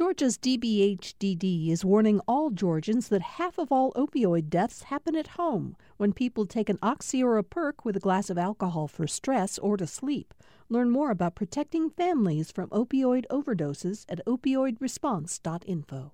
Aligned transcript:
Georgia's 0.00 0.38
DBHDD 0.38 1.68
is 1.68 1.84
warning 1.84 2.22
all 2.26 2.48
Georgians 2.48 3.08
that 3.08 3.20
half 3.20 3.58
of 3.58 3.70
all 3.70 3.92
opioid 3.92 4.48
deaths 4.48 4.84
happen 4.84 5.14
at 5.14 5.36
home 5.36 5.76
when 5.98 6.14
people 6.14 6.46
take 6.46 6.70
an 6.70 6.78
oxy 6.82 7.22
or 7.22 7.36
a 7.36 7.44
perk 7.44 7.84
with 7.84 7.98
a 7.98 8.00
glass 8.00 8.30
of 8.30 8.38
alcohol 8.38 8.88
for 8.88 9.06
stress 9.06 9.58
or 9.58 9.76
to 9.76 9.86
sleep. 9.86 10.32
Learn 10.70 10.88
more 10.88 11.10
about 11.10 11.34
protecting 11.34 11.90
families 11.90 12.50
from 12.50 12.70
opioid 12.70 13.26
overdoses 13.30 14.06
at 14.08 14.24
opioidresponse.info. 14.24 16.12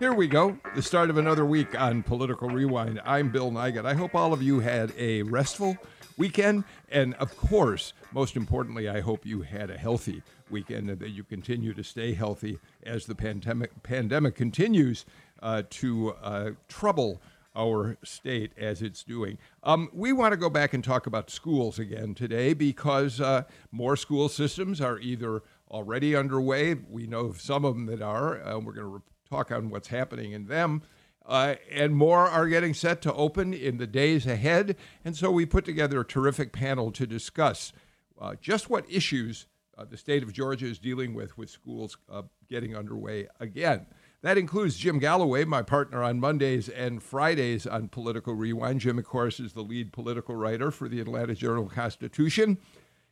Here 0.00 0.12
we 0.12 0.26
go, 0.26 0.58
the 0.74 0.82
start 0.82 1.08
of 1.08 1.18
another 1.18 1.44
week 1.44 1.80
on 1.80 2.02
Political 2.02 2.48
Rewind. 2.48 3.00
I'm 3.04 3.30
Bill 3.30 3.52
Nigut. 3.52 3.86
I 3.86 3.94
hope 3.94 4.16
all 4.16 4.32
of 4.32 4.42
you 4.42 4.58
had 4.58 4.92
a 4.98 5.22
restful 5.22 5.78
weekend. 6.22 6.62
And 6.88 7.14
of 7.14 7.36
course, 7.36 7.94
most 8.12 8.36
importantly, 8.36 8.88
I 8.88 9.00
hope 9.00 9.26
you 9.26 9.42
had 9.42 9.70
a 9.70 9.76
healthy 9.76 10.22
weekend 10.50 10.88
and 10.88 11.00
that 11.00 11.08
you 11.08 11.24
continue 11.24 11.74
to 11.74 11.82
stay 11.82 12.14
healthy 12.14 12.60
as 12.84 13.06
the 13.06 13.16
pandemic, 13.16 13.82
pandemic 13.82 14.36
continues 14.36 15.04
uh, 15.42 15.64
to 15.70 16.14
uh, 16.22 16.50
trouble 16.68 17.20
our 17.56 17.96
state 18.04 18.52
as 18.56 18.82
it's 18.82 19.02
doing. 19.02 19.36
Um, 19.64 19.90
we 19.92 20.12
want 20.12 20.30
to 20.30 20.36
go 20.36 20.48
back 20.48 20.72
and 20.74 20.84
talk 20.84 21.08
about 21.08 21.28
schools 21.28 21.80
again 21.80 22.14
today 22.14 22.54
because 22.54 23.20
uh, 23.20 23.42
more 23.72 23.96
school 23.96 24.28
systems 24.28 24.80
are 24.80 25.00
either 25.00 25.42
already 25.72 26.14
underway. 26.14 26.74
We 26.74 27.08
know 27.08 27.32
some 27.32 27.64
of 27.64 27.74
them 27.74 27.86
that 27.86 28.00
are. 28.00 28.40
Uh, 28.46 28.60
we're 28.60 28.74
going 28.74 28.86
to 28.86 28.94
re- 28.94 29.00
talk 29.28 29.50
on 29.50 29.70
what's 29.70 29.88
happening 29.88 30.30
in 30.30 30.46
them. 30.46 30.82
Uh, 31.24 31.54
and 31.70 31.94
more 31.94 32.26
are 32.28 32.48
getting 32.48 32.74
set 32.74 33.00
to 33.02 33.14
open 33.14 33.54
in 33.54 33.78
the 33.78 33.86
days 33.86 34.26
ahead. 34.26 34.76
And 35.04 35.16
so 35.16 35.30
we 35.30 35.46
put 35.46 35.64
together 35.64 36.00
a 36.00 36.04
terrific 36.04 36.52
panel 36.52 36.90
to 36.92 37.06
discuss 37.06 37.72
uh, 38.20 38.34
just 38.40 38.68
what 38.68 38.90
issues 38.90 39.46
uh, 39.78 39.84
the 39.84 39.96
state 39.96 40.22
of 40.22 40.32
Georgia 40.32 40.66
is 40.66 40.78
dealing 40.78 41.14
with 41.14 41.36
with 41.38 41.48
schools 41.50 41.96
uh, 42.10 42.22
getting 42.48 42.76
underway 42.76 43.28
again. 43.40 43.86
That 44.22 44.38
includes 44.38 44.76
Jim 44.76 45.00
Galloway, 45.00 45.44
my 45.44 45.62
partner 45.62 46.02
on 46.02 46.20
Mondays 46.20 46.68
and 46.68 47.02
Fridays 47.02 47.66
on 47.66 47.88
Political 47.88 48.34
Rewind. 48.34 48.80
Jim, 48.80 48.98
of 48.98 49.04
course, 49.04 49.40
is 49.40 49.52
the 49.52 49.62
lead 49.62 49.92
political 49.92 50.36
writer 50.36 50.70
for 50.70 50.88
the 50.88 51.00
Atlanta 51.00 51.34
Journal 51.34 51.68
Constitution. 51.68 52.58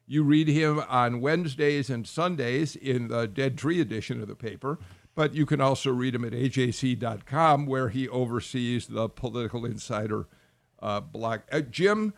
You 0.07 0.23
read 0.23 0.47
him 0.47 0.81
on 0.89 1.21
Wednesdays 1.21 1.91
and 1.91 2.07
Sundays 2.07 2.77
in 2.77 3.09
the 3.09 3.27
Dead 3.27 3.59
Tree 3.59 3.81
edition 3.81 4.21
of 4.21 4.29
the 4.29 4.37
paper. 4.37 4.79
But 5.21 5.35
you 5.35 5.45
can 5.45 5.61
also 5.61 5.91
read 5.91 6.15
him 6.15 6.25
at 6.25 6.33
ajc.com, 6.33 7.67
where 7.67 7.91
he 7.91 8.09
oversees 8.09 8.87
the 8.87 9.07
Political 9.07 9.67
Insider 9.67 10.27
uh, 10.81 11.01
blog. 11.01 11.41
Uh, 11.53 11.61
Jim, 11.61 12.15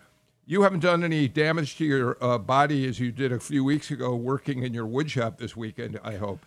you 0.47 0.63
haven't 0.63 0.79
done 0.85 1.03
any 1.03 1.27
damage 1.27 1.75
to 1.79 1.85
your 1.85 2.17
uh, 2.23 2.39
body 2.39 2.87
as 2.87 3.01
you 3.01 3.11
did 3.11 3.33
a 3.33 3.41
few 3.41 3.65
weeks 3.65 3.91
ago 3.91 4.15
working 4.15 4.63
in 4.63 4.73
your 4.73 4.87
woodshop 4.87 5.39
this 5.39 5.57
weekend, 5.57 5.99
I 6.05 6.15
hope. 6.15 6.47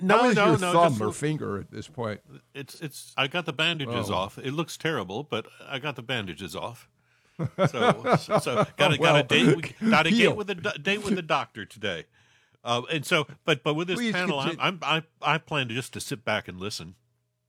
No, 0.00 0.18
How 0.18 0.28
is 0.30 0.34
no, 0.34 0.46
your 0.46 0.58
no. 0.58 0.72
thumb 0.72 1.00
or 1.00 1.06
look- 1.06 1.14
finger 1.14 1.56
at 1.60 1.70
this 1.70 1.86
point? 1.86 2.20
It's 2.52 2.80
it's. 2.80 3.12
I 3.16 3.28
got 3.28 3.46
the 3.46 3.52
bandages 3.52 4.10
Oh. 4.10 4.14
off. 4.14 4.38
It 4.38 4.54
looks 4.54 4.76
terrible, 4.76 5.22
but 5.22 5.46
I 5.68 5.78
got 5.78 5.94
the 5.94 6.02
bandages 6.02 6.56
off. 6.56 6.88
So, 7.68 8.16
so, 8.18 8.38
so 8.40 8.66
got 8.76 8.92
a 8.92 8.98
got 8.98 8.98
Well, 8.98 9.16
a 9.18 9.22
date. 9.22 9.56
with- 9.56 9.88
Got 9.88 10.08
a 10.08 10.10
date 10.18 10.34
with 10.36 10.50
a 10.50 10.54
date 10.56 11.04
with 11.04 11.14
the 11.14 11.22
doctor 11.22 11.64
today. 11.64 12.06
Uh, 12.64 12.82
and 12.92 13.04
so, 13.04 13.26
but 13.44 13.62
but 13.62 13.74
with 13.74 13.88
this 13.88 13.98
Please 13.98 14.12
panel, 14.12 14.38
I'm, 14.38 14.56
continue. 14.56 14.78
I'm 14.82 15.04
I 15.22 15.34
I 15.34 15.38
plan 15.38 15.68
to 15.68 15.74
just 15.74 15.92
to 15.94 16.00
sit 16.00 16.24
back 16.24 16.48
and 16.48 16.60
listen. 16.60 16.94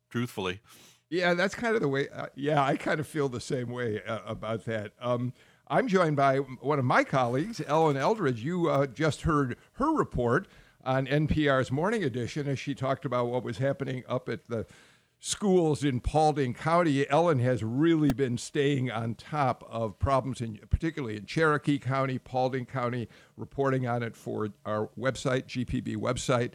Truthfully, 0.09 0.61
Yeah, 1.09 1.33
that's 1.33 1.55
kind 1.55 1.73
of 1.75 1.81
the 1.81 1.87
way. 1.87 2.07
Uh, 2.09 2.27
yeah, 2.35 2.63
I 2.63 2.77
kind 2.77 2.99
of 2.99 3.07
feel 3.07 3.29
the 3.29 3.41
same 3.41 3.69
way 3.69 4.01
uh, 4.07 4.19
about 4.27 4.65
that. 4.65 4.91
Um, 5.01 5.33
I'm 5.67 5.87
joined 5.87 6.15
by 6.15 6.37
one 6.37 6.77
of 6.77 6.85
my 6.85 7.03
colleagues, 7.03 7.61
Ellen 7.65 7.97
Eldridge. 7.97 8.43
You 8.43 8.69
uh, 8.69 8.85
just 8.85 9.21
heard 9.21 9.57
her 9.73 9.91
report 9.91 10.47
on 10.83 11.07
NPR's 11.07 11.71
Morning 11.71 12.03
Edition 12.03 12.47
as 12.47 12.59
she 12.59 12.75
talked 12.75 13.05
about 13.05 13.27
what 13.27 13.43
was 13.43 13.57
happening 13.57 14.03
up 14.07 14.29
at 14.29 14.47
the 14.49 14.65
schools 15.25 15.85
in 15.85 16.01
Paulding 16.01 16.53
County. 16.53 17.09
Ellen 17.09 17.39
has 17.39 17.63
really 17.63 18.09
been 18.09 18.37
staying 18.37 18.91
on 18.91 19.15
top 19.15 19.63
of 19.69 19.97
problems, 19.97 20.41
in, 20.41 20.59
particularly 20.69 21.15
in 21.15 21.25
Cherokee 21.25 21.79
County, 21.79 22.19
Paulding 22.19 22.65
County, 22.65 23.07
reporting 23.37 23.87
on 23.87 24.03
it 24.03 24.17
for 24.17 24.49
our 24.65 24.89
website, 24.99 25.45
GPB 25.45 25.95
website, 25.95 26.51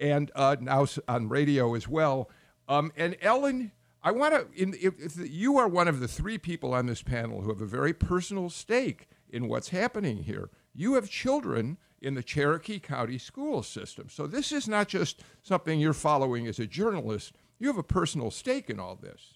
and 0.00 0.32
uh, 0.34 0.56
now 0.58 0.86
on 1.06 1.28
radio 1.28 1.74
as 1.74 1.86
well. 1.86 2.30
Um, 2.70 2.90
and 2.96 3.18
Ellen, 3.20 3.72
I 4.02 4.12
want 4.12 4.56
to. 4.56 5.28
You 5.28 5.58
are 5.58 5.68
one 5.68 5.86
of 5.86 6.00
the 6.00 6.08
three 6.08 6.38
people 6.38 6.72
on 6.72 6.86
this 6.86 7.02
panel 7.02 7.42
who 7.42 7.50
have 7.50 7.60
a 7.60 7.66
very 7.66 7.92
personal 7.92 8.48
stake 8.48 9.08
in 9.28 9.46
what's 9.46 9.68
happening 9.68 10.22
here. 10.22 10.48
You 10.74 10.94
have 10.94 11.10
children 11.10 11.76
in 12.00 12.14
the 12.14 12.22
Cherokee 12.22 12.78
County 12.78 13.18
school 13.18 13.62
system, 13.62 14.08
so 14.08 14.26
this 14.26 14.52
is 14.52 14.66
not 14.66 14.88
just 14.88 15.20
something 15.42 15.78
you're 15.78 15.92
following 15.92 16.46
as 16.46 16.58
a 16.58 16.66
journalist. 16.66 17.34
You 17.58 17.68
have 17.68 17.78
a 17.78 17.82
personal 17.82 18.30
stake 18.30 18.68
in 18.68 18.78
all 18.78 18.96
this. 18.96 19.34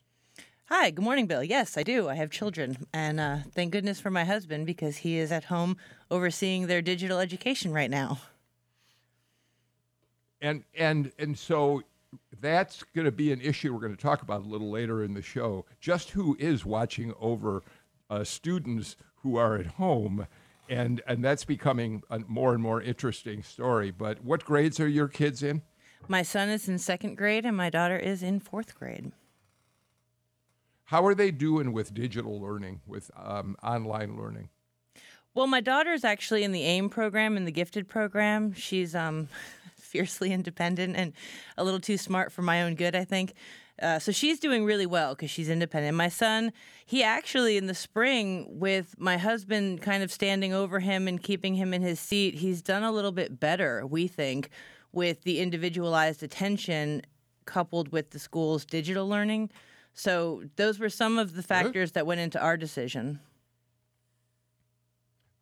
Hi, 0.67 0.91
good 0.91 1.03
morning, 1.05 1.27
Bill. 1.27 1.43
Yes, 1.43 1.77
I 1.77 1.83
do. 1.83 2.09
I 2.09 2.15
have 2.15 2.31
children, 2.31 2.87
and 2.93 3.19
uh, 3.19 3.39
thank 3.55 3.73
goodness 3.73 3.99
for 3.99 4.11
my 4.11 4.25
husband 4.25 4.67
because 4.67 4.99
he 4.99 5.19
is 5.19 5.33
at 5.33 5.45
home 5.45 5.77
overseeing 6.11 6.67
their 6.67 6.83
digital 6.83 7.19
education 7.19 7.73
right 7.73 7.91
now. 7.91 8.19
and 10.41 10.65
and 10.75 11.13
and 11.19 11.39
so 11.39 11.83
that's 12.41 12.83
going 12.95 13.05
to 13.05 13.13
be 13.13 13.33
an 13.33 13.41
issue 13.41 13.73
we're 13.73 13.81
going 13.81 13.97
to 13.97 14.03
talk 14.03 14.23
about 14.23 14.43
a 14.43 14.49
little 14.49 14.71
later 14.71 15.05
in 15.05 15.15
the 15.15 15.23
show. 15.23 15.65
Just 15.81 16.11
who 16.11 16.37
is 16.39 16.65
watching 16.65 17.13
over 17.21 17.63
uh, 18.09 18.25
students 18.25 18.97
who 19.23 19.37
are 19.37 19.57
at 19.57 19.67
home, 19.67 20.27
and 20.69 21.01
and 21.07 21.25
that's 21.25 21.45
becoming 21.45 22.03
a 22.11 22.21
more 22.21 22.53
and 22.55 22.63
more 22.63 22.81
interesting 22.81 23.43
story. 23.43 23.91
But 23.91 24.23
what 24.25 24.45
grades 24.45 24.81
are 24.81 24.89
your 24.89 25.09
kids 25.09 25.43
in? 25.43 25.63
My 26.09 26.23
son 26.23 26.49
is 26.49 26.69
in 26.69 26.79
second 26.79 27.17
grade, 27.17 27.45
and 27.45 27.57
my 27.57 27.71
daughter 27.71 27.99
is 27.99 28.23
in 28.23 28.41
fourth 28.41 28.75
grade. 28.75 29.13
How 30.85 31.07
are 31.07 31.15
they 31.15 31.31
doing 31.31 31.73
with 31.73 31.95
digital 31.95 32.41
learning, 32.41 32.81
with 32.87 33.11
um, 33.17 33.57
online 33.63 34.17
learning? 34.17 34.49
Well, 35.35 35.47
my 35.47 35.61
daughter 35.61 35.93
is 35.93 36.05
actually 36.05 36.43
in 36.43 36.51
the 36.51 36.65
AIM 36.65 36.91
program, 36.91 37.37
in 37.37 37.45
the 37.45 37.53
gifted 37.53 37.89
program. 37.89 38.53
She's 38.55 38.97
um, 38.97 39.29
fiercely 39.77 40.33
independent 40.33 40.97
and 40.97 41.13
a 41.57 41.63
little 41.63 41.79
too 41.79 41.97
smart 41.97 42.33
for 42.33 42.43
my 42.43 42.63
own 42.63 42.75
good, 42.75 42.97
I 42.97 43.05
think. 43.05 43.35
Uh, 43.81 43.99
so 43.99 44.13
she's 44.13 44.39
doing 44.39 44.65
really 44.65 44.87
well 44.87 45.15
because 45.15 45.31
she's 45.31 45.49
independent. 45.49 45.97
My 45.97 46.09
son, 46.09 46.53
he 46.85 47.03
actually 47.03 47.57
in 47.57 47.67
the 47.67 47.75
spring, 47.75 48.59
with 48.59 48.95
my 48.99 49.17
husband 49.17 49.81
kind 49.81 50.03
of 50.03 50.13
standing 50.13 50.53
over 50.53 50.81
him 50.81 51.09
and 51.09 51.23
keeping 51.23 51.55
him 51.55 51.73
in 51.73 51.81
his 51.81 51.99
seat, 51.99 52.35
he's 52.35 52.61
done 52.61 52.83
a 52.83 52.93
little 52.93 53.13
bit 53.13 53.41
better, 53.41 53.87
we 53.87 54.07
think, 54.07 54.51
with 54.93 55.23
the 55.23 55.41
individualized 55.41 56.23
attention 56.23 57.03
coupled 57.45 57.91
with 57.93 58.11
the 58.11 58.19
school's 58.19 58.65
digital 58.65 59.09
learning. 59.09 59.51
So 59.93 60.45
those 60.57 60.79
were 60.79 60.89
some 60.89 61.19
of 61.19 61.35
the 61.35 61.43
factors 61.43 61.93
that 61.93 62.07
went 62.07 62.21
into 62.21 62.41
our 62.41 62.57
decision. 62.57 63.21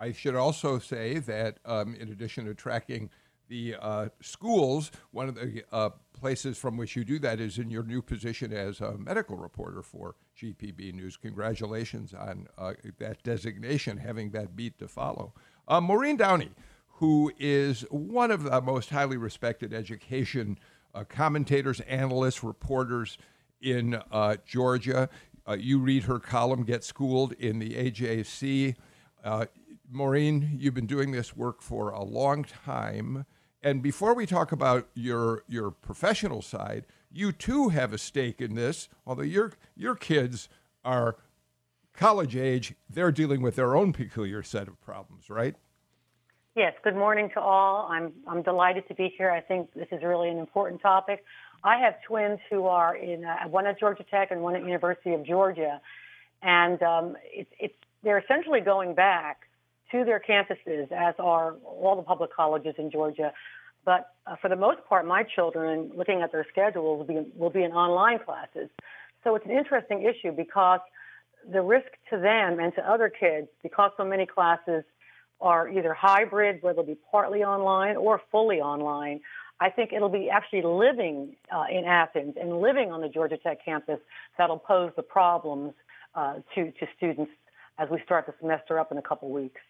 I 0.01 0.13
should 0.13 0.37
also 0.37 0.79
say 0.79 1.19
that 1.19 1.59
um, 1.65 1.95
in 1.95 2.09
addition 2.11 2.47
to 2.47 2.55
tracking 2.55 3.11
the 3.49 3.77
uh, 3.81 4.09
schools, 4.21 4.91
one 5.11 5.29
of 5.29 5.35
the 5.35 5.65
uh, 5.73 5.91
places 6.13 6.59
from 6.59 6.77
which 6.77 6.95
you 6.95 7.05
do 7.05 7.19
that 7.19 7.41
is 7.41 7.59
in 7.59 7.71
your 7.71 7.83
new 7.83 8.03
position 8.03 8.53
as 8.53 8.81
a 8.81 8.97
medical 8.97 9.37
reporter 9.37 9.83
for 9.83 10.15
GPB 10.41 10.95
News. 10.95 11.17
Congratulations 11.17 12.15
on 12.15 12.47
uh, 12.57 12.75
that 12.99 13.23
designation, 13.23 13.97
having 13.97 14.31
that 14.31 14.55
beat 14.55 14.79
to 14.79 14.89
follow. 14.89 15.33
Uh, 15.67 15.81
Maureen 15.81 16.17
Downey, 16.17 16.51
who 16.99 17.33
is 17.39 17.83
one 17.91 18.33
of 18.33 18.43
the 18.43 18.61
most 18.61 18.91
highly 18.91 19.17
respected 19.17 19.73
education 19.73 20.59
uh, 20.95 21.05
commentators, 21.05 21.79
analysts, 21.83 22.43
reporters 22.43 23.19
in 23.61 24.01
uh, 24.11 24.37
Georgia. 24.45 25.09
Uh, 25.47 25.57
you 25.59 25.79
read 25.79 26.05
her 26.05 26.19
column, 26.19 26.65
Get 26.65 26.83
Schooled, 26.83 27.35
in 27.35 27.61
the 27.61 27.71
AJC. 27.75 28.75
Uh, 29.23 29.47
Maureen, 29.89 30.57
you've 30.59 30.75
been 30.75 30.87
doing 30.87 31.13
this 31.13 31.37
work 31.37 31.63
for 31.63 31.91
a 31.91 32.03
long 32.03 32.43
time. 32.43 33.25
And 33.62 33.81
before 33.81 34.15
we 34.15 34.27
talk 34.27 34.51
about 34.51 34.89
your 34.94 35.44
your 35.49 35.71
professional 35.71 36.43
side, 36.43 36.85
you 37.12 37.31
too 37.31 37.69
have 37.69 37.93
a 37.93 37.99
stake 37.99 38.41
in 38.41 38.56
this. 38.56 38.89
Although 39.06 39.23
your 39.23 39.53
your 39.77 39.94
kids 39.94 40.49
are 40.85 41.17
college 41.93 42.35
age, 42.35 42.75
they're 42.91 43.12
dealing 43.12 43.41
with 43.41 43.55
their 43.55 43.77
own 43.77 43.93
peculiar 43.93 44.43
set 44.43 44.67
of 44.67 44.81
problems, 44.81 45.31
right? 45.31 45.55
Yes, 46.58 46.75
good 46.82 46.96
morning 46.96 47.31
to 47.34 47.40
all. 47.40 47.87
I'm, 47.88 48.12
I'm 48.26 48.43
delighted 48.43 48.88
to 48.88 48.94
be 48.94 49.14
here. 49.16 49.31
I 49.31 49.40
think 49.40 49.72
this 49.75 49.87
is 49.93 50.02
really 50.02 50.28
an 50.28 50.38
important 50.38 50.82
topic. 50.82 51.22
I 51.62 51.78
have 51.78 51.94
twins 52.05 52.40
who 52.50 52.64
are 52.64 52.96
in 52.96 53.25
uh, 53.25 53.46
one 53.46 53.64
at 53.69 53.78
Georgia 53.78 54.05
Tech 54.10 54.32
and 54.32 54.43
one 54.43 54.56
at 54.56 54.64
University 54.64 55.14
of 55.14 55.25
Georgia, 55.25 55.81
and 56.43 56.82
um, 56.82 57.16
it's, 57.22 57.49
it's, 57.60 57.75
they're 58.02 58.19
essentially 58.19 58.58
going 58.58 58.96
back 58.96 59.43
to 59.93 60.05
their 60.05 60.19
campuses, 60.20 60.90
as 60.90 61.14
are 61.20 61.52
all 61.64 61.94
the 61.94 62.02
public 62.02 62.34
colleges 62.34 62.75
in 62.76 62.90
Georgia. 62.90 63.32
But 63.84 64.14
uh, 64.26 64.34
for 64.43 64.49
the 64.49 64.56
most 64.56 64.78
part, 64.88 65.06
my 65.06 65.22
children, 65.22 65.93
looking 65.94 66.22
at 66.22 66.32
their 66.32 66.44
schedules, 66.50 66.99
will 66.99 67.22
be, 67.22 67.31
will 67.37 67.50
be 67.50 67.62
in 67.62 67.70
online 67.70 68.19
classes. 68.19 68.69
So 69.22 69.37
it's 69.37 69.46
an 69.46 69.52
interesting 69.52 70.02
issue 70.02 70.32
because 70.32 70.81
the 71.52 71.62
risk 71.62 71.87
to 72.10 72.19
them 72.19 72.58
and 72.58 72.75
to 72.75 72.82
other 72.82 73.08
kids, 73.08 73.46
because 73.62 73.93
so 73.96 74.05
many 74.05 74.26
classes 74.26 74.82
are 75.40 75.69
either 75.69 75.94
hybrid, 75.94 76.62
where 76.62 76.75
they'll 76.75 76.85
be 76.85 76.99
partly 77.11 77.44
online 77.44 77.96
or 77.96 78.20
fully 78.31 78.61
online. 78.61 79.20
I 79.61 79.70
think 79.70 79.93
it'll 79.93 80.08
be 80.08 80.31
actually 80.31 80.62
living 80.62 81.37
uh, 81.52 81.64
in 81.70 81.85
Athens 81.85 82.37
and 82.40 82.61
living 82.61 82.93
on 82.93 83.00
the 83.00 83.08
Georgia 83.08 83.37
Tech 83.37 83.64
campus 83.64 83.99
that'll 84.37 84.58
pose 84.58 84.93
the 84.96 85.02
problems 85.02 85.75
uh, 86.14 86.35
to, 86.55 86.70
to 86.70 86.87
students 86.96 87.32
as 87.79 87.88
we 87.90 88.00
start 88.05 88.26
the 88.26 88.35
semester 88.40 88.79
up 88.79 88.93
in 88.93 88.99
a 88.99 89.02
couple 89.02 89.31
weeks. 89.31 89.61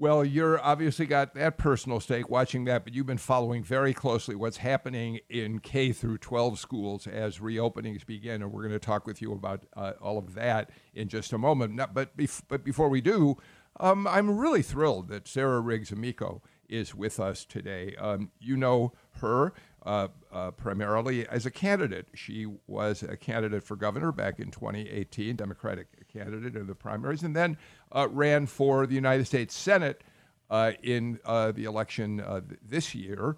Well, 0.00 0.24
you're 0.24 0.58
obviously 0.58 1.04
got 1.04 1.34
that 1.34 1.58
personal 1.58 2.00
stake 2.00 2.30
watching 2.30 2.64
that, 2.64 2.84
but 2.84 2.94
you've 2.94 3.04
been 3.04 3.18
following 3.18 3.62
very 3.62 3.92
closely 3.92 4.34
what's 4.34 4.56
happening 4.56 5.20
in 5.28 5.58
K 5.58 5.92
through 5.92 6.16
12 6.16 6.58
schools 6.58 7.06
as 7.06 7.38
reopenings 7.38 8.06
begin, 8.06 8.40
and 8.40 8.50
we're 8.50 8.62
going 8.62 8.72
to 8.72 8.78
talk 8.78 9.06
with 9.06 9.20
you 9.20 9.32
about 9.32 9.66
uh, 9.76 9.92
all 10.00 10.16
of 10.16 10.32
that 10.36 10.70
in 10.94 11.08
just 11.08 11.34
a 11.34 11.38
moment. 11.38 11.74
Now, 11.74 11.86
but, 11.92 12.16
bef- 12.16 12.40
but 12.48 12.64
before 12.64 12.88
we 12.88 13.02
do, 13.02 13.36
um, 13.78 14.06
I'm 14.06 14.38
really 14.38 14.62
thrilled 14.62 15.08
that 15.08 15.28
Sarah 15.28 15.60
Riggs 15.60 15.92
Amico 15.92 16.42
is 16.68 16.94
with 16.94 17.20
us 17.20 17.44
today. 17.44 17.94
Um, 17.98 18.30
you 18.38 18.56
know 18.56 18.92
her 19.20 19.52
uh, 19.84 20.08
uh, 20.32 20.50
primarily 20.52 21.26
as 21.28 21.46
a 21.46 21.50
candidate. 21.50 22.08
She 22.14 22.46
was 22.66 23.02
a 23.02 23.16
candidate 23.16 23.62
for 23.62 23.76
governor 23.76 24.12
back 24.12 24.38
in 24.38 24.50
2018, 24.50 25.36
Democratic 25.36 26.08
candidate 26.08 26.56
in 26.56 26.66
the 26.66 26.74
primaries, 26.74 27.22
and 27.22 27.34
then 27.34 27.56
uh, 27.92 28.08
ran 28.10 28.46
for 28.46 28.86
the 28.86 28.94
United 28.94 29.26
States 29.26 29.54
Senate 29.54 30.02
uh, 30.50 30.72
in 30.82 31.18
uh, 31.24 31.52
the 31.52 31.64
election 31.64 32.20
uh, 32.20 32.40
this 32.62 32.94
year. 32.94 33.36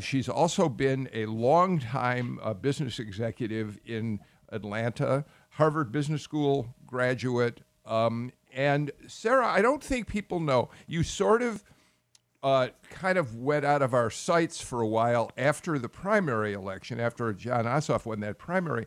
she's 0.00 0.28
also 0.28 0.68
been 0.68 1.08
a 1.12 1.26
longtime 1.26 2.38
business 2.60 2.98
executive 2.98 3.78
in 3.86 4.20
Atlanta, 4.50 5.24
Harvard 5.50 5.92
Business 5.92 6.22
School 6.22 6.74
graduate. 6.86 7.60
Um, 7.86 8.32
and 8.58 8.90
Sarah, 9.06 9.46
I 9.46 9.62
don't 9.62 9.84
think 9.84 10.08
people 10.08 10.40
know. 10.40 10.68
You 10.88 11.04
sort 11.04 11.42
of 11.42 11.62
uh, 12.42 12.70
kind 12.90 13.16
of 13.16 13.36
went 13.36 13.64
out 13.64 13.82
of 13.82 13.94
our 13.94 14.10
sights 14.10 14.60
for 14.60 14.82
a 14.82 14.86
while 14.86 15.30
after 15.38 15.78
the 15.78 15.88
primary 15.88 16.54
election, 16.54 16.98
after 16.98 17.32
Jon 17.32 17.66
Ossoff 17.66 18.04
won 18.04 18.18
that 18.18 18.36
primary. 18.36 18.86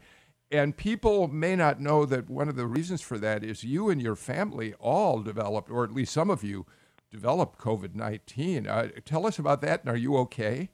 And 0.52 0.76
people 0.76 1.30
may 1.30 1.56
not 1.56 1.80
know 1.80 2.06
that 2.06 2.30
one 2.30 2.50
of 2.50 2.58
the 2.58 2.68
reasons 2.68 3.02
for 3.02 3.18
that 3.20 3.46
is 3.46 3.64
you 3.64 3.90
and 3.90 4.02
your 4.02 4.18
family 4.18 4.74
all 4.74 5.22
developed, 5.22 5.72
or 5.72 5.86
at 5.86 5.94
least 5.94 6.12
some 6.12 6.30
of 6.30 6.44
you 6.44 6.66
developed 7.10 7.58
COVID 7.58 7.96
19. 7.96 8.68
Uh, 8.68 8.90
tell 9.06 9.26
us 9.26 9.40
about 9.40 9.62
that, 9.62 9.84
and 9.84 9.90
are 9.90 9.98
you 9.98 10.18
okay? 10.18 10.70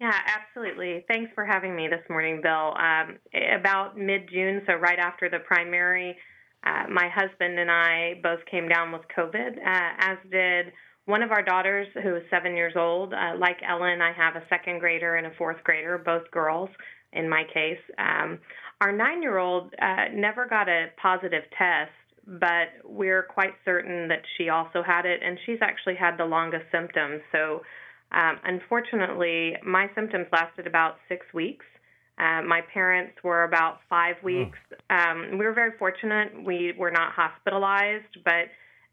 Yeah, 0.00 0.18
absolutely. 0.26 1.04
Thanks 1.06 1.30
for 1.36 1.44
having 1.44 1.76
me 1.76 1.86
this 1.86 2.02
morning, 2.10 2.40
Bill. 2.42 2.74
Um, 2.76 3.18
about 3.56 3.96
mid 3.96 4.28
June, 4.32 4.62
so 4.66 4.74
right 4.74 4.98
after 4.98 5.30
the 5.30 5.38
primary, 5.38 6.16
uh, 6.64 6.84
my 6.90 7.08
husband 7.08 7.58
and 7.58 7.70
I 7.70 8.20
both 8.22 8.40
came 8.50 8.68
down 8.68 8.92
with 8.92 9.02
COVID, 9.16 9.58
uh, 9.58 9.90
as 9.98 10.18
did 10.30 10.72
one 11.04 11.22
of 11.22 11.32
our 11.32 11.42
daughters, 11.42 11.88
who 12.02 12.14
is 12.14 12.22
seven 12.30 12.54
years 12.54 12.74
old, 12.76 13.12
uh, 13.12 13.36
like 13.36 13.56
Ellen, 13.68 14.00
I 14.00 14.12
have 14.12 14.36
a 14.36 14.42
second 14.48 14.78
grader 14.78 15.16
and 15.16 15.26
a 15.26 15.32
fourth 15.36 15.62
grader, 15.64 15.98
both 15.98 16.30
girls 16.30 16.70
in 17.12 17.28
my 17.28 17.42
case. 17.52 17.80
Um, 17.98 18.38
our 18.80 18.92
nine 18.92 19.22
year 19.22 19.38
old 19.38 19.74
uh, 19.80 20.06
never 20.14 20.46
got 20.46 20.68
a 20.68 20.86
positive 21.00 21.42
test, 21.58 21.90
but 22.26 22.68
we're 22.84 23.24
quite 23.24 23.52
certain 23.64 24.08
that 24.08 24.22
she 24.36 24.48
also 24.48 24.82
had 24.82 25.04
it, 25.04 25.20
and 25.24 25.38
she's 25.44 25.58
actually 25.60 25.96
had 25.96 26.16
the 26.16 26.24
longest 26.24 26.64
symptoms. 26.70 27.20
So, 27.32 27.62
um, 28.12 28.38
unfortunately, 28.44 29.54
my 29.64 29.88
symptoms 29.94 30.26
lasted 30.32 30.66
about 30.66 30.96
six 31.08 31.26
weeks. 31.34 31.64
Uh, 32.22 32.40
my 32.42 32.60
parents 32.72 33.14
were 33.24 33.42
about 33.44 33.80
five 33.88 34.14
weeks. 34.22 34.58
Oh. 34.90 34.96
Um, 34.96 35.38
we 35.38 35.44
were 35.44 35.52
very 35.52 35.76
fortunate. 35.76 36.32
We 36.44 36.72
were 36.78 36.90
not 36.90 37.12
hospitalized, 37.12 38.18
but 38.24 38.46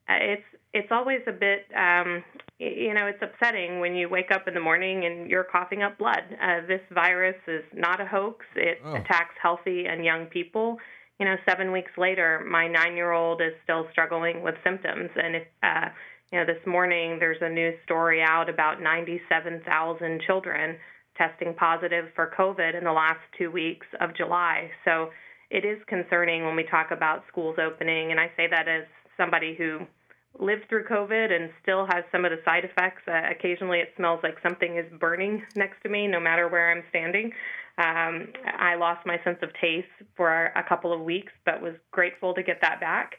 uh, 0.09 0.17
it's 0.19 0.43
it's 0.73 0.91
always 0.91 1.19
a 1.27 1.31
bit 1.31 1.65
um, 1.75 2.23
you 2.57 2.93
know 2.93 3.05
it's 3.05 3.21
upsetting 3.21 3.79
when 3.79 3.95
you 3.95 4.09
wake 4.09 4.31
up 4.31 4.47
in 4.47 4.53
the 4.53 4.59
morning 4.59 5.05
and 5.05 5.29
you're 5.29 5.43
coughing 5.43 5.83
up 5.83 5.99
blood. 5.99 6.23
Uh, 6.41 6.65
this 6.67 6.81
virus 6.91 7.37
is 7.47 7.63
not 7.73 8.01
a 8.01 8.05
hoax. 8.05 8.45
It 8.55 8.79
oh. 8.83 8.95
attacks 8.95 9.35
healthy 9.39 9.85
and 9.85 10.03
young 10.03 10.25
people. 10.25 10.77
You 11.19 11.25
know, 11.25 11.35
seven 11.47 11.71
weeks 11.71 11.91
later, 11.97 12.45
my 12.49 12.67
nine-year-old 12.67 13.41
is 13.41 13.51
still 13.63 13.85
struggling 13.91 14.41
with 14.41 14.55
symptoms, 14.63 15.09
and 15.15 15.35
if 15.35 15.47
uh, 15.61 15.89
you 16.31 16.39
know, 16.39 16.45
this 16.45 16.65
morning 16.65 17.17
there's 17.19 17.41
a 17.41 17.49
news 17.49 17.75
story 17.83 18.21
out 18.21 18.49
about 18.49 18.81
97,000 18.81 20.21
children 20.25 20.77
testing 21.19 21.53
positive 21.53 22.05
for 22.15 22.31
COVID 22.37 22.77
in 22.77 22.83
the 22.85 22.91
last 22.91 23.19
two 23.37 23.51
weeks 23.51 23.85
of 23.99 24.15
July. 24.15 24.71
So 24.85 25.09
it 25.51 25.65
is 25.65 25.77
concerning 25.87 26.45
when 26.45 26.55
we 26.55 26.63
talk 26.63 26.91
about 26.91 27.23
schools 27.27 27.57
opening, 27.59 28.11
and 28.11 28.19
I 28.19 28.31
say 28.37 28.47
that 28.49 28.67
as 28.67 28.85
somebody 29.17 29.55
who 29.55 29.79
lived 30.39 30.63
through 30.69 30.85
COVID 30.85 31.31
and 31.31 31.49
still 31.61 31.85
has 31.87 32.03
some 32.11 32.23
of 32.23 32.31
the 32.31 32.37
side 32.45 32.63
effects. 32.63 33.01
Uh, 33.07 33.21
occasionally, 33.29 33.79
it 33.79 33.89
smells 33.97 34.19
like 34.23 34.35
something 34.41 34.77
is 34.77 34.85
burning 34.99 35.43
next 35.55 35.81
to 35.83 35.89
me, 35.89 36.07
no 36.07 36.19
matter 36.19 36.47
where 36.47 36.71
I'm 36.71 36.83
standing. 36.89 37.31
Um, 37.77 38.27
I 38.45 38.75
lost 38.75 39.05
my 39.05 39.17
sense 39.23 39.39
of 39.41 39.49
taste 39.59 39.87
for 40.15 40.51
a 40.55 40.63
couple 40.67 40.93
of 40.93 41.01
weeks, 41.01 41.31
but 41.45 41.61
was 41.61 41.75
grateful 41.91 42.33
to 42.33 42.43
get 42.43 42.59
that 42.61 42.79
back. 42.79 43.15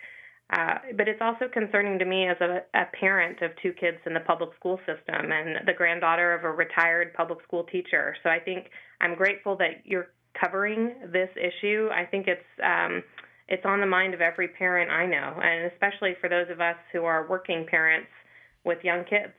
Uh, 0.53 0.75
but 0.97 1.07
it's 1.07 1.21
also 1.21 1.47
concerning 1.53 1.99
to 1.99 2.05
me 2.05 2.27
as 2.27 2.37
a, 2.41 2.63
a 2.75 2.85
parent 2.99 3.41
of 3.41 3.53
two 3.63 3.73
kids 3.73 3.99
in 4.05 4.15
the 4.15 4.21
public 4.21 4.51
school 4.59 4.79
system 4.79 5.31
and 5.31 5.67
the 5.67 5.73
granddaughter 5.73 6.35
of 6.35 6.43
a 6.43 6.51
retired 6.51 7.15
public 7.15 7.39
school 7.45 7.63
teacher. 7.65 8.17
So 8.25 8.31
I 8.31 8.41
think 8.41 8.67
I'm 9.01 9.15
grateful 9.15 9.57
that 9.59 9.83
you're 9.85 10.09
covering 10.39 10.95
this 11.13 11.29
issue. 11.37 11.89
I 11.93 12.05
think 12.05 12.27
it's 12.27 12.41
um, 12.65 13.03
it's 13.49 13.65
on 13.65 13.81
the 13.81 13.87
mind 13.87 14.15
of 14.15 14.21
every 14.21 14.49
parent 14.49 14.91
I 14.91 15.07
know, 15.07 15.41
and 15.43 15.71
especially 15.73 16.15
for 16.21 16.29
those 16.29 16.47
of 16.51 16.61
us 16.61 16.77
who 16.93 17.05
are 17.05 17.29
working 17.29 17.67
parents 17.69 18.09
with 18.65 18.79
young 18.83 19.05
kids. 19.05 19.33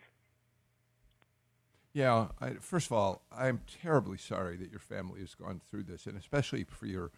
Yeah, 1.94 2.28
I, 2.40 2.52
first 2.62 2.88
of 2.88 2.94
all, 2.94 3.22
I'm 3.38 3.62
terribly 3.82 4.18
sorry 4.18 4.56
that 4.58 4.72
your 4.72 4.80
family 4.80 5.20
has 5.22 5.36
gone 5.36 5.60
through 5.70 5.84
this, 5.84 6.06
and 6.08 6.18
especially 6.18 6.64
for 6.64 6.86
your 6.86 7.12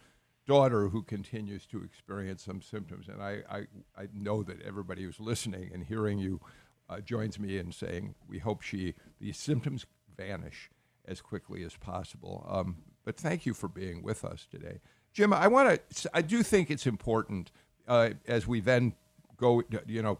daughter 0.46 0.88
who 0.88 1.02
continues 1.02 1.66
to 1.66 1.82
experience 1.82 2.44
some 2.44 2.60
symptoms. 2.60 3.08
And 3.08 3.22
I, 3.22 3.42
I, 3.50 3.58
I 3.96 4.08
know 4.12 4.42
that 4.42 4.60
everybody 4.62 5.04
who's 5.04 5.20
listening 5.20 5.70
and 5.72 5.84
hearing 5.84 6.18
you 6.18 6.40
uh, 6.88 7.00
joins 7.00 7.38
me 7.38 7.58
in 7.58 7.72
saying 7.72 8.14
we 8.28 8.38
hope 8.38 8.62
she 8.62 8.94
these 9.20 9.38
symptoms 9.38 9.86
vanish 10.16 10.70
as 11.06 11.20
quickly 11.20 11.64
as 11.64 11.76
possible. 11.76 12.46
Um, 12.48 12.76
but 13.04 13.16
thank 13.16 13.46
you 13.46 13.54
for 13.54 13.68
being 13.68 14.02
with 14.02 14.24
us 14.24 14.46
today. 14.50 14.80
Jim, 15.12 15.32
I 15.32 15.46
want 15.48 15.80
to. 15.90 16.10
I 16.12 16.22
do 16.22 16.42
think 16.42 16.70
it's 16.70 16.86
important 16.86 17.52
uh, 17.86 18.10
as 18.26 18.46
we 18.46 18.60
then 18.60 18.94
go, 19.36 19.62
you 19.86 20.02
know, 20.02 20.18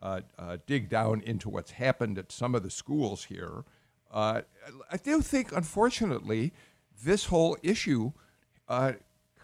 uh, 0.00 0.20
uh, 0.38 0.58
dig 0.66 0.88
down 0.88 1.22
into 1.22 1.48
what's 1.48 1.72
happened 1.72 2.18
at 2.18 2.30
some 2.30 2.54
of 2.54 2.62
the 2.62 2.70
schools 2.70 3.24
here. 3.24 3.64
Uh, 4.10 4.42
I 4.90 4.96
do 4.96 5.20
think, 5.20 5.52
unfortunately, 5.52 6.52
this 7.04 7.26
whole 7.26 7.56
issue 7.62 8.12
uh, 8.68 8.92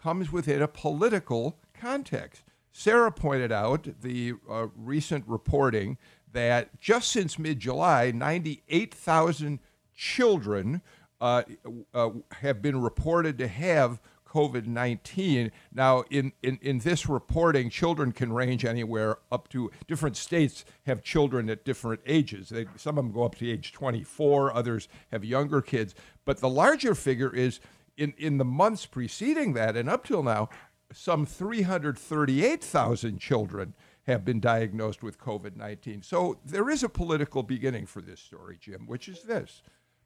comes 0.05 0.31
within 0.31 0.61
a 0.61 0.67
political 0.67 1.57
context. 1.73 2.43
Sarah 2.71 3.11
pointed 3.11 3.51
out 3.51 3.87
the 4.01 4.33
uh, 4.47 4.67
recent 4.75 5.23
reporting 5.27 5.97
that 6.31 6.79
just 6.79 7.11
since 7.11 7.39
mid 7.39 7.59
July, 7.59 8.11
98,000 8.11 9.57
children 9.95 10.83
have 11.19 12.61
been 12.61 12.79
reported 12.79 13.39
to 13.39 13.47
have 13.47 13.99
COVID 14.27 14.67
19. 14.67 15.51
Now, 15.73 16.03
in, 16.11 16.33
in, 16.43 16.59
in 16.61 16.79
this 16.79 17.09
reporting, 17.09 17.71
children 17.71 18.11
can 18.11 18.31
range 18.31 18.63
anywhere 18.63 19.17
up 19.31 19.47
to 19.49 19.71
different 19.87 20.17
states 20.17 20.65
have 20.85 21.01
children 21.01 21.49
at 21.49 21.65
different 21.65 22.01
ages. 22.05 22.49
They, 22.49 22.67
some 22.75 22.99
of 22.99 23.05
them 23.05 23.11
go 23.11 23.23
up 23.23 23.33
to 23.35 23.49
age 23.49 23.71
24, 23.71 24.53
others 24.53 24.87
have 25.11 25.25
younger 25.25 25.63
kids. 25.63 25.95
But 26.25 26.41
the 26.41 26.49
larger 26.49 26.93
figure 26.93 27.33
is 27.33 27.59
in, 27.97 28.13
in 28.17 28.37
the 28.37 28.45
months 28.45 28.85
preceding 28.85 29.53
that 29.53 29.75
and 29.75 29.89
up 29.89 30.05
till 30.05 30.23
now, 30.23 30.49
some 30.91 31.25
338,000 31.25 33.19
children 33.19 33.73
have 34.03 34.23
been 34.23 34.39
diagnosed 34.39 35.01
with 35.01 35.19
COVID 35.19 35.55
19. 35.55 36.03
So 36.03 36.37
there 36.45 36.69
is 36.69 36.83
a 36.83 36.89
political 36.89 37.43
beginning 37.43 37.87
for 37.87 38.01
this 38.01 38.19
story, 38.19 38.57
Jim, 38.59 38.85
which 38.87 39.07
is 39.07 39.23
this 39.23 39.61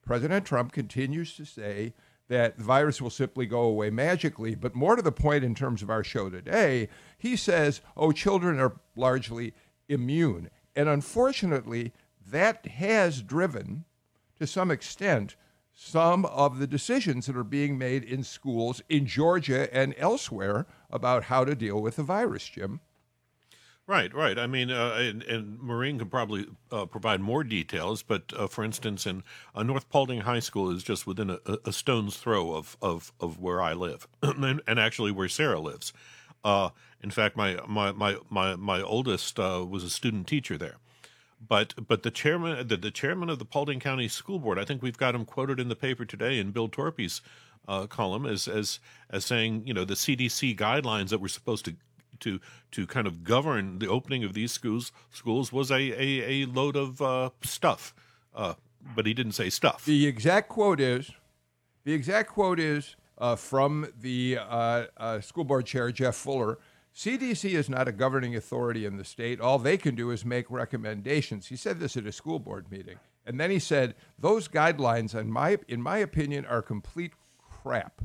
President 0.05 0.45
Trump 0.45 0.71
continues 0.71 1.35
to 1.35 1.45
say 1.45 1.93
that 2.29 2.57
the 2.57 2.63
virus 2.63 3.01
will 3.01 3.09
simply 3.09 3.45
go 3.45 3.61
away 3.61 3.89
magically. 3.89 4.55
But 4.55 4.75
more 4.75 4.95
to 4.95 5.01
the 5.01 5.11
point, 5.11 5.43
in 5.43 5.55
terms 5.55 5.81
of 5.81 5.89
our 5.89 6.03
show 6.03 6.29
today, 6.29 6.87
he 7.17 7.35
says, 7.35 7.81
oh, 7.97 8.11
children 8.11 8.59
are 8.59 8.77
largely 8.95 9.53
immune. 9.87 10.49
And 10.75 10.87
unfortunately, 10.87 11.91
that 12.27 12.65
has 12.67 13.23
driven, 13.23 13.85
to 14.37 14.45
some 14.45 14.69
extent, 14.69 15.35
some 15.81 16.25
of 16.25 16.59
the 16.59 16.67
decisions 16.67 17.25
that 17.25 17.37
are 17.37 17.43
being 17.43 17.77
made 17.77 18.03
in 18.03 18.21
schools 18.21 18.81
in 18.89 19.05
Georgia 19.05 19.73
and 19.73 19.95
elsewhere 19.97 20.67
about 20.89 21.23
how 21.23 21.45
to 21.45 21.55
deal 21.55 21.81
with 21.81 21.95
the 21.95 22.03
virus, 22.03 22.45
Jim. 22.49 22.81
Right, 23.87 24.13
right. 24.13 24.37
I 24.37 24.45
mean, 24.45 24.71
uh, 24.71 24.97
and, 24.99 25.23
and, 25.23 25.57
Maureen 25.57 25.97
can 25.97 26.09
probably 26.09 26.47
uh, 26.69 26.85
provide 26.85 27.21
more 27.21 27.45
details, 27.45 28.03
but 28.03 28.33
uh, 28.35 28.47
for 28.47 28.65
instance, 28.65 29.07
in 29.07 29.23
uh, 29.55 29.63
North 29.63 29.89
Paulding 29.89 30.21
High 30.21 30.41
School 30.41 30.69
is 30.69 30.83
just 30.83 31.07
within 31.07 31.29
a, 31.29 31.39
a 31.65 31.71
stone's 31.71 32.17
throw 32.17 32.53
of, 32.53 32.77
of, 32.81 33.13
of 33.21 33.39
where 33.39 33.61
I 33.61 33.71
live, 33.71 34.05
and, 34.21 34.61
and, 34.67 34.79
actually 34.79 35.11
where 35.11 35.29
Sarah 35.29 35.61
lives. 35.61 35.93
Uh, 36.43 36.69
in 37.01 37.09
fact, 37.09 37.37
my 37.37 37.57
my 37.67 37.93
my 37.93 38.17
my, 38.29 38.55
my 38.55 38.81
oldest 38.81 39.39
uh, 39.39 39.65
was 39.67 39.83
a 39.83 39.89
student 39.89 40.27
teacher 40.27 40.57
there. 40.57 40.77
But 41.45 41.73
but 41.87 42.03
the 42.03 42.11
chairman 42.11 42.67
the, 42.67 42.77
the 42.77 42.91
chairman 42.91 43.29
of 43.29 43.39
the 43.39 43.45
Paulding 43.45 43.79
County 43.79 44.07
School 44.07 44.39
Board, 44.39 44.59
I 44.59 44.65
think 44.65 44.81
we've 44.81 44.97
got 44.97 45.15
him 45.15 45.25
quoted 45.25 45.59
in 45.59 45.69
the 45.69 45.75
paper 45.75 46.05
today 46.05 46.39
in 46.39 46.51
Bill 46.51 46.67
Torpy's 46.67 47.21
uh, 47.67 47.87
column 47.87 48.25
as 48.25 48.47
as 48.47 48.79
as 49.09 49.25
saying, 49.25 49.63
you 49.65 49.73
know, 49.73 49.85
the 49.85 49.93
CDC 49.93 50.57
guidelines 50.57 51.09
that 51.09 51.19
were 51.19 51.27
supposed 51.27 51.65
to 51.65 51.75
to 52.19 52.39
to 52.71 52.85
kind 52.85 53.07
of 53.07 53.23
govern 53.23 53.79
the 53.79 53.87
opening 53.87 54.23
of 54.23 54.33
these 54.33 54.51
schools 54.51 54.91
schools 55.11 55.53
was 55.53 55.71
a 55.71 55.75
a, 55.75 56.43
a 56.43 56.45
load 56.45 56.75
of 56.75 57.01
uh, 57.01 57.29
stuff. 57.41 57.93
Uh, 58.33 58.55
but 58.95 59.05
he 59.05 59.13
didn't 59.13 59.33
say 59.33 59.49
stuff. 59.49 59.85
The 59.85 60.07
exact 60.07 60.49
quote 60.49 60.79
is, 60.79 61.11
the 61.83 61.93
exact 61.93 62.29
quote 62.29 62.59
is 62.59 62.95
uh, 63.17 63.35
from 63.35 63.91
the 63.99 64.39
uh, 64.39 64.85
uh, 64.97 65.21
school 65.21 65.43
board 65.43 65.65
chair 65.65 65.91
Jeff 65.91 66.15
Fuller. 66.15 66.59
CDC 66.99 67.51
is 67.51 67.69
not 67.69 67.87
a 67.87 67.93
governing 67.93 68.35
authority 68.35 68.85
in 68.85 68.97
the 68.97 69.05
state. 69.05 69.39
All 69.39 69.57
they 69.57 69.77
can 69.77 69.95
do 69.95 70.11
is 70.11 70.25
make 70.25 70.51
recommendations. 70.51 71.47
He 71.47 71.55
said 71.55 71.79
this 71.79 71.95
at 71.95 72.05
a 72.05 72.11
school 72.11 72.39
board 72.39 72.69
meeting. 72.69 72.97
And 73.25 73.39
then 73.39 73.49
he 73.49 73.59
said, 73.59 73.95
those 74.17 74.49
guidelines, 74.49 75.17
in 75.17 75.31
my, 75.31 75.59
in 75.69 75.81
my 75.81 75.99
opinion, 75.99 76.43
are 76.45 76.61
complete 76.61 77.13
crap. 77.37 78.01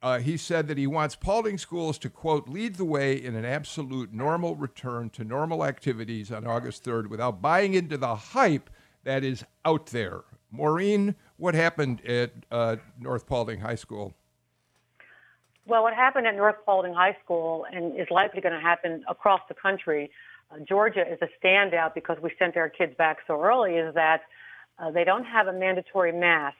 Uh, 0.00 0.20
he 0.20 0.38
said 0.38 0.68
that 0.68 0.78
he 0.78 0.86
wants 0.86 1.16
Paulding 1.16 1.58
schools 1.58 1.98
to, 1.98 2.08
quote, 2.08 2.48
lead 2.48 2.76
the 2.76 2.84
way 2.86 3.12
in 3.12 3.34
an 3.34 3.44
absolute 3.44 4.10
normal 4.10 4.56
return 4.56 5.10
to 5.10 5.22
normal 5.22 5.62
activities 5.62 6.32
on 6.32 6.46
August 6.46 6.82
3rd 6.86 7.08
without 7.08 7.42
buying 7.42 7.74
into 7.74 7.98
the 7.98 8.14
hype 8.14 8.70
that 9.04 9.22
is 9.22 9.44
out 9.66 9.84
there. 9.88 10.22
Maureen, 10.50 11.14
what 11.36 11.54
happened 11.54 12.02
at 12.06 12.32
uh, 12.50 12.76
North 12.98 13.26
Paulding 13.26 13.60
High 13.60 13.74
School? 13.74 14.14
Well, 15.68 15.82
what 15.82 15.92
happened 15.92 16.26
at 16.26 16.34
North 16.34 16.56
Paulding 16.64 16.94
High 16.94 17.14
School 17.22 17.66
and 17.70 17.94
is 17.94 18.06
likely 18.10 18.40
going 18.40 18.54
to 18.54 18.60
happen 18.60 19.04
across 19.06 19.42
the 19.50 19.54
country, 19.54 20.10
uh, 20.50 20.60
Georgia 20.66 21.02
is 21.02 21.18
a 21.20 21.28
standout 21.38 21.92
because 21.94 22.16
we 22.22 22.30
sent 22.38 22.56
our 22.56 22.70
kids 22.70 22.94
back 22.96 23.18
so 23.26 23.38
early, 23.38 23.74
is 23.74 23.92
that 23.94 24.22
uh, 24.78 24.90
they 24.90 25.04
don't 25.04 25.24
have 25.24 25.46
a 25.46 25.52
mandatory 25.52 26.10
mask 26.10 26.56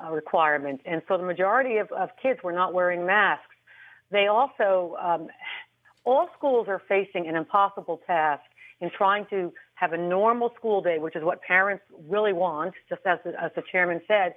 uh, 0.00 0.12
requirement. 0.12 0.80
And 0.84 1.02
so 1.08 1.18
the 1.18 1.24
majority 1.24 1.78
of, 1.78 1.90
of 1.90 2.10
kids 2.22 2.38
were 2.44 2.52
not 2.52 2.72
wearing 2.72 3.04
masks. 3.04 3.56
They 4.12 4.28
also, 4.28 4.94
um, 5.02 5.26
all 6.04 6.28
schools 6.38 6.68
are 6.68 6.80
facing 6.88 7.26
an 7.26 7.34
impossible 7.34 8.00
task 8.06 8.44
in 8.80 8.88
trying 8.96 9.26
to 9.30 9.52
have 9.74 9.92
a 9.92 9.98
normal 9.98 10.52
school 10.56 10.80
day, 10.80 10.98
which 11.00 11.16
is 11.16 11.24
what 11.24 11.42
parents 11.42 11.82
really 12.08 12.32
want, 12.32 12.74
just 12.88 13.00
as, 13.04 13.18
as 13.26 13.50
the 13.56 13.64
chairman 13.72 14.00
said, 14.06 14.34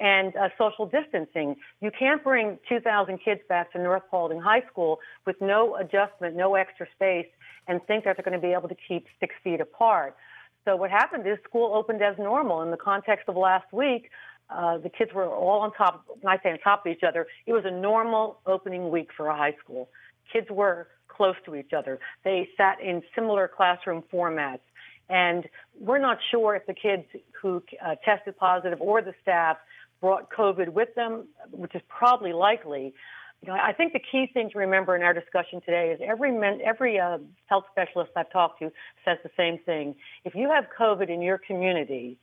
and 0.00 0.34
uh, 0.34 0.48
social 0.58 0.86
distancing. 0.86 1.56
You 1.80 1.90
can't 1.96 2.24
bring 2.24 2.58
2,000 2.68 3.18
kids 3.22 3.40
back 3.48 3.72
to 3.72 3.78
North 3.78 4.02
Paulding 4.10 4.40
High 4.40 4.62
School 4.70 4.98
with 5.26 5.36
no 5.40 5.76
adjustment, 5.76 6.34
no 6.34 6.54
extra 6.54 6.86
space, 6.94 7.26
and 7.68 7.80
think 7.86 8.04
that 8.04 8.16
they're 8.16 8.24
going 8.24 8.40
to 8.40 8.44
be 8.44 8.54
able 8.54 8.68
to 8.68 8.76
keep 8.88 9.06
six 9.20 9.34
feet 9.44 9.60
apart. 9.60 10.16
So 10.64 10.74
what 10.76 10.90
happened 10.90 11.26
is 11.26 11.38
school 11.44 11.74
opened 11.74 12.02
as 12.02 12.16
normal. 12.18 12.62
In 12.62 12.70
the 12.70 12.76
context 12.76 13.28
of 13.28 13.36
last 13.36 13.72
week, 13.72 14.10
uh, 14.48 14.78
the 14.78 14.88
kids 14.88 15.12
were 15.14 15.26
all 15.26 15.60
on 15.60 15.72
top, 15.74 16.04
I 16.26 16.38
say 16.42 16.50
on 16.50 16.58
top 16.58 16.86
of 16.86 16.92
each 16.92 17.02
other, 17.06 17.26
it 17.46 17.52
was 17.52 17.64
a 17.66 17.70
normal 17.70 18.40
opening 18.46 18.90
week 18.90 19.10
for 19.16 19.28
a 19.28 19.36
high 19.36 19.54
school. 19.62 19.90
Kids 20.32 20.46
were 20.50 20.88
close 21.08 21.36
to 21.44 21.54
each 21.54 21.72
other. 21.76 21.98
They 22.24 22.48
sat 22.56 22.80
in 22.80 23.02
similar 23.14 23.48
classroom 23.54 24.02
formats. 24.12 24.60
And 25.08 25.46
we're 25.78 25.98
not 25.98 26.18
sure 26.30 26.54
if 26.54 26.66
the 26.66 26.74
kids 26.74 27.04
who 27.40 27.62
uh, 27.84 27.96
tested 28.04 28.36
positive 28.38 28.80
or 28.80 29.02
the 29.02 29.12
staff 29.20 29.56
brought 30.00 30.30
COVID 30.30 30.70
with 30.70 30.94
them, 30.94 31.28
which 31.50 31.74
is 31.74 31.82
probably 31.88 32.32
likely. 32.32 32.94
You 33.42 33.48
know, 33.48 33.54
I 33.54 33.72
think 33.72 33.92
the 33.92 34.00
key 34.00 34.30
thing 34.32 34.50
to 34.50 34.58
remember 34.58 34.96
in 34.96 35.02
our 35.02 35.14
discussion 35.14 35.60
today 35.62 35.90
is 35.92 36.00
every 36.06 36.32
men, 36.32 36.60
every 36.64 36.98
uh, 36.98 37.18
health 37.46 37.64
specialist 37.70 38.12
I've 38.16 38.30
talked 38.30 38.60
to 38.60 38.70
says 39.04 39.18
the 39.22 39.30
same 39.36 39.58
thing. 39.64 39.94
If 40.24 40.34
you 40.34 40.50
have 40.50 40.64
COVID 40.78 41.08
in 41.08 41.22
your 41.22 41.38
community, 41.38 42.18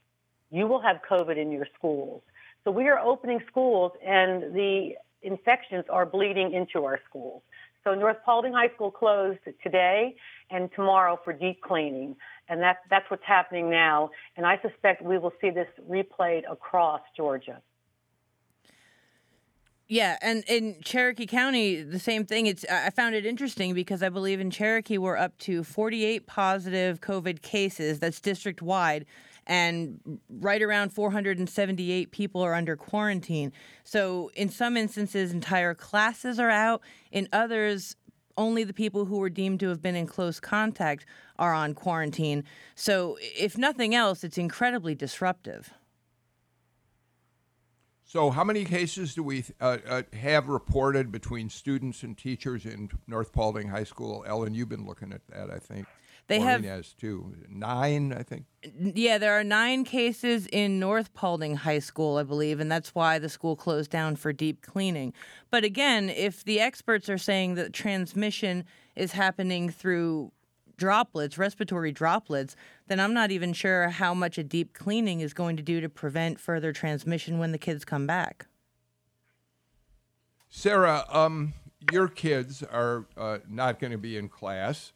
you 0.52 0.68
will 0.68 0.82
have 0.82 0.98
COVID 1.10 1.38
in 1.38 1.52
your 1.52 1.68
schools. 1.78 2.22
So 2.64 2.72
we 2.72 2.88
are 2.88 3.00
opening 3.00 3.40
schools, 3.48 3.94
and 4.06 4.54
the 4.54 4.92
infections 5.22 5.86
are 5.90 6.06
bleeding 6.06 6.54
into 6.54 6.86
our 6.86 7.00
schools. 7.10 7.42
So 7.88 7.96
North 7.96 8.18
Paulding 8.26 8.52
High 8.52 8.68
School 8.76 8.92
closed 8.92 9.40
today 9.64 10.18
and 10.50 10.70
tomorrow 10.76 11.18
for 11.24 11.32
deep 11.32 11.62
cleaning, 11.62 12.18
and 12.50 12.62
that, 12.62 12.80
that's 12.90 13.10
what's 13.10 13.24
happening 13.26 13.70
now. 13.70 14.10
And 14.36 14.46
I 14.46 14.60
suspect 14.62 15.02
we 15.02 15.18
will 15.18 15.32
see 15.40 15.52
this 15.52 15.70
replayed 15.90 16.42
across 16.52 17.00
Georgia. 17.16 17.62
Yeah, 19.88 20.18
and 20.22 20.44
in 20.50 20.82
Cherokee 20.84 21.26
County, 21.26 21.82
the 21.82 21.98
same 21.98 22.26
thing. 22.26 22.48
It's 22.48 22.66
I 22.70 22.90
found 22.90 23.16
it 23.16 23.26
interesting 23.26 23.74
because 23.74 24.04
I 24.04 24.10
believe 24.10 24.42
in 24.42 24.52
Cherokee 24.52 24.98
we're 24.98 25.16
up 25.16 25.38
to 25.40 25.64
48 25.64 26.28
positive 26.28 27.00
COVID 27.00 27.42
cases. 27.42 28.00
That's 28.00 28.20
district 28.20 28.62
wide, 28.62 29.06
and 29.48 30.20
right 30.30 30.62
around 30.62 30.90
478 30.92 32.12
people 32.12 32.42
are 32.42 32.54
under 32.54 32.76
quarantine. 32.76 33.54
So 33.84 34.30
in 34.36 34.50
some 34.50 34.78
instances, 34.78 35.32
entire 35.32 35.74
classes 35.74 36.38
are 36.38 36.50
out. 36.50 36.82
In 37.12 37.30
others, 37.32 37.96
only 38.38 38.66
the 38.66 38.74
people 38.74 39.06
who 39.06 39.18
were 39.18 39.30
deemed 39.30 39.62
to 39.62 39.70
have 39.70 39.82
been 39.82 39.96
in 39.96 40.06
close 40.06 40.40
contact 40.40 41.06
are 41.40 41.54
on 41.54 41.74
quarantine. 41.74 42.44
So 42.76 43.18
if 43.22 43.58
nothing 43.58 43.96
else, 43.96 44.24
it's 44.24 44.38
incredibly 44.38 44.94
disruptive. 44.94 45.74
So, 48.10 48.30
how 48.30 48.46
many 48.46 48.64
cases 48.64 49.16
do 49.16 49.22
we 49.22 49.44
uh, 49.60 49.80
uh, 49.86 50.04
have 50.14 50.48
reported 50.48 51.12
between 51.12 51.50
students 51.50 52.04
and 52.04 52.18
teachers 52.18 52.66
in 52.66 52.90
North 53.06 53.34
Paulding 53.34 53.68
High 53.68 53.84
School? 53.84 54.24
Ellen, 54.26 54.54
you've 54.54 54.70
been 54.70 54.86
looking 54.86 55.12
at 55.12 55.28
that, 55.28 55.52
I 55.52 55.60
think. 55.60 55.88
They 56.28 56.40
Maureen 56.40 56.64
have 56.64 56.76
has 56.76 56.94
too. 56.94 57.34
Nine, 57.50 58.14
I 58.14 58.24
think. 58.24 58.46
Yeah, 58.80 59.18
there 59.18 59.40
are 59.40 59.44
nine 59.44 59.86
cases 59.86 60.46
in 60.48 60.78
North 60.80 61.14
Paulding 61.14 61.56
High 61.56 61.80
School, 61.80 62.18
I 62.18 62.24
believe, 62.24 62.60
and 62.60 62.70
that's 62.70 62.94
why 62.94 63.18
the 63.18 63.30
school 63.30 63.56
closed 63.56 63.90
down 63.90 64.18
for 64.18 64.34
deep 64.34 64.62
cleaning. 64.62 65.14
But 65.50 65.64
again, 65.64 66.10
if 66.10 66.44
the 66.44 66.60
experts 66.60 67.08
are 67.10 67.18
saying 67.18 67.56
that 67.56 67.72
transmission 67.72 68.66
is 68.96 69.14
happening 69.14 69.70
through 69.70 70.34
droplets, 70.76 71.38
respiratory 71.38 71.92
droplets, 71.92 72.56
then 72.88 73.00
I'm 73.00 73.14
not 73.14 73.32
even 73.32 73.54
sure 73.54 73.90
how 73.90 74.14
much 74.14 74.38
a 74.38 74.44
deep 74.44 74.74
cleaning 74.74 75.22
is 75.22 75.34
going 75.34 75.56
to 75.58 75.64
do 75.64 75.80
to 75.82 75.90
prevent 75.90 76.40
further 76.40 76.74
transmission 76.74 77.40
when 77.40 77.52
the 77.52 77.58
kids 77.58 77.86
come 77.86 78.06
back. 78.06 78.48
Sarah, 80.50 81.06
um, 81.10 81.54
your 81.92 82.08
kids 82.08 82.64
are 82.64 83.06
uh, 83.18 83.40
not 83.50 83.80
going 83.80 83.92
to 83.92 83.98
be 83.98 84.18
in 84.18 84.30
class. 84.30 84.92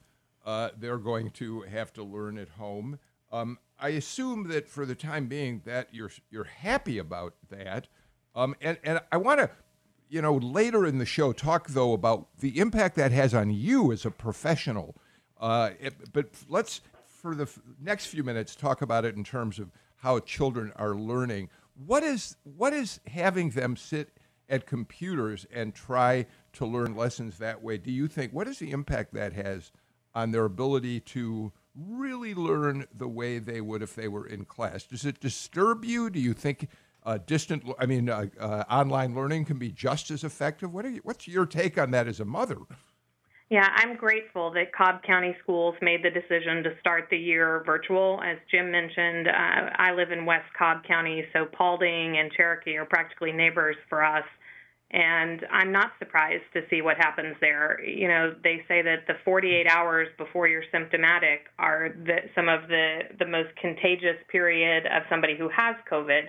Uh, 0.45 0.69
they're 0.77 0.98
going 0.98 1.29
to 1.31 1.62
have 1.62 1.93
to 1.93 2.03
learn 2.03 2.38
at 2.38 2.50
home. 2.50 3.00
Um, 3.31 3.60
I 3.79 3.89
assume 3.89 4.48
that 4.50 4.67
for 4.67 4.86
the 4.86 4.95
time 4.95 5.27
being 5.27 5.62
that 5.65 5.89
you're 5.91 6.12
you're 6.29 6.43
happy 6.43 6.98
about 6.98 7.33
that. 7.50 7.88
Um, 8.36 8.55
and 8.62 8.77
and 8.83 9.01
I 9.12 9.17
want 9.17 9.39
to, 9.39 9.50
you 10.10 10.21
know, 10.21 10.36
later 10.36 10.86
in 10.86 10.98
the 10.98 11.05
show 11.05 11.33
talk 11.33 11.69
though 11.69 11.93
about 11.93 12.27
the 12.39 12.60
impact 12.60 12.95
that 12.98 13.12
has 13.12 13.33
on 13.33 13.51
you 13.51 13.91
as 13.91 14.05
a 14.05 14.12
professional. 14.12 14.95
Uh, 15.39 15.71
it, 15.79 16.13
but 16.13 16.29
let's 16.48 16.81
for 17.07 17.36
the 17.36 17.43
f- 17.43 17.60
next 17.79 18.07
few 18.07 18.24
minutes 18.24 18.55
talk 18.55 18.81
about 18.81 19.05
it 19.05 19.15
in 19.15 19.24
terms 19.24 19.60
of 19.60 19.71
how 19.98 20.19
children 20.19 20.71
are 20.75 20.95
learning. 20.95 21.50
What 21.86 22.03
is 22.03 22.36
what 22.43 22.74
is 22.74 23.00
having 23.07 23.51
them 23.51 23.75
sit 23.75 24.10
at 24.50 24.65
computers 24.65 25.45
and 25.51 25.74
try 25.74 26.25
to 26.53 26.65
learn 26.65 26.95
lessons 26.95 27.38
that 27.38 27.63
way? 27.63 27.77
Do 27.77 27.91
you 27.91 28.07
think 28.07 28.33
what 28.33 28.48
is 28.48 28.60
the 28.60 28.71
impact 28.71 29.13
that 29.13 29.33
has 29.33 29.71
on 30.13 30.31
their 30.31 30.45
ability 30.45 30.99
to 30.99 31.51
really 31.75 32.33
learn 32.33 32.85
the 32.93 33.07
way 33.07 33.39
they 33.39 33.61
would 33.61 33.81
if 33.81 33.95
they 33.95 34.07
were 34.07 34.27
in 34.27 34.45
class. 34.45 34.83
Does 34.83 35.05
it 35.05 35.19
disturb 35.19 35.85
you? 35.85 36.09
Do 36.09 36.19
you 36.19 36.33
think 36.33 36.67
uh, 37.03 37.17
distant, 37.25 37.63
I 37.79 37.85
mean, 37.85 38.09
uh, 38.09 38.25
uh, 38.39 38.63
online 38.69 39.15
learning 39.15 39.45
can 39.45 39.57
be 39.57 39.71
just 39.71 40.11
as 40.11 40.23
effective? 40.23 40.73
What 40.73 40.85
you, 40.85 40.99
what's 41.03 41.27
your 41.27 41.45
take 41.45 41.77
on 41.77 41.91
that 41.91 42.07
as 42.07 42.19
a 42.19 42.25
mother? 42.25 42.57
Yeah, 43.49 43.67
I'm 43.75 43.97
grateful 43.97 44.49
that 44.51 44.71
Cobb 44.73 45.03
County 45.03 45.35
Schools 45.43 45.75
made 45.81 46.03
the 46.03 46.09
decision 46.09 46.63
to 46.63 46.69
start 46.79 47.07
the 47.11 47.17
year 47.17 47.63
virtual. 47.65 48.21
As 48.23 48.37
Jim 48.49 48.71
mentioned, 48.71 49.27
uh, 49.27 49.71
I 49.75 49.91
live 49.91 50.11
in 50.11 50.25
West 50.25 50.47
Cobb 50.57 50.85
County, 50.85 51.25
so 51.33 51.45
Paulding 51.45 52.17
and 52.17 52.31
Cherokee 52.31 52.77
are 52.77 52.85
practically 52.85 53.33
neighbors 53.33 53.75
for 53.89 54.05
us. 54.05 54.23
And 54.91 55.45
I'm 55.50 55.71
not 55.71 55.91
surprised 56.00 56.43
to 56.53 56.62
see 56.69 56.81
what 56.81 56.98
happens 56.98 57.38
there. 57.39 57.79
You 57.81 58.10
know, 58.10 58.36
they 58.43 58.62
say 58.67 58.81
that 58.81 59.07
the 59.07 59.13
48 59.24 59.65
hours 59.67 60.10
before 60.17 60.50
you're 60.50 60.65
symptomatic 60.69 61.48
are 61.57 61.95
the, 62.05 62.17
some 62.36 62.50
of 62.50 62.67
the, 62.67 63.03
the 63.17 63.25
most 63.25 63.55
contagious 63.55 64.17
period 64.29 64.86
of 64.88 65.03
somebody 65.10 65.38
who 65.38 65.48
has 65.48 65.75
COVID. 65.89 66.24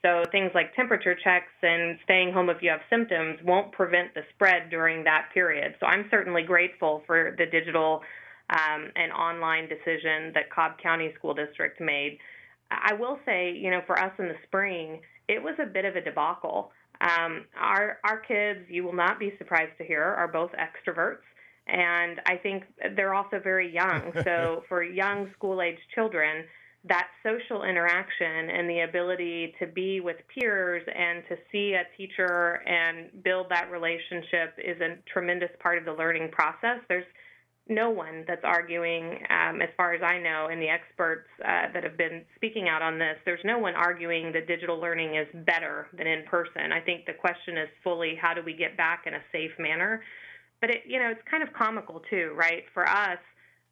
So 0.00 0.22
things 0.32 0.52
like 0.54 0.74
temperature 0.74 1.14
checks 1.22 1.52
and 1.62 1.98
staying 2.04 2.32
home 2.32 2.48
if 2.48 2.62
you 2.62 2.70
have 2.70 2.80
symptoms 2.88 3.40
won't 3.44 3.72
prevent 3.72 4.14
the 4.14 4.22
spread 4.34 4.70
during 4.70 5.04
that 5.04 5.28
period. 5.34 5.74
So 5.78 5.86
I'm 5.86 6.06
certainly 6.10 6.42
grateful 6.42 7.02
for 7.06 7.34
the 7.36 7.44
digital 7.44 8.00
um, 8.48 8.90
and 8.96 9.12
online 9.12 9.68
decision 9.68 10.32
that 10.32 10.50
Cobb 10.50 10.78
County 10.82 11.12
School 11.18 11.34
District 11.34 11.78
made. 11.78 12.18
I 12.70 12.94
will 12.94 13.18
say, 13.26 13.52
you 13.52 13.70
know, 13.70 13.80
for 13.86 13.98
us 13.98 14.12
in 14.18 14.28
the 14.28 14.36
spring, 14.46 15.00
it 15.28 15.42
was 15.42 15.54
a 15.60 15.66
bit 15.66 15.84
of 15.84 15.96
a 15.96 16.00
debacle. 16.00 16.70
Um, 17.00 17.44
our 17.56 17.98
our 18.04 18.18
kids, 18.18 18.60
you 18.68 18.84
will 18.84 18.94
not 18.94 19.18
be 19.18 19.32
surprised 19.38 19.76
to 19.78 19.84
hear, 19.84 20.02
are 20.02 20.28
both 20.28 20.50
extroverts, 20.52 21.22
And 21.66 22.20
I 22.26 22.36
think 22.36 22.64
they're 22.96 23.14
also 23.14 23.38
very 23.40 23.72
young. 23.72 24.12
So 24.24 24.64
for 24.68 24.82
young 24.82 25.30
school 25.36 25.62
age 25.62 25.78
children, 25.94 26.44
that 26.84 27.08
social 27.22 27.64
interaction 27.64 28.50
and 28.50 28.68
the 28.68 28.80
ability 28.80 29.54
to 29.58 29.66
be 29.66 30.00
with 30.00 30.16
peers 30.32 30.82
and 30.86 31.22
to 31.28 31.36
see 31.50 31.74
a 31.74 31.84
teacher 31.96 32.62
and 32.66 33.22
build 33.22 33.46
that 33.50 33.70
relationship 33.70 34.54
is 34.58 34.80
a 34.80 34.96
tremendous 35.12 35.50
part 35.60 35.78
of 35.78 35.84
the 35.84 35.92
learning 35.92 36.30
process. 36.30 36.78
There's 36.88 37.04
no 37.68 37.90
one 37.90 38.24
that's 38.26 38.44
arguing, 38.44 39.18
um, 39.30 39.60
as 39.60 39.68
far 39.76 39.94
as 39.94 40.02
I 40.02 40.18
know, 40.18 40.48
and 40.50 40.60
the 40.60 40.68
experts 40.68 41.28
uh, 41.44 41.72
that 41.72 41.84
have 41.84 41.96
been 41.96 42.24
speaking 42.36 42.68
out 42.68 42.82
on 42.82 42.98
this, 42.98 43.16
there's 43.24 43.44
no 43.44 43.58
one 43.58 43.74
arguing 43.74 44.32
that 44.32 44.46
digital 44.46 44.80
learning 44.80 45.16
is 45.16 45.26
better 45.46 45.86
than 45.96 46.06
in 46.06 46.24
person. 46.24 46.72
I 46.72 46.80
think 46.80 47.06
the 47.06 47.12
question 47.12 47.58
is 47.58 47.68
fully 47.84 48.14
how 48.20 48.34
do 48.34 48.42
we 48.44 48.54
get 48.54 48.76
back 48.76 49.04
in 49.06 49.14
a 49.14 49.20
safe 49.32 49.52
manner. 49.58 50.02
But 50.60 50.70
it, 50.70 50.82
you 50.86 50.98
know, 50.98 51.10
it's 51.10 51.20
kind 51.30 51.42
of 51.42 51.52
comical 51.52 52.02
too, 52.10 52.32
right? 52.36 52.64
For 52.74 52.88
us, 52.88 53.18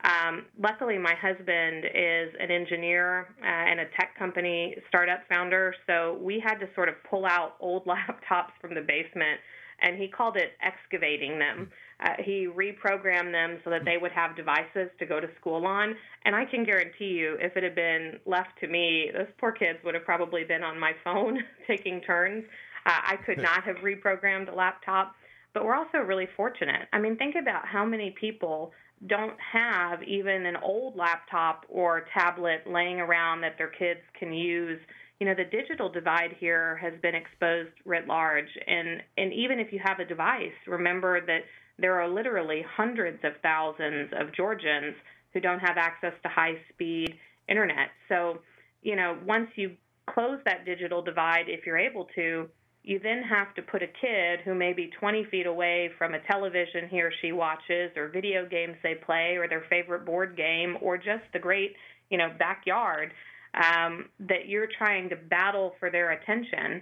um, 0.05 0.45
luckily, 0.61 0.99
my 0.99 1.15
husband 1.15 1.85
is 1.87 2.35
an 2.39 2.51
engineer 2.51 3.29
uh, 3.43 3.47
and 3.47 3.81
a 3.81 3.87
tech 3.99 4.17
company 4.19 4.77
startup 4.89 5.21
founder, 5.29 5.75
so 5.87 6.19
we 6.21 6.39
had 6.39 6.57
to 6.59 6.69
sort 6.75 6.89
of 6.89 6.97
pull 7.09 7.25
out 7.25 7.55
old 7.61 7.85
laptops 7.87 8.53
from 8.61 8.75
the 8.75 8.83
basement, 8.83 9.41
and 9.81 9.99
he 9.99 10.09
called 10.09 10.37
it 10.37 10.53
excavating 10.63 11.39
them. 11.39 11.71
Uh, 12.01 12.15
he 12.19 12.47
reprogrammed 12.47 13.33
them 13.33 13.59
so 13.65 13.71
that 13.71 13.85
they 13.85 13.97
would 13.97 14.13
have 14.13 14.37
devices 14.37 14.91
to 14.99 15.07
go 15.07 15.21
to 15.21 15.29
school 15.41 15.67
on. 15.67 15.95
And 16.25 16.35
I 16.35 16.45
can 16.45 16.65
guarantee 16.65 17.07
you, 17.07 17.37
if 17.41 17.57
it 17.57 17.63
had 17.63 17.75
been 17.75 18.21
left 18.27 18.59
to 18.61 18.69
me, 18.69 19.11
those 19.13 19.29
poor 19.39 19.53
kids 19.53 19.79
would 19.85 19.95
have 19.95 20.05
probably 20.05 20.45
been 20.45 20.63
on 20.63 20.79
my 20.79 20.93
phone 21.03 21.43
taking 21.67 22.01
turns. 22.03 22.45
Uh, 22.85 23.01
I 23.03 23.17
could 23.17 23.39
not 23.39 23.65
have 23.65 23.77
reprogrammed 23.77 24.53
a 24.53 24.55
laptop. 24.55 25.15
But 25.57 25.65
we're 25.65 25.75
also 25.75 25.99
really 25.99 26.29
fortunate. 26.37 26.87
I 26.93 26.99
mean, 26.99 27.17
think 27.17 27.35
about 27.35 27.67
how 27.67 27.83
many 27.83 28.15
people 28.21 28.73
don't 29.07 29.37
have 29.53 30.03
even 30.03 30.47
an 30.47 30.57
old 30.57 30.97
laptop 30.97 31.67
or 31.69 32.07
tablet 32.15 32.63
laying 32.67 32.99
around 33.01 33.43
that 33.43 33.57
their 33.59 33.69
kids 33.69 34.01
can 34.19 34.33
use 34.33 34.81
you 35.21 35.27
know 35.27 35.35
the 35.35 35.45
digital 35.45 35.91
divide 35.91 36.35
here 36.39 36.77
has 36.77 36.95
been 37.03 37.15
exposed 37.15 37.73
writ 37.85 38.07
large 38.07 38.49
and 38.67 39.03
and 39.19 39.33
even 39.33 39.59
if 39.59 39.73
you 39.73 39.79
have 39.85 39.99
a 39.99 40.05
device 40.05 40.57
remember 40.67 41.21
that 41.21 41.43
there 41.79 42.01
are 42.01 42.09
literally 42.09 42.65
hundreds 42.77 43.19
of 43.25 43.33
thousands 43.43 44.11
of 44.19 44.35
Georgians 44.35 44.95
who 45.33 45.41
don't 45.41 45.61
have 45.61 45.77
access 45.77 46.13
to 46.23 46.29
high 46.29 46.55
speed 46.73 47.15
internet. 47.49 47.91
So, 48.09 48.39
you 48.83 48.97
know, 48.97 49.19
once 49.27 49.49
you 49.57 49.73
close 50.09 50.39
that 50.47 50.65
digital 50.65 51.03
divide, 51.03 51.45
if 51.49 51.67
you're 51.67 51.79
able 51.79 52.09
to, 52.15 52.49
you 52.87 53.01
then 53.01 53.21
have 53.25 53.53
to 53.57 53.63
put 53.63 53.83
a 53.83 53.89
kid 53.89 54.41
who 54.45 54.55
may 54.55 54.73
be 54.73 54.89
20 55.01 55.25
feet 55.25 55.47
away 55.47 55.91
from 55.99 56.15
a 56.15 56.21
television 56.21 56.89
he 56.89 57.03
or 57.03 57.11
she 57.21 57.33
watches, 57.33 57.91
or 57.97 58.09
video 58.09 58.47
games 58.49 58.77
they 58.85 58.95
play, 58.95 59.35
or 59.37 59.49
their 59.49 59.65
favorite 59.69 60.07
board 60.07 60.37
game, 60.37 60.79
or 60.81 60.97
just 60.97 61.25
the 61.33 61.39
great, 61.39 61.75
you 62.11 62.17
know, 62.17 62.31
backyard, 62.39 63.13
um, 63.55 64.09
that 64.21 64.47
you're 64.47 64.69
trying 64.79 65.09
to 65.09 65.17
battle 65.17 65.75
for 65.81 65.91
their 65.91 66.13
attention 66.13 66.81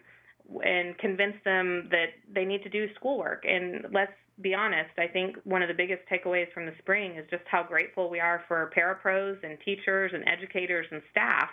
and 0.63 0.97
convince 0.99 1.37
them 1.43 1.89
that 1.91 2.09
they 2.31 2.45
need 2.45 2.63
to 2.63 2.69
do 2.69 2.87
schoolwork. 2.97 3.47
And 3.49 3.87
let's 3.91 4.13
be 4.43 4.53
honest, 4.53 4.91
I 4.99 5.07
think 5.07 5.37
one 5.45 5.63
of 5.63 5.69
the 5.69 5.75
biggest 5.75 6.03
takeaways 6.13 6.53
from 6.53 6.67
the 6.67 6.75
spring 6.81 7.17
is 7.17 7.25
just 7.31 7.45
how 7.51 7.63
grateful 7.63 8.11
we 8.11 8.21
are 8.21 8.45
for 8.47 8.71
parapros 8.77 9.43
and 9.43 9.57
teachers 9.65 10.11
and 10.13 10.23
educators 10.29 10.87
and 10.91 11.01
staff 11.11 11.49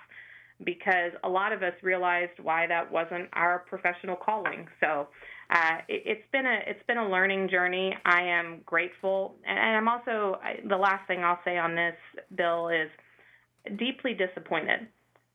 because 0.66 1.12
a 1.24 1.30
lot 1.30 1.52
of 1.52 1.64
us 1.64 1.74
realized 1.82 2.40
why 2.42 2.68
that 2.68 2.92
wasn't 2.92 3.30
our 3.34 3.60
professional 3.68 4.16
calling. 4.16 4.68
So 4.80 5.08
uh, 5.50 5.78
it, 5.88 6.08
has 6.08 6.26
been 6.32 6.46
a 6.46 6.60
it's 6.66 6.86
been 6.88 6.98
a 6.98 7.10
learning 7.10 7.50
journey. 7.50 7.94
I 8.06 8.22
am 8.22 8.62
grateful, 8.66 9.36
and, 9.46 9.58
and 9.58 9.78
I'm 9.78 9.88
also 9.88 10.40
I, 10.44 10.60
the 10.68 10.78
last 10.78 11.08
thing 11.08 11.24
I'll 11.24 11.40
say 11.44 11.58
on 11.58 11.76
this 11.76 11.96
bill 12.36 12.70
is 12.70 12.90
deeply 13.78 14.14
disappointed. 14.14 14.88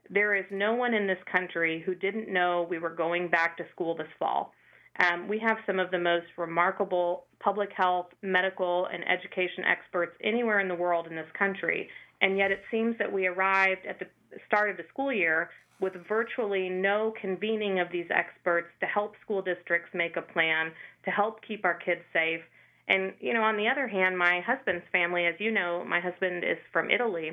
There 0.09 0.35
is 0.35 0.45
no 0.51 0.75
one 0.75 0.95
in 0.95 1.07
this 1.07 1.19
country 1.31 1.83
who 1.85 1.95
didn't 1.95 2.33
know 2.33 2.67
we 2.69 2.79
were 2.79 2.95
going 2.95 3.29
back 3.29 3.57
to 3.59 3.65
school 3.73 3.97
this 3.97 4.07
fall. 4.19 4.53
Um, 4.99 5.29
we 5.29 5.39
have 5.41 5.59
some 5.67 5.79
of 5.79 5.91
the 5.91 5.99
most 5.99 6.27
remarkable 6.39 7.27
public 7.41 7.71
health, 7.77 8.07
medical, 8.23 8.87
and 8.87 9.05
education 9.07 9.65
experts 9.65 10.17
anywhere 10.23 10.61
in 10.61 10.69
the 10.69 10.75
world 10.75 11.07
in 11.07 11.15
this 11.15 11.31
country. 11.39 11.89
And 12.23 12.39
yet 12.39 12.51
it 12.51 12.63
seems 12.71 12.97
that 12.99 13.13
we 13.13 13.27
arrived 13.27 13.85
at 13.87 13.99
the 13.99 14.07
start 14.47 14.71
of 14.71 14.77
the 14.77 14.85
school 14.93 15.13
year 15.13 15.51
with 15.81 15.93
virtually 16.09 16.69
no 16.69 17.13
convening 17.21 17.81
of 17.81 17.89
these 17.93 18.07
experts 18.11 18.69
to 18.81 18.87
help 18.87 19.15
school 19.23 19.43
districts 19.43 19.91
make 19.93 20.17
a 20.17 20.23
plan, 20.23 20.73
to 21.05 21.11
help 21.11 21.41
keep 21.47 21.65
our 21.65 21.75
kids 21.75 22.01
safe. 22.13 22.41
And, 22.89 23.13
you 23.21 23.35
know, 23.35 23.43
on 23.43 23.57
the 23.57 23.69
other 23.69 23.87
hand, 23.87 24.17
my 24.17 24.41
husband's 24.47 24.85
family, 24.91 25.27
as 25.27 25.35
you 25.39 25.51
know, 25.51 25.85
my 25.87 26.01
husband 26.01 26.45
is 26.45 26.59
from 26.73 26.91
Italy, 26.91 27.33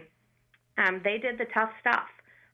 um, 0.78 1.02
they 1.04 1.18
did 1.18 1.38
the 1.38 1.46
tough 1.54 1.70
stuff. 1.80 2.08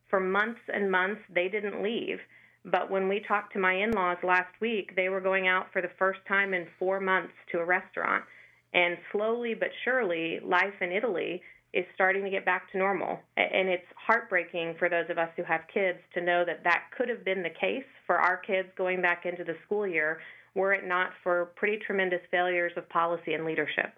For 0.09 0.19
months 0.19 0.59
and 0.73 0.91
months, 0.91 1.21
they 1.33 1.47
didn't 1.47 1.81
leave. 1.81 2.19
But 2.65 2.91
when 2.91 3.07
we 3.07 3.21
talked 3.25 3.53
to 3.53 3.59
my 3.59 3.73
in 3.73 3.91
laws 3.91 4.17
last 4.23 4.53
week, 4.59 4.95
they 4.95 5.07
were 5.07 5.21
going 5.21 5.47
out 5.47 5.67
for 5.71 5.81
the 5.81 5.91
first 5.97 6.19
time 6.27 6.53
in 6.53 6.67
four 6.77 6.99
months 6.99 7.33
to 7.51 7.59
a 7.59 7.65
restaurant. 7.65 8.25
And 8.73 8.97
slowly 9.11 9.53
but 9.53 9.69
surely, 9.83 10.39
life 10.43 10.81
in 10.81 10.91
Italy 10.91 11.41
is 11.73 11.85
starting 11.93 12.23
to 12.23 12.29
get 12.29 12.45
back 12.45 12.71
to 12.71 12.77
normal. 12.77 13.19
And 13.37 13.69
it's 13.69 13.85
heartbreaking 13.95 14.75
for 14.79 14.89
those 14.89 15.09
of 15.09 15.17
us 15.17 15.29
who 15.35 15.43
have 15.43 15.61
kids 15.71 15.99
to 16.13 16.21
know 16.21 16.43
that 16.45 16.63
that 16.63 16.85
could 16.97 17.09
have 17.09 17.23
been 17.23 17.43
the 17.43 17.49
case 17.49 17.85
for 18.07 18.15
our 18.17 18.37
kids 18.37 18.69
going 18.75 19.01
back 19.01 19.25
into 19.25 19.43
the 19.43 19.55
school 19.65 19.85
year 19.87 20.19
were 20.55 20.73
it 20.73 20.87
not 20.87 21.11
for 21.23 21.51
pretty 21.55 21.77
tremendous 21.77 22.21
failures 22.31 22.71
of 22.75 22.89
policy 22.89 23.33
and 23.33 23.45
leadership. 23.45 23.93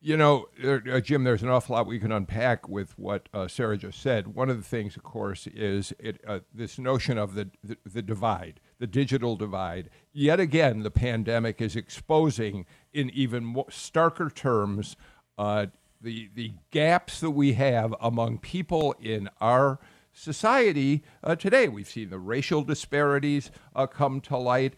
You 0.00 0.18
know, 0.18 0.48
uh, 0.62 1.00
Jim, 1.00 1.24
there's 1.24 1.42
an 1.42 1.48
awful 1.48 1.74
lot 1.74 1.86
we 1.86 1.98
can 1.98 2.12
unpack 2.12 2.68
with 2.68 2.98
what 2.98 3.30
uh, 3.32 3.48
Sarah 3.48 3.78
just 3.78 4.02
said. 4.02 4.34
One 4.34 4.50
of 4.50 4.58
the 4.58 4.62
things, 4.62 4.96
of 4.96 5.02
course, 5.02 5.46
is 5.46 5.94
it, 5.98 6.20
uh, 6.26 6.40
this 6.52 6.78
notion 6.78 7.16
of 7.16 7.34
the, 7.34 7.48
the, 7.62 7.78
the 7.86 8.02
divide, 8.02 8.60
the 8.78 8.86
digital 8.86 9.34
divide. 9.34 9.88
Yet 10.12 10.40
again, 10.40 10.82
the 10.82 10.90
pandemic 10.90 11.62
is 11.62 11.74
exposing, 11.74 12.66
in 12.92 13.08
even 13.10 13.54
starker 13.70 14.34
terms, 14.34 14.96
uh, 15.38 15.66
the 16.04 16.30
the 16.34 16.52
gaps 16.70 17.18
that 17.20 17.30
we 17.30 17.54
have 17.54 17.94
among 18.00 18.38
people 18.38 18.94
in 19.00 19.28
our 19.40 19.80
society 20.12 21.02
uh, 21.24 21.34
today. 21.34 21.66
We've 21.66 21.88
seen 21.88 22.10
the 22.10 22.18
racial 22.18 22.62
disparities 22.62 23.50
uh, 23.74 23.86
come 23.86 24.20
to 24.22 24.36
light. 24.36 24.74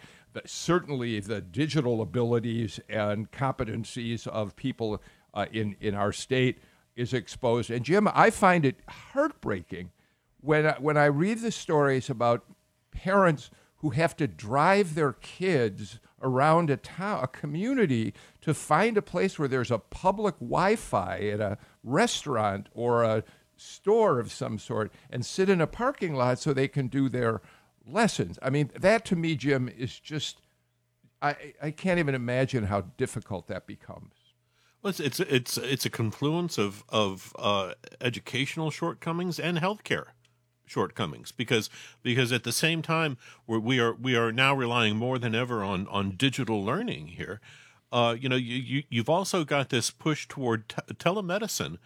certainly, 0.47 1.21
the 1.21 1.41
digital 1.41 2.01
abilities 2.01 2.81
and 2.89 3.31
competencies 3.31 4.27
of 4.27 4.57
people 4.57 5.03
uh, 5.35 5.47
in 5.53 5.77
in 5.81 5.95
our 5.95 6.13
state 6.13 6.61
is 6.95 7.13
exposed. 7.13 7.71
And 7.71 7.85
Jim, 7.85 8.09
I 8.15 8.31
find 8.31 8.65
it 8.65 8.77
heartbreaking 8.89 9.91
when 10.41 10.67
when 10.79 10.97
I 10.97 11.07
read 11.07 11.41
the 11.41 11.53
stories 11.53 12.09
about 12.09 12.45
parents 12.93 13.51
who 13.79 13.91
have 13.91 14.17
to 14.17 14.27
drive 14.27 14.95
their 14.95 15.13
kids 15.13 15.99
around 16.23 16.71
a 16.71 16.77
town, 16.77 17.23
a 17.23 17.27
community, 17.27 18.15
to 18.41 18.55
find 18.55 18.97
a 18.97 19.03
place 19.03 19.39
where 19.39 19.49
there's 19.49 19.71
a 19.71 19.79
public 19.79 20.35
Wi-Fi 20.37 21.19
at 21.29 21.41
a 21.41 21.59
restaurant 21.83 22.69
or 22.73 23.03
a 23.03 23.25
store 23.57 24.21
of 24.21 24.33
some 24.33 24.59
sort, 24.59 24.93
and 25.11 25.25
sit 25.25 25.49
in 25.49 25.61
a 25.61 25.67
parking 25.67 26.15
lot 26.15 26.39
so 26.39 26.53
they 26.53 26.69
can 26.69 26.89
do 26.89 27.09
their 27.09 27.41
lessons. 27.87 28.39
I 28.43 28.51
mean, 28.51 28.71
that 28.79 29.05
to 29.07 29.17
me, 29.17 29.35
Jim, 29.37 29.69
is 29.69 29.99
just 29.99 30.41
I 31.23 31.55
I 31.63 31.71
can't 31.71 31.99
even 31.99 32.15
imagine 32.15 32.65
how 32.65 32.83
difficult 32.97 33.47
that 33.49 33.67
becomes. 33.67 34.13
Well, 34.83 34.91
it's 34.91 35.01
it's 35.01 35.21
it's, 35.21 35.59
it's 35.59 35.87
a 35.87 35.91
confluence 35.91 36.59
of 36.59 36.85
of 36.89 37.35
uh, 37.39 37.75
educational 38.01 38.71
shortcomings 38.71 39.39
and 39.39 39.59
healthcare 39.59 40.09
shortcomings 40.67 41.33
because 41.33 41.71
because 42.03 42.33
at 42.33 42.45
the 42.45 42.53
same 42.53 42.83
time 42.83 43.17
we're, 43.47 43.59
we 43.59 43.81
are 43.81 43.95
we 43.95 44.17
are 44.17 44.33
now 44.33 44.55
relying 44.55 44.97
more 44.97 45.19
than 45.19 45.35
ever 45.35 45.63
on 45.63 45.87
on 45.89 46.11
digital 46.13 46.65
learning 46.65 47.09
here. 47.09 47.41
Uh, 47.93 48.17
you 48.19 48.29
know, 48.29 48.37
you, 48.37 48.57
you 48.57 48.83
you've 48.91 49.09
also 49.09 49.45
got 49.45 49.71
this 49.71 49.91
push 49.91 50.27
toward 50.27 50.69
telemedicine 50.69 51.79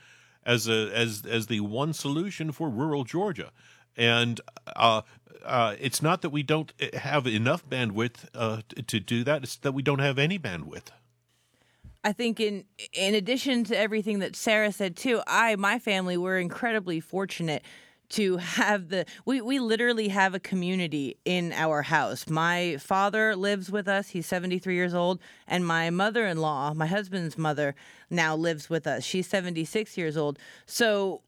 as 0.45 0.67
a 0.67 0.91
as 0.95 1.23
as 1.29 1.47
the 1.47 1.61
one 1.61 1.93
solution 1.93 2.53
for 2.53 2.69
rural 2.71 3.05
Georgia, 3.05 3.53
and 3.97 4.41
uh, 4.75 5.03
uh, 5.45 5.77
it's 5.79 6.03
not 6.03 6.23
that 6.23 6.31
we 6.31 6.43
don't 6.43 6.73
have 6.95 7.27
enough 7.27 7.69
bandwidth 7.69 8.27
uh, 8.35 8.63
to 8.87 8.99
do 8.99 9.23
that; 9.25 9.43
it's 9.43 9.57
that 9.57 9.73
we 9.73 9.83
don't 9.83 9.99
have 9.99 10.19
any 10.19 10.39
bandwidth. 10.39 10.89
I 12.03 12.13
think 12.13 12.41
in 12.41 12.65
in 12.95 13.15
addition 13.15 13.65
to 13.65 13.77
everything 13.77 14.21
that 14.21 14.35
Sarah 14.35 14.73
said 14.73 14.97
too, 14.97 15.21
I 15.27 15.57
my 15.57 15.79
family 15.79 16.17
were 16.17 16.39
incredibly 16.39 17.01
fortunate 17.01 17.63
to 18.11 18.37
have 18.37 18.89
the 18.89 19.07
we 19.25 19.41
we 19.41 19.59
literally 19.59 20.09
have 20.09 20.35
a 20.35 20.41
community 20.41 21.17
in 21.25 21.53
our 21.53 21.83
house. 21.83 22.29
My 22.29 22.77
father 22.79 23.35
lives 23.35 23.71
with 23.71 23.89
us. 23.89 24.11
He's 24.11 24.27
73 24.27 24.75
years 24.75 24.95
old 24.95 25.21
and 25.47 25.67
my 25.67 25.91
mother-in-law, 25.91 26.75
my 26.75 26.87
husband's 26.87 27.39
mother 27.39 27.75
now 28.11 28.37
lives 28.37 28.69
with 28.69 28.87
us. 28.87 29.05
She's 29.05 29.27
76 29.27 29.97
years 29.97 30.17
old. 30.17 30.39
So 30.67 31.23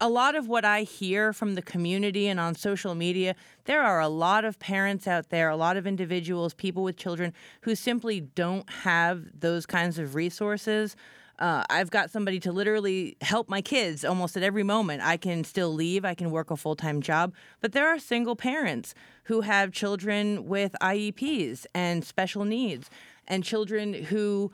a 0.00 0.08
lot 0.08 0.34
of 0.34 0.48
what 0.48 0.64
I 0.64 0.82
hear 0.82 1.32
from 1.32 1.54
the 1.54 1.62
community 1.62 2.26
and 2.26 2.40
on 2.40 2.54
social 2.54 2.94
media, 2.94 3.34
there 3.66 3.82
are 3.82 4.00
a 4.00 4.08
lot 4.08 4.44
of 4.44 4.58
parents 4.58 5.06
out 5.06 5.28
there, 5.28 5.50
a 5.50 5.56
lot 5.56 5.76
of 5.76 5.86
individuals, 5.86 6.54
people 6.54 6.82
with 6.82 6.96
children 6.96 7.34
who 7.62 7.74
simply 7.74 8.20
don't 8.20 8.68
have 8.70 9.26
those 9.38 9.66
kinds 9.66 9.98
of 9.98 10.14
resources. 10.14 10.96
Uh, 11.40 11.64
I've 11.70 11.90
got 11.90 12.10
somebody 12.10 12.38
to 12.40 12.52
literally 12.52 13.16
help 13.22 13.48
my 13.48 13.62
kids 13.62 14.04
almost 14.04 14.36
at 14.36 14.42
every 14.42 14.62
moment. 14.62 15.02
I 15.02 15.16
can 15.16 15.42
still 15.42 15.72
leave, 15.72 16.04
I 16.04 16.14
can 16.14 16.30
work 16.30 16.50
a 16.50 16.56
full 16.56 16.76
time 16.76 17.00
job, 17.00 17.32
but 17.60 17.72
there 17.72 17.88
are 17.88 17.98
single 17.98 18.36
parents 18.36 18.94
who 19.24 19.40
have 19.40 19.72
children 19.72 20.46
with 20.46 20.76
IEPs 20.82 21.64
and 21.74 22.04
special 22.04 22.44
needs, 22.44 22.90
and 23.26 23.42
children 23.42 23.94
who, 23.94 24.52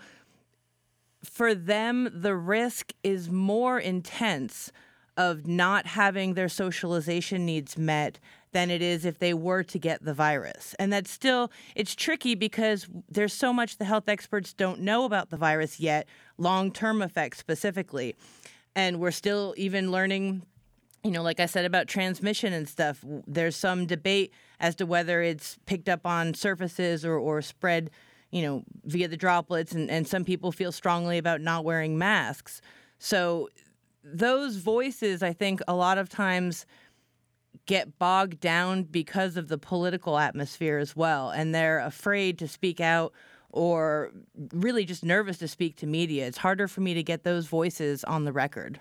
for 1.25 1.55
them, 1.55 2.09
the 2.13 2.37
risk 2.37 2.93
is 3.03 3.31
more 3.31 3.81
intense 3.81 4.71
of 5.17 5.47
not 5.47 5.87
having 5.87 6.35
their 6.35 6.49
socialization 6.49 7.45
needs 7.45 7.77
met 7.77 8.21
than 8.57 8.71
it 8.71 8.81
is 8.81 9.05
if 9.05 9.19
they 9.19 9.35
were 9.35 9.63
to 9.63 9.79
get 9.79 10.03
the 10.03 10.15
virus. 10.15 10.75
And 10.79 10.91
that's 10.91 11.11
still 11.11 11.51
it's 11.75 11.95
tricky 11.95 12.35
because 12.35 12.87
there's 13.07 13.35
so 13.35 13.53
much 13.53 13.77
the 13.77 13.85
health 13.85 14.09
experts 14.09 14.55
don't 14.55 14.81
know 14.81 15.05
about 15.05 15.29
the 15.29 15.37
virus 15.37 15.79
yet, 15.79 16.09
long-term 16.39 17.03
effects 17.03 17.37
specifically. 17.37 18.17
And 18.75 18.99
we're 18.99 19.11
still 19.11 19.53
even 19.59 19.93
learning 19.93 20.47
you 21.05 21.11
know, 21.13 21.23
like 21.23 21.39
I 21.39 21.47
said 21.47 21.67
about 21.67 21.87
transmission 21.87 22.53
and 22.55 22.67
stuff, 22.67 23.05
there's 23.29 23.55
some 23.55 23.85
debate 23.87 24.33
as 24.59 24.75
to 24.77 24.87
whether 24.87 25.21
it's 25.21 25.59
picked 25.67 25.89
up 25.89 26.07
on 26.07 26.33
surfaces 26.33 27.05
or, 27.05 27.17
or 27.17 27.43
spread, 27.43 27.91
you 28.31 28.43
know, 28.43 28.65
via 28.85 29.07
the 29.07 29.19
droplets. 29.19 29.73
And, 29.73 29.89
and 29.89 30.09
some 30.09 30.25
people 30.25 30.51
feel 30.51 30.73
strongly 30.73 31.19
about 31.19 31.43
not 31.43 31.63
wearing 31.63 31.97
masks. 31.97 32.61
So 32.99 33.51
those 34.03 34.57
voices, 34.57 35.23
I 35.23 35.33
think, 35.33 35.61
a 35.69 35.75
lot 35.75 35.99
of 35.99 36.09
times 36.09 36.67
get 37.67 37.99
bogged 37.99 38.41
down 38.41 38.85
because 38.85 39.37
of 39.37 39.49
the 39.49 39.59
political 39.59 40.19
atmosphere 40.19 40.79
as 40.79 40.97
well. 40.97 41.31
And 41.31 41.55
they're 41.55 41.81
afraid 41.81 42.39
to 42.39 42.49
speak 42.49 42.81
out 42.81 43.13
or 43.51 44.13
really 44.53 44.85
just 44.85 45.05
nervous 45.05 45.39
to 45.39 45.49
speak 45.49 45.77
to 45.77 45.87
media. 45.87 46.27
It's 46.27 46.39
harder 46.39 46.69
for 46.69 46.81
me 46.81 46.95
to 46.95 47.03
get 47.03 47.25
those 47.25 47.47
voices 47.47 48.05
on 48.05 48.25
the 48.25 48.33
record. 48.33 48.81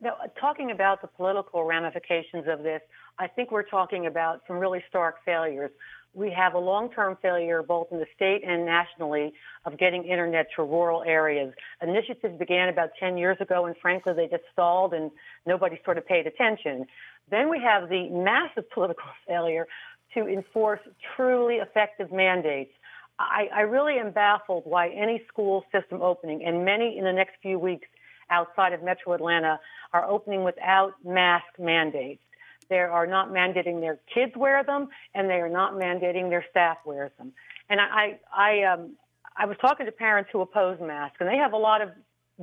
Now, 0.00 0.14
talking 0.40 0.70
about 0.70 1.02
the 1.02 1.08
political 1.08 1.64
ramifications 1.64 2.46
of 2.48 2.62
this, 2.62 2.80
I 3.18 3.26
think 3.26 3.50
we're 3.50 3.68
talking 3.68 4.06
about 4.06 4.40
some 4.46 4.56
really 4.56 4.82
stark 4.88 5.16
failures 5.26 5.70
we 6.14 6.30
have 6.36 6.54
a 6.54 6.58
long-term 6.58 7.18
failure 7.22 7.62
both 7.62 7.88
in 7.92 7.98
the 7.98 8.06
state 8.14 8.42
and 8.46 8.64
nationally 8.64 9.32
of 9.64 9.78
getting 9.78 10.04
internet 10.04 10.46
to 10.56 10.62
rural 10.62 11.02
areas. 11.04 11.54
Initiatives 11.82 12.36
began 12.38 12.68
about 12.68 12.90
10 12.98 13.16
years 13.16 13.36
ago, 13.40 13.66
and 13.66 13.76
frankly, 13.80 14.12
they 14.14 14.26
just 14.26 14.42
stalled 14.52 14.92
and 14.92 15.10
nobody 15.46 15.80
sort 15.84 15.98
of 15.98 16.06
paid 16.06 16.26
attention. 16.26 16.86
Then 17.30 17.48
we 17.48 17.60
have 17.60 17.88
the 17.88 18.08
massive 18.10 18.68
political 18.74 19.04
failure 19.26 19.66
to 20.14 20.26
enforce 20.26 20.80
truly 21.16 21.56
effective 21.56 22.10
mandates. 22.10 22.72
I, 23.20 23.48
I 23.54 23.60
really 23.60 23.98
am 23.98 24.12
baffled 24.12 24.64
why 24.64 24.88
any 24.88 25.22
school 25.28 25.64
system 25.72 26.00
opening, 26.02 26.42
and 26.44 26.64
many 26.64 26.96
in 26.98 27.04
the 27.04 27.12
next 27.12 27.34
few 27.42 27.58
weeks 27.58 27.86
outside 28.30 28.72
of 28.72 28.82
metro 28.82 29.12
Atlanta, 29.12 29.58
are 29.92 30.08
opening 30.08 30.44
without 30.44 30.92
mask 31.04 31.46
mandates. 31.58 32.22
They 32.70 32.78
are 32.78 33.06
not 33.06 33.30
mandating 33.30 33.80
their 33.80 33.98
kids 34.14 34.32
wear 34.36 34.64
them, 34.64 34.88
and 35.14 35.28
they 35.28 35.34
are 35.34 35.50
not 35.50 35.74
mandating 35.74 36.30
their 36.30 36.44
staff 36.50 36.78
wears 36.86 37.10
them. 37.18 37.32
And 37.68 37.80
I, 37.80 38.18
I, 38.34 38.62
um, 38.62 38.92
I 39.36 39.44
was 39.44 39.56
talking 39.60 39.86
to 39.86 39.92
parents 39.92 40.30
who 40.32 40.40
oppose 40.40 40.78
masks, 40.80 41.16
and 41.20 41.28
they 41.28 41.36
have 41.36 41.52
a 41.52 41.58
lot 41.58 41.82
of 41.82 41.90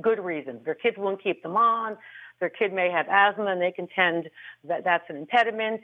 good 0.00 0.20
reasons. 0.20 0.64
Their 0.64 0.74
kids 0.74 0.96
won't 0.98 1.22
keep 1.22 1.42
them 1.42 1.56
on. 1.56 1.96
Their 2.40 2.50
kid 2.50 2.72
may 2.72 2.90
have 2.90 3.06
asthma, 3.10 3.46
and 3.46 3.60
they 3.60 3.72
contend 3.72 4.28
that 4.64 4.84
that's 4.84 5.04
an 5.08 5.16
impediment. 5.16 5.80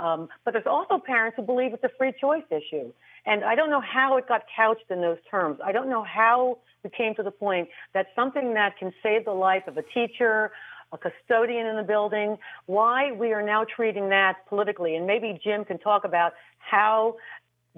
Um, 0.00 0.28
but 0.44 0.52
there's 0.52 0.66
also 0.66 1.02
parents 1.04 1.36
who 1.36 1.42
believe 1.42 1.72
it's 1.72 1.82
a 1.82 1.90
free 1.98 2.12
choice 2.20 2.44
issue. 2.50 2.92
And 3.24 3.44
I 3.44 3.56
don't 3.56 3.70
know 3.70 3.80
how 3.80 4.16
it 4.18 4.28
got 4.28 4.42
couched 4.54 4.88
in 4.90 5.00
those 5.00 5.18
terms. 5.28 5.58
I 5.64 5.72
don't 5.72 5.88
know 5.88 6.04
how 6.04 6.58
we 6.84 6.90
came 6.90 7.14
to 7.16 7.24
the 7.24 7.32
point 7.32 7.68
that 7.92 8.06
something 8.14 8.54
that 8.54 8.78
can 8.78 8.92
save 9.02 9.24
the 9.24 9.32
life 9.32 9.64
of 9.66 9.76
a 9.78 9.82
teacher, 9.82 10.52
a 10.92 10.98
custodian 10.98 11.66
in 11.66 11.76
the 11.76 11.82
building, 11.82 12.36
why 12.66 13.12
we 13.12 13.32
are 13.32 13.42
now 13.42 13.64
treating 13.64 14.08
that 14.10 14.46
politically. 14.48 14.96
And 14.96 15.06
maybe 15.06 15.38
Jim 15.42 15.64
can 15.64 15.78
talk 15.78 16.04
about 16.04 16.32
how 16.58 17.16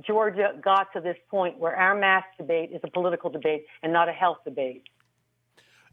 Georgia 0.07 0.53
got 0.63 0.93
to 0.93 1.01
this 1.01 1.17
point 1.31 1.59
where 1.59 1.75
our 1.75 1.95
mask 1.95 2.27
debate 2.37 2.71
is 2.73 2.81
a 2.85 2.91
political 2.91 3.31
debate 3.31 3.67
and 3.83 3.93
not 3.93 4.09
a 4.09 4.13
health 4.13 4.39
debate. 4.45 4.85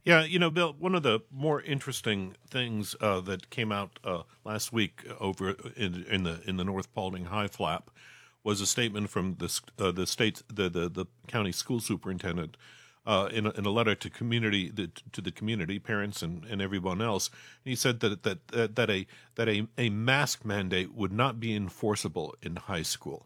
Yeah, 0.04 0.24
you 0.24 0.38
know, 0.38 0.52
Bill, 0.52 0.76
one 0.78 0.94
of 0.94 1.02
the 1.02 1.22
more 1.32 1.62
interesting 1.62 2.36
things 2.48 2.96
uh, 3.02 3.22
that 3.22 3.50
came 3.50 3.72
out 3.72 3.98
uh, 4.04 4.22
last 4.44 4.72
week 4.72 5.04
over 5.20 5.56
in, 5.76 6.06
in, 6.08 6.24
the 6.24 6.42
in 6.46 6.58
the 6.58 6.64
North 6.64 6.94
Paulding 6.94 7.26
High 7.26 7.48
Flap 7.48 7.90
was 8.44 8.62
a 8.62 8.68
statement 8.68 9.10
from 9.10 9.38
the 9.40 9.60
uh, 9.80 9.92
the 9.92 10.06
state 10.06 10.44
the, 10.48 10.70
the 10.70 10.88
the 10.88 11.06
county 11.28 11.52
school 11.52 11.80
superintendent 11.80 12.56
uh, 13.06 13.30
in, 13.32 13.46
a, 13.46 13.52
in 13.52 13.66
a 13.66 13.70
letter 13.70 13.96
to 13.96 14.10
community 14.10 14.70
the, 14.70 14.90
to 15.12 15.22
the 15.22 15.32
community, 15.32 15.80
parents 15.80 16.22
and, 16.22 16.44
and 16.46 16.62
everyone 16.62 17.02
else. 17.02 17.30
And 17.64 17.70
he 17.70 17.76
said 17.76 18.00
that 18.00 18.24
that 18.24 18.48
that, 18.50 18.76
that 18.76 18.90
a 18.90 19.08
that 19.36 19.48
a, 19.48 19.68
a 19.78 19.90
mask 19.90 20.44
mandate 20.44 20.94
would 20.94 21.12
not 21.12 21.40
be 21.40 21.56
enforceable 21.56 22.36
in 22.42 22.56
high 22.56 22.82
school. 22.82 23.26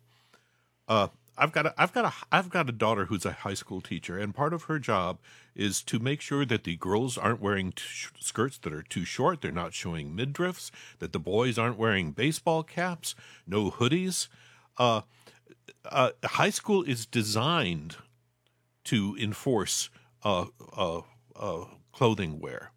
Uh, 0.88 1.08
I've 1.38 1.54
got 1.54 1.68
a, 1.68 1.74
I've 1.78 1.94
got 1.94 2.06
a 2.06 2.14
I've 2.32 2.50
got 2.50 2.68
a 2.68 2.74
daughter 2.74 3.06
who's 3.06 3.26
a 3.26 3.32
high 3.32 3.54
school 3.54 3.80
teacher, 3.80 4.18
and 4.18 4.36
part 4.36 4.54
of 4.54 4.64
her 4.64 4.80
job 4.80 5.20
is 5.56 5.82
to 5.84 6.00
make 6.00 6.20
sure 6.20 6.46
that 6.46 6.66
the 6.66 6.76
girls 6.76 7.18
aren't 7.18 7.42
wearing 7.42 7.72
t- 7.72 7.84
skirts 8.20 8.58
that 8.60 8.74
are 8.74 8.84
too 8.84 9.06
short, 9.06 9.42
they're 9.42 9.52
not 9.52 9.74
showing 9.74 10.16
midriffs, 10.16 10.72
that 11.00 11.14
the 11.14 11.20
boys 11.20 11.58
aren't 11.58 11.78
wearing 11.78 12.12
baseball 12.12 12.64
caps, 12.64 13.16
no 13.48 13.72
hoodies. 13.72 14.28
Uh, 14.78 15.02
uh, 15.86 16.12
high 16.24 16.50
school 16.50 16.84
is 16.84 17.06
designed 17.06 17.98
to 18.86 19.16
enforce 19.20 19.90
uh, 20.24 20.46
uh, 20.76 21.02
uh, 21.36 21.66
clothing 21.92 22.40
wear. 22.40 22.72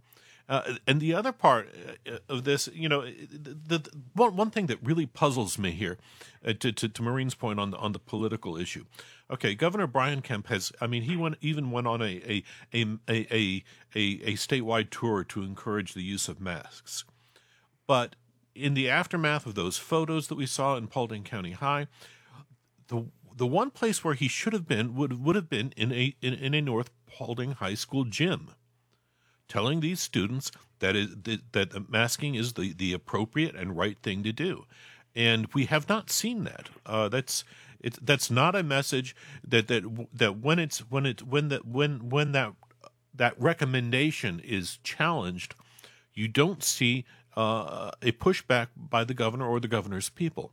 Uh, 0.48 0.74
and 0.86 1.00
the 1.00 1.14
other 1.14 1.32
part 1.32 1.68
uh, 2.06 2.18
of 2.28 2.44
this, 2.44 2.68
you 2.74 2.88
know, 2.88 3.02
the, 3.02 3.78
the, 3.78 3.90
one, 4.14 4.36
one 4.36 4.50
thing 4.50 4.66
that 4.66 4.78
really 4.82 5.06
puzzles 5.06 5.56
me 5.56 5.70
here, 5.70 5.96
uh, 6.44 6.52
to, 6.52 6.72
to, 6.72 6.88
to 6.88 7.02
Maureen's 7.02 7.34
point 7.34 7.58
on 7.58 7.70
the 7.70 7.76
on 7.78 7.92
the 7.92 7.98
political 7.98 8.56
issue. 8.56 8.84
Okay, 9.30 9.54
Governor 9.54 9.86
Brian 9.86 10.20
Kemp 10.20 10.48
has, 10.48 10.72
I 10.80 10.86
mean, 10.86 11.04
he 11.04 11.16
went 11.16 11.36
even 11.40 11.70
went 11.70 11.86
on 11.86 12.02
a 12.02 12.20
a 12.28 12.44
a 12.74 12.98
a 13.08 13.64
a, 13.94 14.00
a 14.24 14.32
statewide 14.34 14.90
tour 14.90 15.24
to 15.24 15.42
encourage 15.42 15.94
the 15.94 16.02
use 16.02 16.28
of 16.28 16.40
masks, 16.40 17.04
but 17.86 18.16
in 18.54 18.74
the 18.74 18.90
aftermath 18.90 19.46
of 19.46 19.54
those 19.54 19.78
photos 19.78 20.28
that 20.28 20.34
we 20.34 20.46
saw 20.46 20.76
in 20.76 20.86
Paulding 20.86 21.24
County 21.24 21.52
High, 21.52 21.86
the 22.88 23.06
the 23.36 23.46
one 23.46 23.70
place 23.70 24.04
where 24.04 24.14
he 24.14 24.28
should 24.28 24.52
have 24.52 24.66
been 24.66 24.94
would 24.94 25.24
would 25.24 25.36
have 25.36 25.48
been 25.48 25.72
in 25.76 25.92
a 25.92 26.14
in, 26.20 26.34
in 26.34 26.54
a 26.54 26.60
North 26.60 26.90
Paulding 27.06 27.52
High 27.52 27.74
School 27.74 28.04
gym, 28.04 28.50
telling 29.48 29.80
these 29.80 30.00
students 30.00 30.50
that 30.80 30.96
is 30.96 31.14
that, 31.22 31.52
that 31.52 31.90
masking 31.90 32.34
is 32.34 32.54
the 32.54 32.72
the 32.72 32.92
appropriate 32.92 33.54
and 33.54 33.76
right 33.76 33.98
thing 34.02 34.22
to 34.22 34.32
do, 34.32 34.64
and 35.14 35.46
we 35.54 35.66
have 35.66 35.88
not 35.88 36.10
seen 36.10 36.44
that. 36.44 36.68
Uh, 36.86 37.08
that's 37.08 37.44
that's 38.00 38.30
not 38.30 38.54
a 38.54 38.62
message 38.62 39.16
that 39.46 39.68
that 39.68 40.08
that 40.12 40.38
when 40.38 40.58
it's 40.58 40.78
when 40.90 41.06
it 41.06 41.22
when 41.22 41.48
that 41.48 41.66
when 41.66 42.08
when 42.08 42.32
that 42.32 42.54
that 43.14 43.40
recommendation 43.40 44.40
is 44.40 44.78
challenged, 44.82 45.54
you 46.14 46.28
don't 46.28 46.62
see 46.62 47.04
uh, 47.36 47.90
a 48.00 48.12
pushback 48.12 48.68
by 48.76 49.04
the 49.04 49.14
governor 49.14 49.46
or 49.46 49.60
the 49.60 49.68
governor's 49.68 50.08
people. 50.08 50.52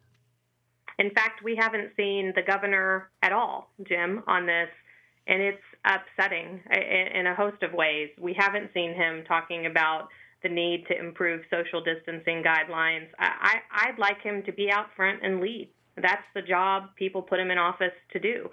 In 1.00 1.12
fact, 1.12 1.42
we 1.44 1.56
haven't 1.56 1.92
seen 1.96 2.34
the 2.36 2.42
governor 2.42 3.10
at 3.24 3.32
all, 3.32 3.72
Jim, 3.88 4.22
on 4.28 4.46
this, 4.46 4.68
and 5.28 5.42
it's 5.42 5.58
upsetting 5.86 6.60
in 6.70 7.26
a 7.26 7.34
host 7.34 7.64
of 7.64 7.72
ways. 7.74 8.10
We 8.20 8.36
haven't 8.38 8.72
seen 8.74 8.94
him 8.94 9.24
talking 9.26 9.66
about 9.66 10.10
the 10.44 10.50
need 10.50 10.86
to 10.90 11.00
improve 11.00 11.42
social 11.50 11.82
distancing 11.82 12.44
guidelines. 12.44 13.08
I, 13.18 13.60
I'd 13.72 13.98
like 13.98 14.22
him 14.22 14.44
to 14.44 14.52
be 14.52 14.70
out 14.72 14.88
front 14.98 15.20
and 15.24 15.40
lead. 15.40 15.70
That's 15.96 16.24
the 16.36 16.42
job 16.42 16.90
people 16.98 17.22
put 17.22 17.40
him 17.40 17.50
in 17.50 17.58
office 17.58 17.96
to 18.12 18.20
do. 18.20 18.50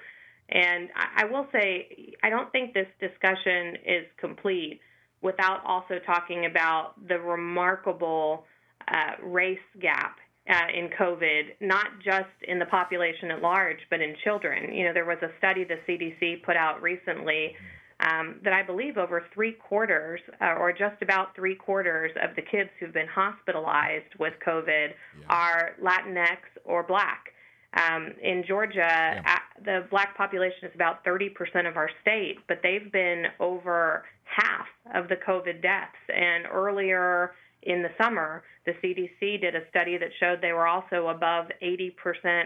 And 0.48 0.88
I, 0.94 1.22
I 1.22 1.24
will 1.26 1.46
say, 1.50 2.14
I 2.22 2.30
don't 2.30 2.50
think 2.52 2.74
this 2.74 2.88
discussion 3.00 3.76
is 3.84 4.06
complete 4.18 4.80
without 5.20 5.64
also 5.64 5.98
talking 6.04 6.46
about 6.46 6.94
the 7.08 7.18
remarkable 7.18 8.44
uh, 8.88 9.24
race 9.24 9.58
gap 9.80 10.18
uh, 10.48 10.66
in 10.72 10.88
COVID, 10.98 11.60
not 11.60 11.86
just 12.04 12.30
in 12.46 12.58
the 12.58 12.66
population 12.66 13.30
at 13.30 13.42
large, 13.42 13.78
but 13.90 14.00
in 14.00 14.14
children. 14.22 14.72
You 14.72 14.84
know, 14.84 14.92
there 14.92 15.04
was 15.04 15.18
a 15.22 15.30
study 15.38 15.64
the 15.64 15.78
CDC 15.88 16.42
put 16.44 16.56
out 16.56 16.80
recently 16.82 17.54
um, 18.00 18.36
that 18.44 18.52
I 18.52 18.62
believe 18.62 18.98
over 18.98 19.24
three 19.32 19.52
quarters, 19.52 20.20
uh, 20.40 20.54
or 20.58 20.72
just 20.72 21.00
about 21.02 21.34
three 21.34 21.54
quarters, 21.54 22.12
of 22.22 22.36
the 22.36 22.42
kids 22.42 22.70
who've 22.78 22.92
been 22.92 23.08
hospitalized 23.08 24.14
with 24.18 24.34
COVID 24.46 24.88
yeah. 24.88 25.26
are 25.28 25.70
Latinx 25.82 26.38
or 26.64 26.82
Black. 26.82 27.32
Um, 27.76 28.12
in 28.22 28.44
Georgia, 28.46 28.78
yeah. 28.78 29.38
the 29.64 29.86
black 29.90 30.16
population 30.16 30.64
is 30.64 30.70
about 30.74 31.04
30% 31.04 31.68
of 31.68 31.76
our 31.76 31.90
state, 32.02 32.38
but 32.48 32.60
they've 32.62 32.90
been 32.90 33.24
over 33.40 34.04
half 34.24 34.66
of 34.94 35.08
the 35.08 35.16
COVID 35.16 35.60
deaths. 35.62 35.96
And 36.08 36.46
earlier 36.50 37.32
in 37.66 37.82
the 37.82 37.90
summer, 38.00 38.44
the 38.64 38.72
CDC 38.82 39.40
did 39.40 39.54
a 39.54 39.68
study 39.68 39.98
that 39.98 40.10
showed 40.18 40.40
they 40.40 40.52
were 40.52 40.66
also 40.66 41.08
above 41.08 41.46
80%, 41.62 41.92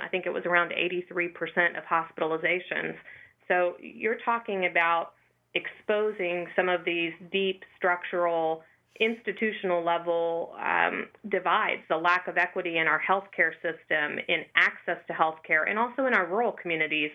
I 0.02 0.08
think 0.08 0.26
it 0.26 0.32
was 0.32 0.44
around 0.46 0.72
83% 0.72 1.78
of 1.78 1.84
hospitalizations. 1.84 2.94
So 3.46 3.74
you're 3.80 4.18
talking 4.24 4.66
about 4.66 5.12
exposing 5.54 6.46
some 6.56 6.68
of 6.68 6.84
these 6.84 7.12
deep 7.30 7.64
structural 7.76 8.62
institutional 8.98 9.84
level 9.84 10.52
um, 10.62 11.08
divides, 11.28 11.82
the 11.88 11.96
lack 11.96 12.28
of 12.28 12.36
equity 12.36 12.78
in 12.78 12.86
our 12.86 13.00
healthcare 13.00 13.52
system, 13.62 14.18
in 14.28 14.44
access 14.56 14.98
to 15.06 15.12
healthcare, 15.12 15.68
and 15.68 15.78
also 15.78 16.06
in 16.06 16.14
our 16.14 16.26
rural 16.26 16.52
communities. 16.52 17.10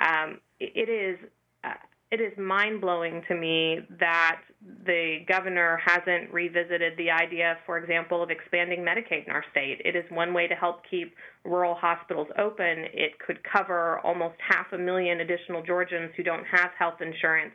Um, 0.00 0.40
it 0.58 0.88
is 0.88 1.18
uh, 1.64 1.74
it 2.10 2.20
is 2.20 2.32
mind 2.38 2.80
blowing 2.80 3.22
to 3.28 3.34
me 3.34 3.80
that 4.00 4.40
the 4.86 5.18
governor 5.28 5.78
hasn't 5.84 6.32
revisited 6.32 6.94
the 6.96 7.10
idea, 7.10 7.58
for 7.66 7.76
example, 7.76 8.22
of 8.22 8.30
expanding 8.30 8.80
Medicaid 8.80 9.26
in 9.26 9.32
our 9.32 9.44
state. 9.50 9.82
It 9.84 9.94
is 9.94 10.04
one 10.10 10.32
way 10.32 10.46
to 10.46 10.54
help 10.54 10.80
keep 10.90 11.14
rural 11.44 11.74
hospitals 11.74 12.28
open. 12.38 12.86
It 12.94 13.18
could 13.24 13.38
cover 13.44 14.00
almost 14.04 14.36
half 14.40 14.66
a 14.72 14.78
million 14.78 15.20
additional 15.20 15.62
Georgians 15.62 16.10
who 16.16 16.22
don't 16.22 16.44
have 16.50 16.70
health 16.78 17.00
insurance. 17.02 17.52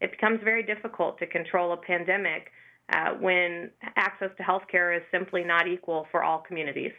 It 0.00 0.10
becomes 0.10 0.40
very 0.42 0.64
difficult 0.64 1.18
to 1.20 1.26
control 1.26 1.72
a 1.72 1.76
pandemic 1.76 2.50
uh, 2.92 3.14
when 3.20 3.70
access 3.94 4.30
to 4.36 4.42
health 4.42 4.64
care 4.68 4.92
is 4.92 5.02
simply 5.12 5.44
not 5.44 5.68
equal 5.68 6.06
for 6.10 6.24
all 6.24 6.40
communities. 6.40 6.92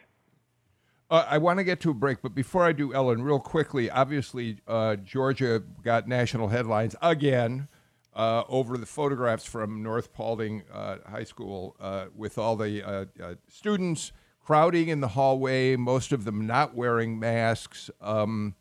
Uh, 1.10 1.24
I 1.28 1.38
want 1.38 1.58
to 1.58 1.64
get 1.64 1.80
to 1.80 1.90
a 1.90 1.94
break, 1.94 2.22
but 2.22 2.34
before 2.34 2.64
I 2.64 2.72
do, 2.72 2.94
Ellen, 2.94 3.22
real 3.22 3.38
quickly, 3.38 3.90
obviously, 3.90 4.58
uh, 4.66 4.96
Georgia 4.96 5.62
got 5.82 6.08
national 6.08 6.48
headlines 6.48 6.96
again 7.02 7.68
uh, 8.14 8.44
over 8.48 8.78
the 8.78 8.86
photographs 8.86 9.44
from 9.44 9.82
North 9.82 10.14
Paulding 10.14 10.62
uh, 10.72 10.96
High 11.06 11.24
School 11.24 11.76
uh, 11.78 12.06
with 12.16 12.38
all 12.38 12.56
the 12.56 12.82
uh, 12.82 13.34
students 13.48 14.12
crowding 14.40 14.88
in 14.88 15.00
the 15.00 15.08
hallway, 15.08 15.76
most 15.76 16.10
of 16.10 16.24
them 16.24 16.46
not 16.46 16.74
wearing 16.74 17.18
masks. 17.18 17.90
Um, 18.00 18.54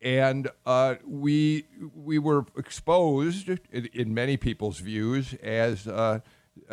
and 0.00 0.48
we 1.04 1.66
we 1.94 2.18
were 2.18 2.46
exposed, 2.56 3.48
in, 3.48 3.88
in, 3.92 4.14
many 4.14 4.38
people's 4.38 4.78
views, 4.78 5.34
as 5.34 5.86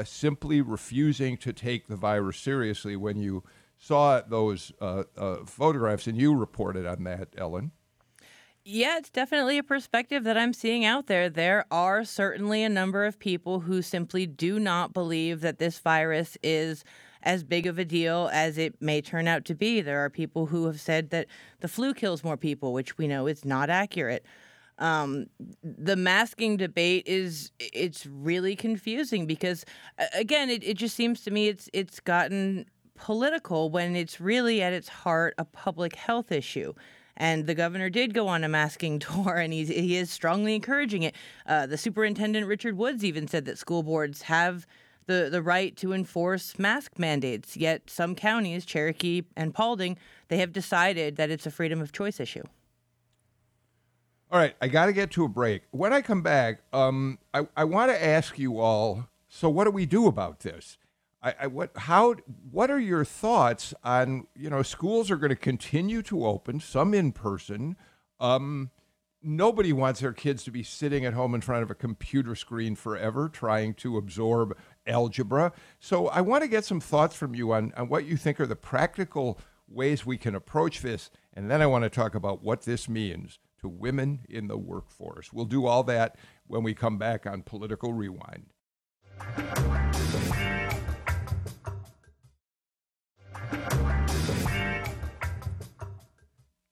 simply 0.05 0.61
refusing 0.61 1.37
to 1.37 1.51
take 1.51 1.87
the 1.87 1.97
virus 1.97 2.37
seriously 2.37 2.95
when 2.95 3.19
you 3.19 3.43
saw 3.77 4.21
those 4.21 4.71
uh, 4.81 5.03
uh, 5.17 5.37
photographs, 5.45 6.07
and 6.07 6.17
you 6.17 6.35
reported 6.35 6.85
on 6.85 7.03
that, 7.03 7.29
Ellen. 7.37 7.71
Yeah, 8.69 8.97
it's 8.97 9.09
definitely 9.09 9.57
a 9.57 9.63
perspective 9.63 10.25
that 10.25 10.37
I'm 10.37 10.51
seeing 10.51 10.83
out 10.83 11.07
there. 11.07 11.29
There 11.29 11.65
are 11.71 12.03
certainly 12.03 12.63
a 12.63 12.69
number 12.69 13.05
of 13.05 13.17
people 13.17 13.61
who 13.61 13.81
simply 13.81 14.25
do 14.25 14.59
not 14.59 14.93
believe 14.93 15.39
that 15.39 15.57
this 15.57 15.79
virus 15.79 16.37
is 16.43 16.83
as 17.23 17.43
big 17.45 17.65
of 17.65 17.79
a 17.79 17.85
deal 17.85 18.29
as 18.33 18.57
it 18.57 18.81
may 18.81 19.01
turn 19.01 19.27
out 19.27 19.45
to 19.45 19.55
be. 19.55 19.79
There 19.79 20.03
are 20.03 20.09
people 20.09 20.47
who 20.47 20.65
have 20.65 20.81
said 20.81 21.11
that 21.11 21.27
the 21.61 21.69
flu 21.69 21.93
kills 21.93 22.25
more 22.25 22.37
people, 22.37 22.73
which 22.73 22.97
we 22.97 23.07
know 23.07 23.27
is 23.27 23.45
not 23.45 23.69
accurate. 23.69 24.25
Um, 24.79 25.27
the 25.63 25.95
masking 25.95 26.57
debate 26.57 27.03
is 27.07 27.51
it's 27.59 28.05
really 28.05 28.55
confusing 28.55 29.25
because 29.25 29.65
again, 30.13 30.49
it, 30.49 30.63
it 30.63 30.75
just 30.75 30.95
seems 30.95 31.21
to 31.21 31.31
me 31.31 31.47
it's 31.47 31.69
it's 31.73 31.99
gotten 31.99 32.65
political 32.97 33.69
when 33.69 33.95
it's 33.95 34.19
really 34.19 34.61
at 34.61 34.73
its 34.73 34.89
heart 34.89 35.33
a 35.37 35.45
public 35.45 35.95
health 35.95 36.31
issue. 36.31 36.73
And 37.15 37.47
the 37.47 37.55
governor 37.55 37.89
did 37.89 38.13
go 38.13 38.27
on 38.27 38.43
a 38.43 38.49
masking 38.49 38.99
tour, 38.99 39.35
and 39.35 39.53
he's, 39.53 39.69
he 39.69 39.95
is 39.95 40.09
strongly 40.11 40.55
encouraging 40.55 41.03
it. 41.03 41.15
Uh, 41.45 41.65
the 41.65 41.77
superintendent, 41.77 42.45
Richard 42.47 42.77
Woods, 42.77 43.03
even 43.03 43.27
said 43.27 43.45
that 43.45 43.57
school 43.57 43.83
boards 43.83 44.23
have 44.23 44.67
the, 45.05 45.29
the 45.31 45.41
right 45.41 45.75
to 45.77 45.93
enforce 45.93 46.59
mask 46.59 46.99
mandates. 46.99 47.55
Yet 47.55 47.89
some 47.89 48.13
counties, 48.13 48.65
Cherokee 48.65 49.23
and 49.35 49.53
Paulding, 49.53 49.97
they 50.27 50.37
have 50.37 50.51
decided 50.51 51.15
that 51.15 51.29
it's 51.31 51.45
a 51.45 51.51
freedom 51.51 51.81
of 51.81 51.91
choice 51.91 52.19
issue. 52.19 52.43
All 54.29 54.39
right, 54.39 54.55
I 54.61 54.67
got 54.67 54.87
to 54.87 54.93
get 54.93 55.11
to 55.11 55.23
a 55.23 55.29
break. 55.29 55.63
When 55.71 55.93
I 55.93 56.01
come 56.01 56.21
back, 56.21 56.61
um, 56.73 57.17
I, 57.33 57.47
I 57.55 57.63
want 57.63 57.91
to 57.91 58.05
ask 58.05 58.37
you 58.37 58.59
all 58.59 59.07
so, 59.29 59.49
what 59.49 59.65
do 59.65 59.71
we 59.71 59.85
do 59.85 60.07
about 60.07 60.39
this? 60.39 60.77
I, 61.27 61.35
I, 61.41 61.47
what 61.47 61.71
how 61.75 62.15
what 62.51 62.71
are 62.71 62.79
your 62.79 63.03
thoughts 63.03 63.73
on 63.83 64.27
you 64.35 64.49
know 64.49 64.63
schools 64.63 65.11
are 65.11 65.17
going 65.17 65.29
to 65.29 65.35
continue 65.35 66.01
to 66.03 66.25
open 66.25 66.61
some 66.61 66.93
in 66.93 67.11
person 67.11 67.75
um, 68.21 68.71
nobody 69.21 69.73
wants 69.73 69.99
their 69.99 70.13
kids 70.13 70.43
to 70.45 70.51
be 70.51 70.63
sitting 70.63 71.05
at 71.05 71.13
home 71.13 71.35
in 71.35 71.41
front 71.41 71.63
of 71.63 71.71
a 71.71 71.75
computer 71.75 72.33
screen 72.33 72.75
forever 72.75 73.27
trying 73.27 73.73
to 73.73 73.97
absorb 73.97 74.57
algebra. 74.85 75.51
So 75.79 76.07
i 76.07 76.21
want 76.21 76.43
to 76.43 76.47
get 76.47 76.63
some 76.63 76.79
thoughts 76.79 77.15
from 77.15 77.35
you 77.35 77.51
on, 77.51 77.73
on 77.75 77.89
what 77.89 78.05
you 78.05 78.15
think 78.15 78.39
are 78.39 78.47
the 78.47 78.55
practical 78.55 79.37
ways 79.67 80.05
we 80.05 80.17
can 80.17 80.33
approach 80.33 80.81
this 80.81 81.09
and 81.33 81.51
then 81.51 81.61
i 81.61 81.67
want 81.67 81.83
to 81.83 81.89
talk 81.89 82.15
about 82.15 82.41
what 82.41 82.61
this 82.61 82.87
means 82.87 83.37
to 83.59 83.67
women 83.67 84.19
in 84.29 84.47
the 84.47 84.57
workforce. 84.57 85.33
We'll 85.33 85.45
do 85.45 85.65
all 85.65 85.83
that 85.83 86.15
when 86.45 86.63
we 86.63 86.73
come 86.73 86.97
back 86.97 87.25
on 87.25 87.41
political 87.41 87.91
rewind 87.91 88.45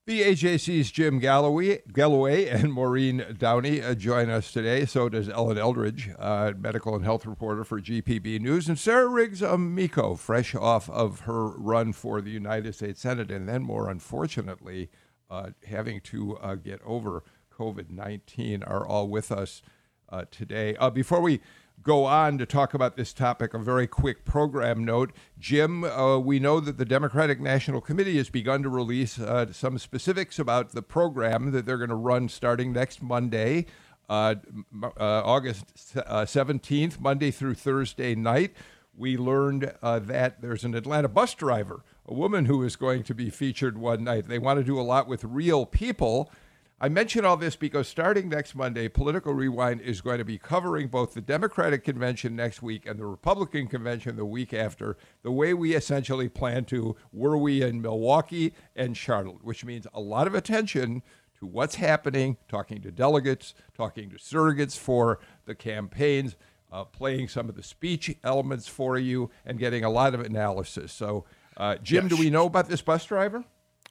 The 0.07 0.21
AJC's 0.21 0.91
Jim 0.91 1.17
Galloway, 1.17 1.81
Galloway 1.91 2.45
and 2.47 2.71
Maureen 2.71 3.25
Downey 3.39 3.81
uh, 3.81 3.95
join 3.95 4.29
us 4.29 4.51
today. 4.51 4.85
So 4.85 5.09
does 5.09 5.27
Ellen 5.27 5.57
Eldridge, 5.57 6.11
uh, 6.19 6.53
medical 6.55 6.93
and 6.93 7.03
health 7.03 7.25
reporter 7.25 7.63
for 7.63 7.81
GPB 7.81 8.39
News, 8.39 8.69
and 8.69 8.77
Sarah 8.77 9.07
Riggs 9.07 9.41
Amico, 9.41 10.13
fresh 10.13 10.53
off 10.53 10.91
of 10.91 11.21
her 11.21 11.47
run 11.47 11.91
for 11.91 12.21
the 12.21 12.29
United 12.29 12.75
States 12.75 13.01
Senate, 13.01 13.31
and 13.31 13.49
then 13.49 13.63
more 13.63 13.89
unfortunately, 13.89 14.91
uh, 15.31 15.49
having 15.65 15.99
to 16.01 16.37
uh, 16.37 16.53
get 16.53 16.81
over 16.85 17.23
COVID 17.51 17.89
19, 17.89 18.61
are 18.61 18.85
all 18.85 19.07
with 19.07 19.31
us 19.31 19.63
uh, 20.09 20.25
today. 20.29 20.75
Uh, 20.75 20.91
before 20.91 21.19
we 21.19 21.41
go 21.81 22.05
on 22.05 22.37
to 22.37 22.45
talk 22.45 22.73
about 22.73 22.97
this 22.97 23.13
topic, 23.13 23.53
a 23.53 23.59
very 23.59 23.87
quick 23.87 24.25
program 24.25 24.83
note. 24.83 25.11
Jim, 25.39 25.83
uh, 25.83 26.17
we 26.17 26.39
know 26.39 26.59
that 26.59 26.77
the 26.77 26.85
Democratic 26.85 27.39
National 27.39 27.81
Committee 27.81 28.17
has 28.17 28.29
begun 28.29 28.63
to 28.63 28.69
release 28.69 29.19
uh, 29.19 29.51
some 29.51 29.77
specifics 29.77 30.39
about 30.39 30.71
the 30.71 30.81
program 30.81 31.51
that 31.51 31.65
they're 31.65 31.77
going 31.77 31.89
to 31.89 31.95
run 31.95 32.27
starting 32.27 32.73
next 32.73 33.01
Monday, 33.01 33.65
uh, 34.09 34.35
uh 34.83 34.89
August 34.99 35.65
17th, 35.95 36.93
uh, 36.93 36.97
Monday 36.99 37.31
through 37.31 37.53
Thursday 37.53 38.15
night. 38.15 38.55
We 38.97 39.17
learned 39.17 39.73
uh, 39.81 39.99
that 39.99 40.41
there's 40.41 40.63
an 40.63 40.73
Atlanta 40.73 41.09
bus 41.09 41.33
driver, 41.33 41.83
a 42.07 42.13
woman 42.13 42.45
who 42.45 42.63
is 42.63 42.75
going 42.75 43.03
to 43.03 43.13
be 43.13 43.29
featured 43.29 43.77
one 43.77 44.03
night. 44.03 44.27
They 44.27 44.39
want 44.39 44.59
to 44.59 44.63
do 44.63 44.79
a 44.79 44.83
lot 44.83 45.07
with 45.07 45.23
real 45.23 45.65
people. 45.65 46.31
I 46.79 46.89
mention 46.89 47.23
all 47.23 47.37
this 47.37 47.55
because 47.55 47.87
starting 47.87 48.27
next 48.27 48.53
Monday, 48.53 48.89
Political 48.89 49.33
Rewind 49.33 49.79
is 49.79 50.01
going 50.01 50.17
to 50.17 50.25
be 50.25 50.37
covering 50.37 50.89
both 50.89 51.13
the 51.13 51.21
Democratic 51.21 51.85
convention 51.85 52.35
next 52.35 52.61
week 52.61 52.85
and 52.85 52.99
the 52.99 53.05
Republican 53.05 53.67
convention 53.67 54.17
the 54.17 54.25
week 54.25 54.53
after, 54.53 54.97
the 55.23 55.31
way 55.31 55.53
we 55.53 55.73
essentially 55.73 56.27
plan 56.27 56.65
to 56.65 56.97
were 57.13 57.37
we 57.37 57.61
in 57.61 57.81
Milwaukee 57.81 58.53
and 58.75 58.97
Charlotte, 58.97 59.41
which 59.41 59.63
means 59.63 59.87
a 59.93 60.01
lot 60.01 60.27
of 60.27 60.35
attention 60.35 61.01
to 61.39 61.45
what's 61.45 61.75
happening, 61.75 62.35
talking 62.49 62.81
to 62.81 62.91
delegates, 62.91 63.53
talking 63.73 64.09
to 64.09 64.17
surrogates 64.17 64.77
for 64.77 65.19
the 65.45 65.55
campaigns, 65.55 66.35
uh, 66.73 66.83
playing 66.83 67.29
some 67.29 67.47
of 67.47 67.55
the 67.55 67.63
speech 67.63 68.13
elements 68.21 68.67
for 68.67 68.97
you, 68.97 69.29
and 69.45 69.59
getting 69.59 69.85
a 69.85 69.89
lot 69.89 70.13
of 70.13 70.19
analysis. 70.19 70.91
So, 70.91 71.23
uh, 71.55 71.75
Jim, 71.77 72.09
do 72.09 72.17
we 72.17 72.29
know 72.29 72.47
about 72.47 72.67
this 72.67 72.81
bus 72.81 73.05
driver? 73.05 73.45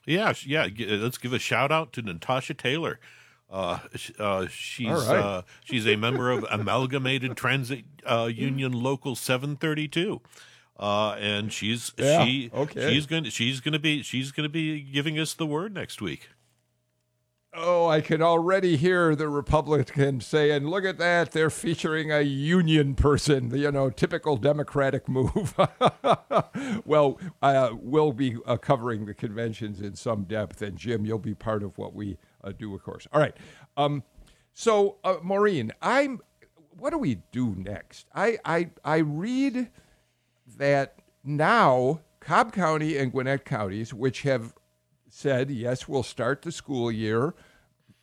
Yeah, 0.05 0.33
yeah. 0.45 0.67
Let's 0.77 1.17
give 1.17 1.33
a 1.33 1.39
shout 1.39 1.71
out 1.71 1.93
to 1.93 2.01
Natasha 2.01 2.53
Taylor. 2.53 2.99
Uh, 3.49 3.79
uh, 4.19 4.47
she's 4.47 4.87
right. 4.87 5.19
uh, 5.19 5.41
she's 5.63 5.87
a 5.87 5.95
member 5.95 6.31
of 6.31 6.45
Amalgamated 6.49 7.37
Transit 7.37 7.85
uh, 8.05 8.29
Union 8.31 8.71
Local 8.71 9.15
732. 9.15 10.21
Uh, 10.77 11.11
and 11.19 11.53
she's 11.53 11.93
yeah, 11.97 12.23
she 12.23 12.51
okay. 12.53 12.93
she's 12.93 13.05
going 13.05 13.23
she's 13.25 13.61
going 13.61 13.73
to 13.73 13.79
be 13.79 14.01
she's 14.03 14.31
going 14.31 14.43
to 14.43 14.49
be 14.49 14.81
giving 14.81 15.17
us 15.17 15.33
the 15.33 15.45
word 15.45 15.73
next 15.73 16.01
week. 16.01 16.29
Oh, 17.57 17.87
I 17.87 18.01
can 18.01 18.21
already 18.21 18.75
hear 18.75 19.15
the 19.15 19.29
Republicans 19.29 20.25
saying, 20.27 20.67
look 20.67 20.83
at 20.83 20.97
that, 20.97 21.31
they're 21.31 21.49
featuring 21.49 22.11
a 22.11 22.19
union 22.19 22.95
person, 22.95 23.55
you 23.55 23.71
know, 23.71 23.89
typical 23.89 24.35
Democratic 24.35 25.07
move. 25.09 25.55
well, 26.85 27.17
uh, 27.41 27.69
we'll 27.79 28.11
be 28.11 28.35
uh, 28.45 28.57
covering 28.57 29.05
the 29.05 29.13
conventions 29.13 29.79
in 29.79 29.95
some 29.95 30.23
depth, 30.25 30.61
and 30.61 30.77
Jim, 30.77 31.05
you'll 31.05 31.17
be 31.17 31.33
part 31.33 31.63
of 31.63 31.77
what 31.77 31.93
we 31.93 32.17
uh, 32.43 32.51
do, 32.51 32.75
of 32.75 32.83
course. 32.83 33.07
All 33.13 33.21
right. 33.21 33.35
Um, 33.77 34.03
so, 34.53 34.97
uh, 35.03 35.17
Maureen, 35.23 35.71
I'm. 35.81 36.19
What 36.77 36.89
do 36.89 36.97
we 36.97 37.19
do 37.31 37.55
next? 37.57 38.07
I, 38.13 38.37
I, 38.43 38.69
I 38.83 38.97
read 38.97 39.69
that 40.57 40.99
now 41.23 42.01
Cobb 42.19 42.51
County 42.51 42.97
and 42.97 43.13
Gwinnett 43.13 43.45
counties, 43.45 43.93
which 43.93 44.23
have 44.23 44.53
said, 45.07 45.49
yes, 45.49 45.87
we'll 45.87 46.03
start 46.03 46.41
the 46.41 46.51
school 46.51 46.91
year 46.91 47.33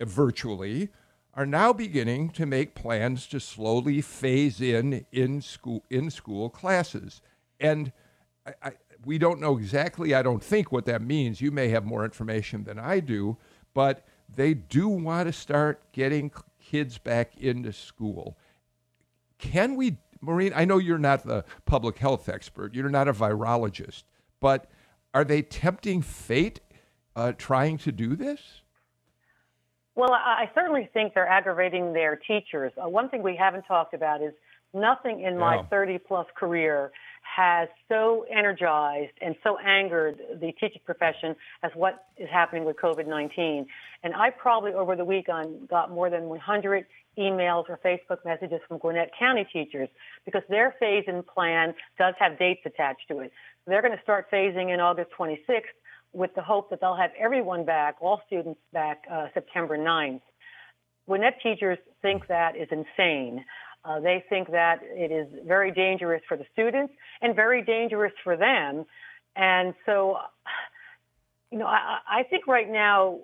virtually, 0.08 0.88
are 1.34 1.46
now 1.46 1.72
beginning 1.72 2.30
to 2.30 2.46
make 2.46 2.74
plans 2.74 3.26
to 3.28 3.40
slowly 3.40 4.00
phase 4.00 4.60
in 4.60 5.06
in 5.12 5.40
school 5.40 5.84
in 5.90 6.10
school 6.10 6.50
classes. 6.50 7.22
and 7.60 7.92
I, 8.46 8.54
I, 8.62 8.72
we 9.04 9.18
don't 9.18 9.40
know 9.40 9.56
exactly, 9.58 10.14
I 10.14 10.22
don't 10.22 10.42
think, 10.42 10.70
what 10.70 10.86
that 10.86 11.02
means. 11.02 11.40
You 11.40 11.50
may 11.50 11.68
have 11.68 11.84
more 11.84 12.04
information 12.04 12.64
than 12.64 12.78
I 12.78 13.00
do, 13.00 13.36
but 13.74 14.04
they 14.34 14.54
do 14.54 14.88
want 14.88 15.28
to 15.28 15.32
start 15.32 15.92
getting 15.92 16.30
kids 16.60 16.98
back 16.98 17.36
into 17.36 17.72
school. 17.72 18.36
Can 19.38 19.76
we, 19.76 19.98
Maureen? 20.20 20.52
I 20.54 20.64
know 20.64 20.78
you're 20.78 20.98
not 20.98 21.24
the 21.24 21.44
public 21.66 21.98
health 21.98 22.28
expert, 22.28 22.74
you're 22.74 22.88
not 22.90 23.08
a 23.08 23.12
virologist, 23.12 24.04
but 24.40 24.70
are 25.14 25.24
they 25.24 25.42
tempting 25.42 26.02
fate 26.02 26.60
uh, 27.16 27.32
trying 27.36 27.78
to 27.78 27.92
do 27.92 28.16
this? 28.16 28.61
Well, 29.94 30.12
I, 30.12 30.50
certainly 30.54 30.88
think 30.94 31.12
they're 31.14 31.28
aggravating 31.28 31.92
their 31.92 32.16
teachers. 32.16 32.72
Uh, 32.82 32.88
one 32.88 33.10
thing 33.10 33.22
we 33.22 33.36
haven't 33.36 33.64
talked 33.64 33.92
about 33.92 34.22
is 34.22 34.32
nothing 34.72 35.20
in 35.20 35.38
my 35.38 35.62
30 35.68 35.98
plus 35.98 36.26
career 36.34 36.90
has 37.22 37.68
so 37.88 38.24
energized 38.34 39.12
and 39.20 39.34
so 39.42 39.58
angered 39.58 40.18
the 40.40 40.52
teaching 40.52 40.80
profession 40.84 41.36
as 41.62 41.70
what 41.74 42.06
is 42.16 42.28
happening 42.30 42.64
with 42.64 42.76
COVID 42.76 43.06
19. 43.06 43.66
And 44.02 44.14
I 44.14 44.30
probably 44.30 44.72
over 44.72 44.96
the 44.96 45.04
weekend 45.04 45.68
got 45.68 45.90
more 45.90 46.08
than 46.08 46.24
100 46.24 46.86
emails 47.18 47.64
or 47.68 47.78
Facebook 47.84 48.24
messages 48.24 48.60
from 48.66 48.78
Gwinnett 48.78 49.10
County 49.18 49.46
teachers 49.52 49.88
because 50.24 50.42
their 50.48 50.74
phase 50.80 51.04
in 51.06 51.22
plan 51.22 51.74
does 51.98 52.14
have 52.18 52.38
dates 52.38 52.62
attached 52.64 53.08
to 53.08 53.20
it. 53.20 53.32
They're 53.66 53.82
going 53.82 53.96
to 53.96 54.02
start 54.02 54.30
phasing 54.30 54.72
in 54.72 54.80
August 54.80 55.10
26th 55.18 55.76
with 56.12 56.34
the 56.34 56.42
hope 56.42 56.70
that 56.70 56.80
they'll 56.80 56.96
have 56.96 57.10
everyone 57.18 57.64
back, 57.64 57.96
all 58.00 58.20
students 58.26 58.60
back 58.72 59.04
uh, 59.10 59.26
September 59.34 59.78
9th. 59.78 60.20
Gwinnett 61.06 61.40
teachers 61.42 61.78
think 62.00 62.26
that 62.28 62.56
is 62.56 62.68
insane. 62.70 63.44
Uh, 63.84 63.98
they 63.98 64.24
think 64.28 64.50
that 64.50 64.80
it 64.82 65.10
is 65.10 65.26
very 65.46 65.72
dangerous 65.72 66.22
for 66.28 66.36
the 66.36 66.44
students 66.52 66.92
and 67.20 67.34
very 67.34 67.62
dangerous 67.62 68.12
for 68.22 68.36
them. 68.36 68.84
And 69.34 69.74
so, 69.86 70.18
you 71.50 71.58
know, 71.58 71.66
I, 71.66 71.98
I 72.08 72.22
think 72.24 72.46
right 72.46 72.70
now, 72.70 73.18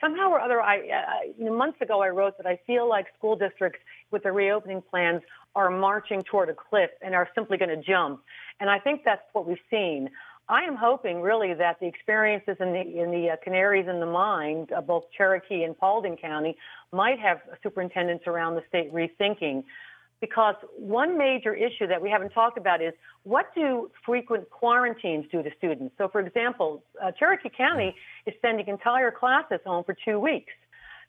somehow 0.00 0.30
or 0.30 0.40
other, 0.40 0.60
I, 0.60 0.76
I 0.76 1.32
you 1.36 1.44
know, 1.46 1.56
months 1.56 1.80
ago 1.80 2.00
I 2.00 2.08
wrote 2.10 2.36
that 2.36 2.46
I 2.46 2.60
feel 2.66 2.88
like 2.88 3.06
school 3.18 3.36
districts 3.36 3.80
with 4.10 4.22
the 4.22 4.32
reopening 4.32 4.82
plans 4.82 5.22
are 5.54 5.70
marching 5.70 6.22
toward 6.22 6.48
a 6.48 6.54
cliff 6.54 6.90
and 7.02 7.14
are 7.14 7.28
simply 7.34 7.58
going 7.58 7.68
to 7.68 7.82
jump. 7.82 8.20
And 8.60 8.70
I 8.70 8.78
think 8.78 9.02
that's 9.04 9.22
what 9.32 9.46
we've 9.46 9.58
seen. 9.70 10.10
I 10.48 10.62
am 10.62 10.76
hoping 10.76 11.20
really 11.20 11.54
that 11.54 11.78
the 11.80 11.86
experiences 11.86 12.56
in 12.60 12.72
the 12.72 12.80
in 12.80 13.10
the 13.10 13.30
uh, 13.30 13.36
Canaries 13.44 13.86
in 13.88 14.00
the 14.00 14.06
Mine, 14.06 14.66
uh, 14.76 14.80
both 14.80 15.04
Cherokee 15.16 15.62
and 15.62 15.78
Paulding 15.78 16.16
County, 16.16 16.56
might 16.92 17.18
have 17.20 17.40
superintendents 17.62 18.26
around 18.26 18.56
the 18.56 18.62
state 18.68 18.92
rethinking. 18.92 19.64
Because 20.20 20.54
one 20.76 21.18
major 21.18 21.52
issue 21.52 21.88
that 21.88 22.00
we 22.00 22.08
haven't 22.08 22.30
talked 22.30 22.56
about 22.56 22.80
is 22.80 22.92
what 23.24 23.52
do 23.56 23.90
frequent 24.06 24.48
quarantines 24.50 25.24
do 25.32 25.42
to 25.42 25.50
students? 25.58 25.94
So, 25.98 26.08
for 26.08 26.20
example, 26.20 26.84
uh, 27.02 27.10
Cherokee 27.18 27.48
County 27.48 27.96
is 28.24 28.34
sending 28.40 28.68
entire 28.68 29.10
classes 29.10 29.58
home 29.66 29.82
for 29.82 29.96
two 30.04 30.20
weeks. 30.20 30.52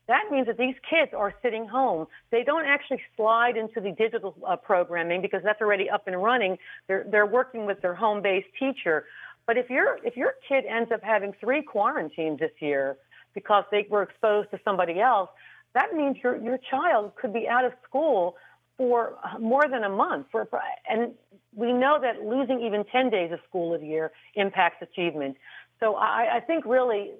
That 0.07 0.23
means 0.31 0.47
that 0.47 0.57
these 0.57 0.75
kids 0.89 1.13
are 1.15 1.33
sitting 1.41 1.67
home. 1.67 2.07
They 2.29 2.43
don't 2.43 2.65
actually 2.65 3.01
slide 3.15 3.55
into 3.55 3.79
the 3.79 3.91
digital 3.91 4.35
uh, 4.45 4.57
programming 4.57 5.21
because 5.21 5.41
that's 5.43 5.61
already 5.61 5.89
up 5.89 6.07
and 6.07 6.21
running. 6.21 6.57
They're, 6.87 7.05
they're 7.09 7.25
working 7.25 7.65
with 7.65 7.81
their 7.81 7.95
home 7.95 8.21
based 8.21 8.49
teacher. 8.59 9.05
But 9.45 9.57
if, 9.57 9.69
your 9.69 9.99
if 10.03 10.15
your 10.15 10.35
kid 10.47 10.65
ends 10.65 10.91
up 10.91 11.01
having 11.03 11.33
three 11.39 11.61
quarantines 11.61 12.39
this 12.39 12.51
year 12.59 12.97
because 13.33 13.65
they 13.71 13.85
were 13.89 14.03
exposed 14.03 14.51
to 14.51 14.59
somebody 14.63 14.99
else, 14.99 15.29
that 15.73 15.93
means 15.93 16.17
your, 16.23 16.37
your 16.37 16.59
child 16.69 17.13
could 17.15 17.33
be 17.33 17.47
out 17.47 17.65
of 17.65 17.73
school 17.87 18.35
for 18.77 19.17
more 19.39 19.67
than 19.69 19.83
a 19.83 19.89
month. 19.89 20.27
For, 20.31 20.47
and 20.89 21.13
we 21.55 21.73
know 21.73 21.99
that 22.01 22.23
losing 22.23 22.61
even 22.61 22.83
10 22.85 23.09
days 23.09 23.31
of 23.31 23.39
school 23.47 23.73
a 23.73 23.83
year 23.83 24.11
impacts 24.35 24.81
achievement. 24.81 25.37
So 25.79 25.95
I, 25.95 26.37
I 26.37 26.39
think 26.39 26.65
really 26.65 27.11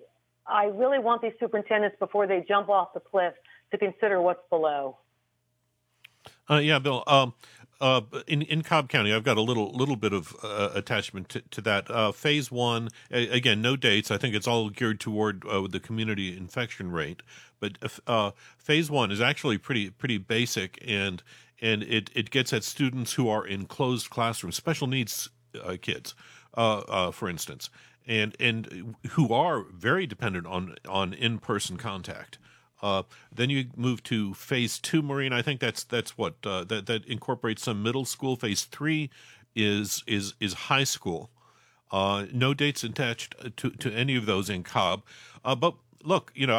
I 0.47 0.65
really 0.65 0.99
want 0.99 1.21
these 1.21 1.33
superintendents 1.39 1.95
before 1.99 2.27
they 2.27 2.45
jump 2.47 2.69
off 2.69 2.93
the 2.93 2.99
cliff 2.99 3.33
to 3.71 3.77
consider 3.77 4.21
what's 4.21 4.41
below. 4.49 4.97
Uh, 6.49 6.57
yeah, 6.57 6.79
Bill. 6.79 7.03
Um, 7.07 7.33
uh, 7.83 8.01
in 8.27 8.41
in 8.43 8.61
Cobb 8.61 8.87
County, 8.87 9.13
I've 9.13 9.25
got 9.25 9.35
a 9.35 9.41
little 9.41 9.69
little 9.73 9.97
bit 9.97 10.13
of 10.13 10.33
uh, 10.41 10.69
attachment 10.73 11.27
to, 11.29 11.41
to 11.41 11.61
that. 11.61 11.91
Uh, 11.91 12.13
phase 12.13 12.49
one, 12.49 12.87
again, 13.11 13.61
no 13.61 13.75
dates. 13.75 14.09
I 14.09 14.17
think 14.17 14.33
it's 14.33 14.47
all 14.47 14.69
geared 14.69 15.01
toward 15.01 15.45
uh, 15.45 15.67
the 15.67 15.81
community 15.81 16.35
infection 16.35 16.93
rate. 16.93 17.21
But 17.59 17.77
uh, 18.07 18.31
phase 18.57 18.89
one 18.89 19.11
is 19.11 19.19
actually 19.19 19.57
pretty 19.57 19.89
pretty 19.89 20.17
basic, 20.17 20.81
and 20.87 21.21
and 21.61 21.83
it, 21.83 22.09
it 22.15 22.31
gets 22.31 22.53
at 22.53 22.63
students 22.63 23.13
who 23.13 23.27
are 23.27 23.45
in 23.45 23.65
closed 23.65 24.09
classrooms, 24.09 24.55
special 24.55 24.87
needs 24.87 25.29
kids, 25.81 26.15
for 26.55 27.29
instance 27.29 27.69
and 28.05 28.35
and 28.39 28.95
who 29.11 29.33
are 29.33 29.63
very 29.71 30.05
dependent 30.05 30.45
on 30.45 30.75
on 30.87 31.13
in 31.13 31.39
person 31.39 31.77
contact. 31.77 32.37
Uh, 32.83 33.03
then 33.33 33.49
you 33.49 33.67
move 33.77 34.03
to 34.03 34.33
phase 34.33 34.77
two, 34.77 35.01
Maureen. 35.01 35.31
I 35.31 35.41
think 35.41 35.61
that's 35.61 35.85
that's 35.85 36.17
what 36.17 36.35
uh, 36.43 36.65
that 36.65 36.85
that 36.87 37.05
incorporates 37.05 37.63
some 37.63 37.81
middle 37.81 38.03
school. 38.03 38.35
Phase 38.35 38.65
three 38.65 39.09
is 39.55 40.03
is 40.05 40.33
is 40.41 40.53
high 40.53 40.83
school. 40.83 41.29
Uh, 41.91 42.25
no 42.33 42.53
dates 42.53 42.83
attached 42.83 43.35
to 43.55 43.69
to 43.69 43.91
any 43.93 44.17
of 44.17 44.25
those 44.25 44.49
in 44.49 44.63
Cobb, 44.63 45.01
uh, 45.45 45.55
but 45.55 45.75
look, 46.03 46.33
you 46.35 46.45
know, 46.45 46.57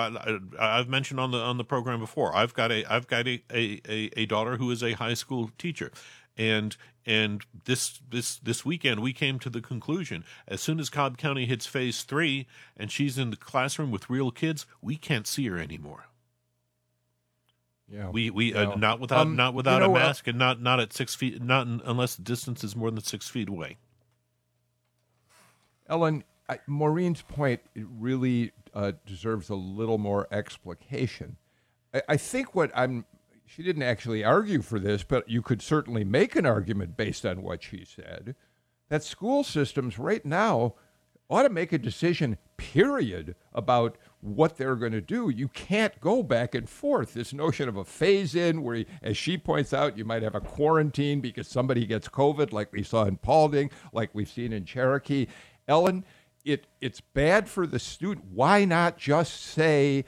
I, 0.58 0.76
have 0.78 0.88
mentioned 0.88 1.20
on 1.20 1.30
the 1.30 1.38
on 1.38 1.58
the 1.58 1.64
program 1.64 2.00
before. 2.00 2.34
I've 2.34 2.54
got 2.54 2.72
a 2.72 2.86
I've 2.86 3.06
got 3.06 3.28
a, 3.28 3.42
a, 3.52 4.10
a 4.16 4.24
daughter 4.24 4.56
who 4.56 4.70
is 4.70 4.82
a 4.82 4.92
high 4.92 5.14
school 5.14 5.50
teacher, 5.58 5.92
and 6.38 6.74
and 7.04 7.44
this 7.66 8.00
this 8.08 8.36
this 8.36 8.64
weekend 8.64 9.00
we 9.00 9.12
came 9.12 9.38
to 9.40 9.50
the 9.50 9.60
conclusion 9.60 10.24
as 10.48 10.62
soon 10.62 10.80
as 10.80 10.88
Cobb 10.88 11.18
County 11.18 11.44
hits 11.44 11.66
phase 11.66 12.02
three 12.02 12.46
and 12.76 12.90
she's 12.90 13.18
in 13.18 13.30
the 13.30 13.36
classroom 13.36 13.90
with 13.90 14.08
real 14.08 14.30
kids, 14.30 14.64
we 14.80 14.96
can't 14.96 15.26
see 15.26 15.46
her 15.48 15.58
anymore. 15.58 16.06
Yeah, 17.90 18.08
we 18.10 18.30
we 18.30 18.54
uh, 18.54 18.76
not 18.76 18.98
without 18.98 19.20
um, 19.20 19.36
not 19.36 19.54
without 19.54 19.82
you 19.82 19.88
know, 19.88 19.96
a 19.96 19.98
mask 19.98 20.26
uh, 20.26 20.30
and 20.30 20.38
not 20.38 20.60
not 20.60 20.80
at 20.80 20.92
six 20.92 21.14
feet 21.14 21.42
not 21.42 21.66
in, 21.66 21.82
unless 21.84 22.16
the 22.16 22.22
distance 22.22 22.64
is 22.64 22.74
more 22.74 22.90
than 22.90 23.02
six 23.02 23.28
feet 23.28 23.48
away. 23.48 23.76
Ellen, 25.86 26.24
I, 26.48 26.60
Maureen's 26.66 27.22
point 27.22 27.60
really 27.74 28.52
uh, 28.72 28.92
deserves 29.06 29.50
a 29.50 29.54
little 29.54 29.98
more 29.98 30.26
explication. 30.30 31.36
I, 31.92 32.02
I 32.10 32.16
think 32.16 32.54
what 32.54 32.70
I'm 32.74 33.04
she 33.46 33.62
didn't 33.62 33.82
actually 33.82 34.24
argue 34.24 34.62
for 34.62 34.78
this, 34.78 35.02
but 35.02 35.28
you 35.28 35.42
could 35.42 35.60
certainly 35.60 36.04
make 36.04 36.34
an 36.36 36.46
argument 36.46 36.96
based 36.96 37.26
on 37.26 37.42
what 37.42 37.62
she 37.62 37.84
said 37.84 38.34
that 38.88 39.02
school 39.02 39.44
systems 39.44 39.98
right 39.98 40.24
now 40.24 40.74
ought 41.28 41.42
to 41.42 41.50
make 41.50 41.72
a 41.72 41.78
decision, 41.78 42.38
period, 42.56 43.34
about 43.52 43.96
what 44.24 44.56
they're 44.56 44.76
going 44.76 44.92
to 44.92 45.00
do. 45.00 45.28
You 45.28 45.48
can't 45.48 46.00
go 46.00 46.22
back 46.22 46.54
and 46.54 46.68
forth. 46.68 47.12
This 47.12 47.32
notion 47.32 47.68
of 47.68 47.76
a 47.76 47.84
phase 47.84 48.34
in, 48.34 48.62
where, 48.62 48.84
as 49.02 49.16
she 49.16 49.36
points 49.36 49.74
out, 49.74 49.98
you 49.98 50.04
might 50.04 50.22
have 50.22 50.34
a 50.34 50.40
quarantine 50.40 51.20
because 51.20 51.46
somebody 51.46 51.84
gets 51.84 52.08
COVID, 52.08 52.52
like 52.52 52.72
we 52.72 52.82
saw 52.82 53.04
in 53.04 53.18
Paulding, 53.18 53.70
like 53.92 54.10
we've 54.14 54.30
seen 54.30 54.52
in 54.52 54.64
Cherokee. 54.64 55.26
Ellen, 55.68 56.04
it, 56.44 56.66
it's 56.80 57.00
bad 57.00 57.48
for 57.48 57.66
the 57.66 57.78
student. 57.78 58.26
Why 58.32 58.64
not 58.64 58.96
just 58.96 59.42
say, 59.42 60.04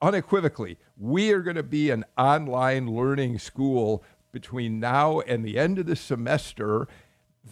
unequivocally, 0.00 0.78
we 0.98 1.30
are 1.32 1.42
going 1.42 1.56
to 1.56 1.62
be 1.62 1.90
an 1.90 2.04
online 2.18 2.90
learning 2.90 3.38
school 3.38 4.02
between 4.32 4.80
now 4.80 5.20
and 5.20 5.44
the 5.44 5.58
end 5.58 5.78
of 5.78 5.86
the 5.86 5.94
semester. 5.94 6.88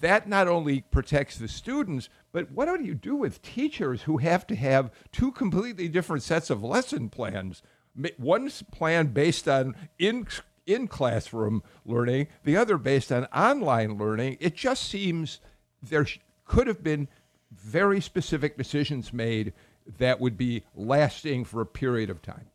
That 0.00 0.29
not 0.29 0.48
only 0.48 0.83
protects 0.83 1.37
the 1.37 1.48
students, 1.48 2.09
but 2.33 2.50
what 2.53 2.66
do 2.66 2.85
you 2.85 2.94
do 2.94 3.16
with 3.16 3.42
teachers 3.42 4.03
who 4.03 4.18
have 4.18 4.46
to 4.46 4.55
have 4.55 4.92
two 5.12 5.33
completely 5.33 5.88
different 5.88 6.22
sets 6.22 6.48
of 6.48 6.62
lesson 6.62 7.09
plans? 7.09 7.62
One 8.16 8.50
plan 8.70 9.09
based 9.09 9.48
on 9.48 9.74
in 9.98 10.26
in 10.66 10.87
classroom 10.87 11.62
learning, 11.85 12.29
the 12.44 12.57
other 12.57 12.79
based 12.79 13.11
on 13.11 13.24
online 13.26 13.98
learning. 13.98 14.37
It 14.40 14.55
just 14.55 14.88
seems 14.88 15.40
there 15.83 16.07
could 16.44 16.68
have 16.68 16.85
been 16.85 17.09
very 17.50 18.00
specific 18.00 18.57
decisions 18.57 19.12
made 19.12 19.53
that 19.98 20.20
would 20.20 20.37
be 20.37 20.62
lasting 20.76 21.44
for 21.44 21.61
a 21.61 21.66
period 21.66 22.11
of 22.11 22.22
time. 22.22 22.50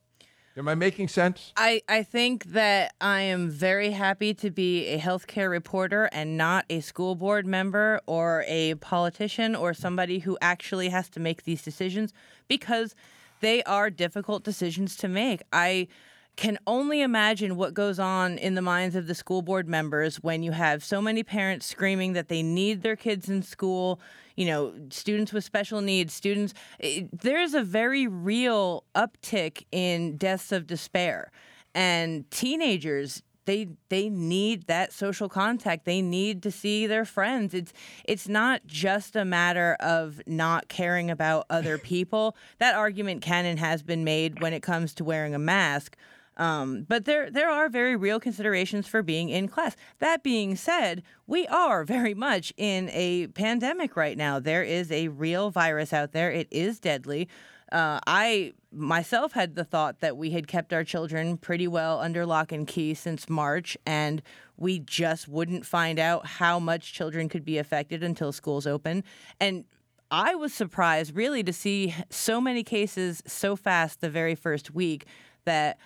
Am 0.57 0.69
I 0.69 0.75
making 0.75 1.09
sense? 1.09 1.51
I, 1.57 1.81
I 1.89 2.03
think 2.03 2.45
that 2.45 2.93
I 3.01 3.21
am 3.21 3.49
very 3.49 3.91
happy 3.91 4.33
to 4.35 4.49
be 4.49 4.87
a 4.87 4.97
healthcare 4.97 5.49
reporter 5.49 6.05
and 6.13 6.37
not 6.37 6.63
a 6.69 6.79
school 6.79 7.15
board 7.15 7.45
member 7.45 7.99
or 8.05 8.45
a 8.47 8.75
politician 8.75 9.53
or 9.53 9.73
somebody 9.73 10.19
who 10.19 10.37
actually 10.41 10.89
has 10.89 11.09
to 11.09 11.19
make 11.19 11.43
these 11.43 11.61
decisions 11.61 12.13
because 12.47 12.95
they 13.41 13.63
are 13.63 13.89
difficult 13.89 14.43
decisions 14.45 14.95
to 14.97 15.09
make. 15.09 15.41
I 15.51 15.89
can 16.35 16.57
only 16.67 17.01
imagine 17.01 17.55
what 17.55 17.73
goes 17.73 17.99
on 17.99 18.37
in 18.37 18.55
the 18.55 18.61
minds 18.61 18.95
of 18.95 19.07
the 19.07 19.15
school 19.15 19.41
board 19.41 19.67
members 19.67 20.17
when 20.17 20.43
you 20.43 20.51
have 20.51 20.83
so 20.83 21.01
many 21.01 21.23
parents 21.23 21.65
screaming 21.65 22.13
that 22.13 22.27
they 22.27 22.43
need 22.43 22.81
their 22.81 22.95
kids 22.95 23.29
in 23.29 23.41
school, 23.41 23.99
you 24.35 24.45
know, 24.45 24.73
students 24.89 25.31
with 25.31 25.43
special 25.43 25.81
needs, 25.81 26.13
students. 26.13 26.53
Eh, 26.79 26.99
it, 26.99 27.21
there's 27.21 27.53
a 27.53 27.63
very 27.63 28.07
real 28.07 28.83
uptick 28.95 29.63
in 29.71 30.17
deaths 30.17 30.51
of 30.51 30.67
despair. 30.67 31.31
And 31.73 32.29
teenagers 32.31 33.21
they 33.45 33.67
they 33.89 34.09
need 34.09 34.67
that 34.67 34.91
social 34.91 35.29
contact. 35.29 35.85
They 35.85 36.01
need 36.01 36.43
to 36.43 36.51
see 36.51 36.87
their 36.87 37.05
friends. 37.05 37.53
It's 37.53 37.73
it's 38.03 38.27
not 38.27 38.65
just 38.65 39.15
a 39.15 39.23
matter 39.23 39.77
of 39.79 40.21
not 40.27 40.67
caring 40.67 41.09
about 41.09 41.45
other 41.49 41.77
people. 41.85 42.35
that 42.57 42.75
argument 42.75 43.21
can 43.21 43.45
and 43.45 43.59
has 43.59 43.83
been 43.83 44.03
made 44.03 44.41
when 44.41 44.53
it 44.53 44.61
comes 44.61 44.93
to 44.95 45.03
wearing 45.03 45.35
a 45.35 45.39
mask. 45.39 45.95
Um, 46.37 46.85
but 46.87 47.05
there 47.05 47.31
there 47.31 47.49
are 47.49 47.69
very 47.69 47.95
real 47.95 48.19
considerations 48.19 48.87
for 48.87 49.01
being 49.01 49.29
in 49.29 49.47
class. 49.47 49.75
That 49.99 50.23
being 50.23 50.55
said, 50.55 51.03
we 51.27 51.47
are 51.47 51.83
very 51.83 52.13
much 52.13 52.53
in 52.57 52.89
a 52.91 53.27
pandemic 53.27 53.95
right 53.95 54.17
now. 54.17 54.39
There 54.39 54.63
is 54.63 54.91
a 54.91 55.07
real 55.07 55.49
virus 55.49 55.93
out 55.93 56.11
there. 56.11 56.31
It 56.31 56.47
is 56.51 56.79
deadly. 56.79 57.29
Uh, 57.71 57.99
I 58.05 58.53
myself 58.71 59.31
had 59.31 59.55
the 59.55 59.63
thought 59.63 60.01
that 60.01 60.17
we 60.17 60.31
had 60.31 60.47
kept 60.47 60.73
our 60.73 60.83
children 60.83 61.37
pretty 61.37 61.67
well 61.67 61.99
under 61.99 62.25
lock 62.25 62.51
and 62.51 62.67
key 62.67 62.93
since 62.93 63.29
March, 63.29 63.77
and 63.85 64.21
we 64.57 64.79
just 64.79 65.27
wouldn't 65.27 65.65
find 65.65 65.97
out 65.99 66.25
how 66.25 66.59
much 66.59 66.93
children 66.93 67.29
could 67.29 67.45
be 67.45 67.57
affected 67.57 68.03
until 68.03 68.31
schools 68.31 68.67
open. 68.67 69.03
And 69.39 69.65
I 70.11 70.35
was 70.35 70.53
surprised 70.53 71.15
really 71.15 71.43
to 71.43 71.53
see 71.53 71.95
so 72.09 72.39
many 72.39 72.63
cases 72.63 73.23
so 73.25 73.55
fast 73.55 74.01
the 74.01 74.09
very 74.09 74.35
first 74.35 74.71
week 74.71 75.05
that. 75.45 75.77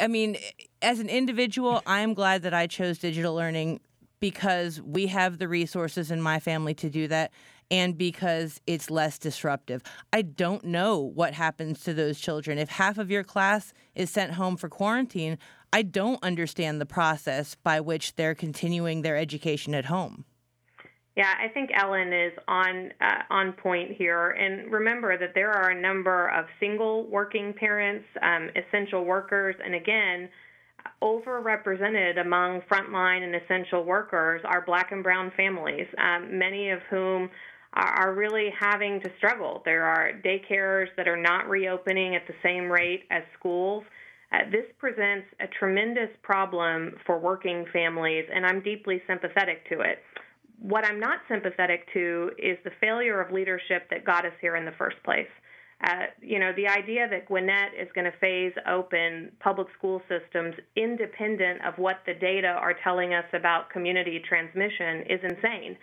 I 0.00 0.06
mean, 0.06 0.36
as 0.82 1.00
an 1.00 1.08
individual, 1.08 1.82
I'm 1.86 2.14
glad 2.14 2.42
that 2.42 2.54
I 2.54 2.66
chose 2.66 2.98
digital 2.98 3.34
learning 3.34 3.80
because 4.20 4.80
we 4.82 5.06
have 5.06 5.38
the 5.38 5.48
resources 5.48 6.10
in 6.10 6.20
my 6.20 6.40
family 6.40 6.74
to 6.74 6.90
do 6.90 7.08
that 7.08 7.32
and 7.70 7.96
because 7.96 8.60
it's 8.66 8.90
less 8.90 9.18
disruptive. 9.18 9.82
I 10.12 10.22
don't 10.22 10.64
know 10.64 10.98
what 10.98 11.34
happens 11.34 11.82
to 11.84 11.94
those 11.94 12.18
children. 12.18 12.58
If 12.58 12.70
half 12.70 12.98
of 12.98 13.10
your 13.10 13.24
class 13.24 13.72
is 13.94 14.10
sent 14.10 14.32
home 14.32 14.56
for 14.56 14.68
quarantine, 14.68 15.38
I 15.72 15.82
don't 15.82 16.22
understand 16.22 16.80
the 16.80 16.86
process 16.86 17.54
by 17.62 17.80
which 17.80 18.14
they're 18.14 18.34
continuing 18.34 19.02
their 19.02 19.16
education 19.16 19.74
at 19.74 19.86
home. 19.86 20.24
Yeah, 21.18 21.34
I 21.36 21.48
think 21.48 21.70
Ellen 21.74 22.12
is 22.12 22.32
on 22.46 22.92
uh, 23.00 23.22
on 23.28 23.52
point 23.54 23.90
here. 23.90 24.30
And 24.30 24.72
remember 24.72 25.18
that 25.18 25.34
there 25.34 25.50
are 25.50 25.70
a 25.70 25.80
number 25.80 26.28
of 26.28 26.44
single 26.60 27.08
working 27.08 27.52
parents, 27.54 28.04
um, 28.22 28.50
essential 28.54 29.04
workers, 29.04 29.56
and 29.64 29.74
again, 29.74 30.28
overrepresented 31.02 32.20
among 32.20 32.60
frontline 32.70 33.24
and 33.24 33.34
essential 33.34 33.84
workers 33.84 34.42
are 34.44 34.64
black 34.64 34.92
and 34.92 35.02
brown 35.02 35.32
families, 35.36 35.88
um, 35.98 36.38
many 36.38 36.70
of 36.70 36.78
whom 36.88 37.28
are 37.72 38.14
really 38.14 38.50
having 38.56 39.00
to 39.00 39.10
struggle. 39.18 39.60
There 39.64 39.82
are 39.82 40.12
daycares 40.24 40.86
that 40.96 41.08
are 41.08 41.20
not 41.20 41.48
reopening 41.48 42.14
at 42.14 42.28
the 42.28 42.34
same 42.44 42.70
rate 42.70 43.06
as 43.10 43.24
schools. 43.36 43.82
Uh, 44.30 44.48
this 44.52 44.66
presents 44.78 45.26
a 45.40 45.48
tremendous 45.58 46.10
problem 46.22 46.94
for 47.04 47.18
working 47.18 47.66
families, 47.72 48.24
and 48.32 48.46
I'm 48.46 48.62
deeply 48.62 49.02
sympathetic 49.08 49.68
to 49.70 49.80
it. 49.80 49.98
What 50.60 50.84
I'm 50.84 50.98
not 50.98 51.20
sympathetic 51.28 51.86
to 51.92 52.30
is 52.38 52.58
the 52.64 52.72
failure 52.80 53.20
of 53.20 53.32
leadership 53.32 53.88
that 53.90 54.04
got 54.04 54.24
us 54.24 54.32
here 54.40 54.56
in 54.56 54.64
the 54.64 54.72
first 54.72 54.96
place. 55.04 55.28
Uh, 55.84 56.06
you 56.20 56.40
know, 56.40 56.50
the 56.56 56.66
idea 56.66 57.06
that 57.08 57.26
Gwinnett 57.26 57.70
is 57.80 57.86
going 57.94 58.04
to 58.04 58.18
phase 58.18 58.52
open 58.66 59.30
public 59.38 59.68
school 59.78 60.02
systems 60.08 60.56
independent 60.74 61.64
of 61.64 61.78
what 61.78 62.00
the 62.04 62.14
data 62.14 62.48
are 62.48 62.74
telling 62.82 63.14
us 63.14 63.26
about 63.32 63.70
community 63.70 64.20
transmission 64.28 65.04
is 65.08 65.20
insane. 65.22 65.76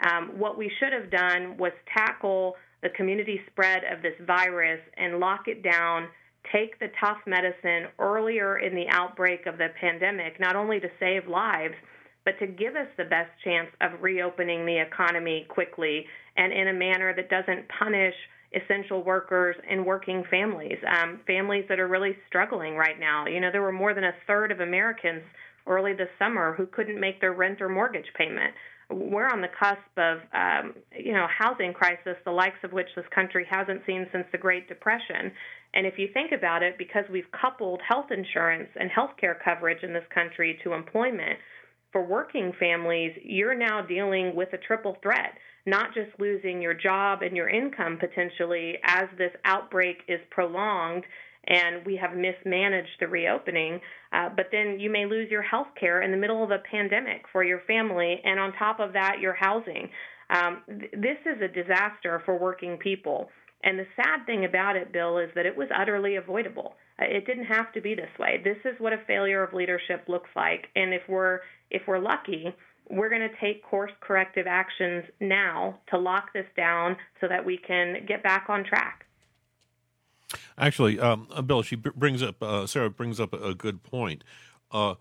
Um, 0.00 0.38
what 0.38 0.58
we 0.58 0.70
should 0.78 0.92
have 0.92 1.10
done 1.10 1.56
was 1.56 1.72
tackle 1.96 2.56
the 2.82 2.90
community 2.90 3.40
spread 3.50 3.82
of 3.90 4.02
this 4.02 4.14
virus 4.26 4.80
and 4.98 5.18
lock 5.18 5.48
it 5.48 5.62
down, 5.62 6.08
take 6.52 6.78
the 6.78 6.88
tough 7.02 7.18
medicine 7.26 7.88
earlier 7.98 8.58
in 8.58 8.74
the 8.74 8.86
outbreak 8.90 9.46
of 9.46 9.56
the 9.56 9.68
pandemic, 9.80 10.38
not 10.38 10.56
only 10.56 10.78
to 10.78 10.88
save 11.00 11.26
lives, 11.26 11.74
but 12.28 12.38
to 12.44 12.46
give 12.46 12.76
us 12.76 12.88
the 12.98 13.04
best 13.04 13.30
chance 13.42 13.68
of 13.80 14.02
reopening 14.02 14.66
the 14.66 14.78
economy 14.78 15.46
quickly 15.48 16.04
and 16.36 16.52
in 16.52 16.68
a 16.68 16.72
manner 16.74 17.14
that 17.16 17.30
doesn't 17.30 17.64
punish 17.78 18.12
essential 18.52 19.02
workers 19.02 19.56
and 19.70 19.86
working 19.86 20.22
families, 20.30 20.76
um, 20.86 21.20
families 21.26 21.64
that 21.70 21.80
are 21.80 21.88
really 21.88 22.14
struggling 22.28 22.76
right 22.76 23.00
now. 23.00 23.26
You 23.26 23.40
know, 23.40 23.48
there 23.50 23.62
were 23.62 23.72
more 23.72 23.94
than 23.94 24.04
a 24.04 24.12
third 24.26 24.52
of 24.52 24.60
Americans 24.60 25.22
early 25.66 25.94
this 25.94 26.10
summer 26.18 26.52
who 26.52 26.66
couldn't 26.66 27.00
make 27.00 27.18
their 27.18 27.32
rent 27.32 27.62
or 27.62 27.70
mortgage 27.70 28.12
payment 28.14 28.52
we're 28.90 29.28
on 29.28 29.42
the 29.42 29.48
cusp 29.48 29.98
of 29.98 30.18
um, 30.32 30.74
you 30.96 31.12
know 31.12 31.26
housing 31.28 31.72
crisis, 31.72 32.16
the 32.24 32.30
likes 32.30 32.58
of 32.64 32.72
which 32.72 32.88
this 32.96 33.04
country 33.14 33.46
hasn't 33.48 33.82
seen 33.86 34.06
since 34.12 34.24
the 34.32 34.38
Great 34.38 34.68
Depression. 34.68 35.32
And 35.74 35.86
if 35.86 35.98
you 35.98 36.08
think 36.14 36.32
about 36.32 36.62
it, 36.62 36.78
because 36.78 37.04
we've 37.12 37.30
coupled 37.38 37.80
health 37.86 38.06
insurance 38.10 38.68
and 38.80 38.90
health 38.90 39.10
care 39.20 39.38
coverage 39.44 39.82
in 39.82 39.92
this 39.92 40.06
country 40.14 40.58
to 40.64 40.72
employment, 40.72 41.38
for 41.92 42.04
working 42.04 42.52
families, 42.58 43.12
you're 43.22 43.54
now 43.54 43.82
dealing 43.82 44.34
with 44.34 44.52
a 44.52 44.58
triple 44.58 44.96
threat, 45.02 45.32
not 45.66 45.94
just 45.94 46.10
losing 46.18 46.60
your 46.60 46.74
job 46.74 47.22
and 47.22 47.36
your 47.36 47.48
income 47.48 47.98
potentially 47.98 48.74
as 48.84 49.08
this 49.16 49.32
outbreak 49.44 49.98
is 50.08 50.20
prolonged 50.30 51.04
and 51.48 51.84
we 51.86 51.96
have 51.96 52.14
mismanaged 52.14 53.00
the 53.00 53.08
reopening. 53.08 53.80
Uh, 54.12 54.28
but 54.36 54.46
then 54.52 54.78
you 54.78 54.90
may 54.90 55.06
lose 55.06 55.30
your 55.30 55.42
health 55.42 55.68
care 55.78 56.02
in 56.02 56.10
the 56.10 56.16
middle 56.16 56.44
of 56.44 56.50
a 56.50 56.58
pandemic 56.70 57.22
for 57.32 57.42
your 57.42 57.60
family, 57.66 58.20
and 58.24 58.38
on 58.38 58.52
top 58.52 58.80
of 58.80 58.92
that, 58.92 59.16
your 59.20 59.32
housing. 59.32 59.88
Um, 60.30 60.62
th- 60.68 60.92
this 60.92 61.16
is 61.24 61.40
a 61.42 61.48
disaster 61.48 62.22
for 62.24 62.38
working 62.38 62.76
people. 62.76 63.30
And 63.64 63.78
the 63.78 63.86
sad 63.96 64.24
thing 64.26 64.44
about 64.44 64.76
it, 64.76 64.92
Bill, 64.92 65.18
is 65.18 65.30
that 65.34 65.46
it 65.46 65.56
was 65.56 65.68
utterly 65.74 66.16
avoidable. 66.16 66.74
It 66.98 67.26
didn't 67.26 67.44
have 67.44 67.72
to 67.72 67.80
be 67.80 67.94
this 67.94 68.10
way. 68.18 68.40
This 68.42 68.58
is 68.64 68.78
what 68.80 68.92
a 68.92 68.98
failure 69.06 69.42
of 69.42 69.54
leadership 69.54 70.04
looks 70.08 70.30
like. 70.34 70.68
And 70.74 70.92
if 70.92 71.02
we're 71.08 71.40
if 71.70 71.82
we're 71.86 72.00
lucky, 72.00 72.52
we're 72.90 73.08
going 73.08 73.28
to 73.28 73.36
take 73.40 73.62
course 73.62 73.92
corrective 74.00 74.46
actions 74.46 75.04
now 75.20 75.78
to 75.90 75.98
lock 75.98 76.32
this 76.32 76.46
down 76.56 76.96
so 77.20 77.28
that 77.28 77.44
we 77.44 77.58
can 77.58 78.04
get 78.06 78.22
back 78.22 78.46
on 78.48 78.64
track. 78.64 79.04
Actually, 80.56 80.98
um, 80.98 81.28
uh, 81.30 81.40
Bill, 81.40 81.62
she 81.62 81.76
brings 81.76 82.22
up 82.22 82.42
uh, 82.42 82.66
Sarah 82.66 82.90
brings 82.90 83.20
up 83.20 83.32
a 83.32 83.54
good 83.54 83.82
point. 83.82 84.24
Uh, 84.72 84.94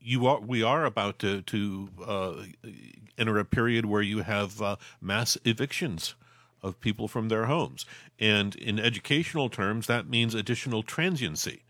you 0.00 0.26
are 0.26 0.40
we 0.40 0.62
are 0.62 0.84
about 0.84 1.18
to 1.18 1.42
to 1.42 1.88
uh, 2.06 2.34
enter 3.18 3.38
a 3.38 3.44
period 3.44 3.86
where 3.86 4.02
you 4.02 4.20
have 4.20 4.62
uh, 4.62 4.76
mass 5.00 5.36
evictions 5.44 6.14
of 6.62 6.80
people 6.80 7.08
from 7.08 7.28
their 7.28 7.46
homes, 7.46 7.86
and 8.18 8.54
in 8.56 8.78
educational 8.78 9.48
terms, 9.48 9.86
that 9.86 10.08
means 10.08 10.34
additional 10.34 10.82
transiency 10.82 11.62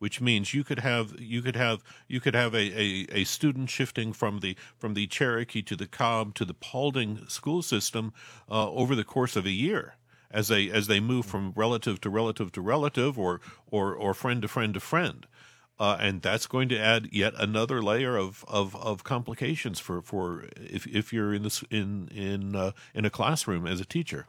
which 0.00 0.18
means 0.18 0.54
you 0.54 0.64
could 0.64 0.80
have 0.80 1.14
you 1.20 1.42
could 1.42 1.54
have 1.54 1.84
you 2.08 2.20
could 2.20 2.34
have 2.34 2.54
a, 2.54 2.58
a, 2.58 3.06
a, 3.12 3.24
student 3.24 3.68
shifting 3.70 4.12
from 4.12 4.40
the 4.40 4.56
from 4.76 4.94
the 4.94 5.06
Cherokee 5.06 5.62
to 5.62 5.76
the 5.76 5.86
Cobb 5.86 6.34
to 6.34 6.44
the 6.44 6.54
Paulding 6.54 7.28
school 7.28 7.62
system 7.62 8.12
uh, 8.50 8.70
over 8.70 8.96
the 8.96 9.04
course 9.04 9.36
of 9.36 9.44
a 9.44 9.50
year 9.50 9.96
as 10.30 10.48
they 10.48 10.70
as 10.70 10.86
they 10.86 11.00
move 11.00 11.26
from 11.26 11.52
relative 11.54 12.00
to 12.00 12.10
relative 12.10 12.50
to 12.52 12.60
relative 12.60 13.18
or 13.18 13.40
or 13.70 13.94
or 13.94 14.14
friend 14.14 14.42
to 14.42 14.48
friend 14.48 14.74
to 14.74 14.80
friend. 14.80 15.26
Uh, 15.80 15.96
and 15.98 16.20
that's 16.20 16.46
going 16.46 16.68
to 16.68 16.78
add 16.78 17.08
yet 17.10 17.32
another 17.38 17.82
layer 17.82 18.14
of, 18.14 18.44
of, 18.46 18.76
of 18.76 19.02
complications 19.02 19.80
for, 19.80 20.02
for 20.02 20.44
if, 20.56 20.86
if 20.86 21.10
you're 21.10 21.32
in 21.32 21.42
this 21.42 21.64
in 21.70 22.06
in 22.08 22.54
uh, 22.54 22.72
in 22.94 23.06
a 23.06 23.10
classroom 23.10 23.66
as 23.66 23.80
a 23.80 23.84
teacher. 23.86 24.26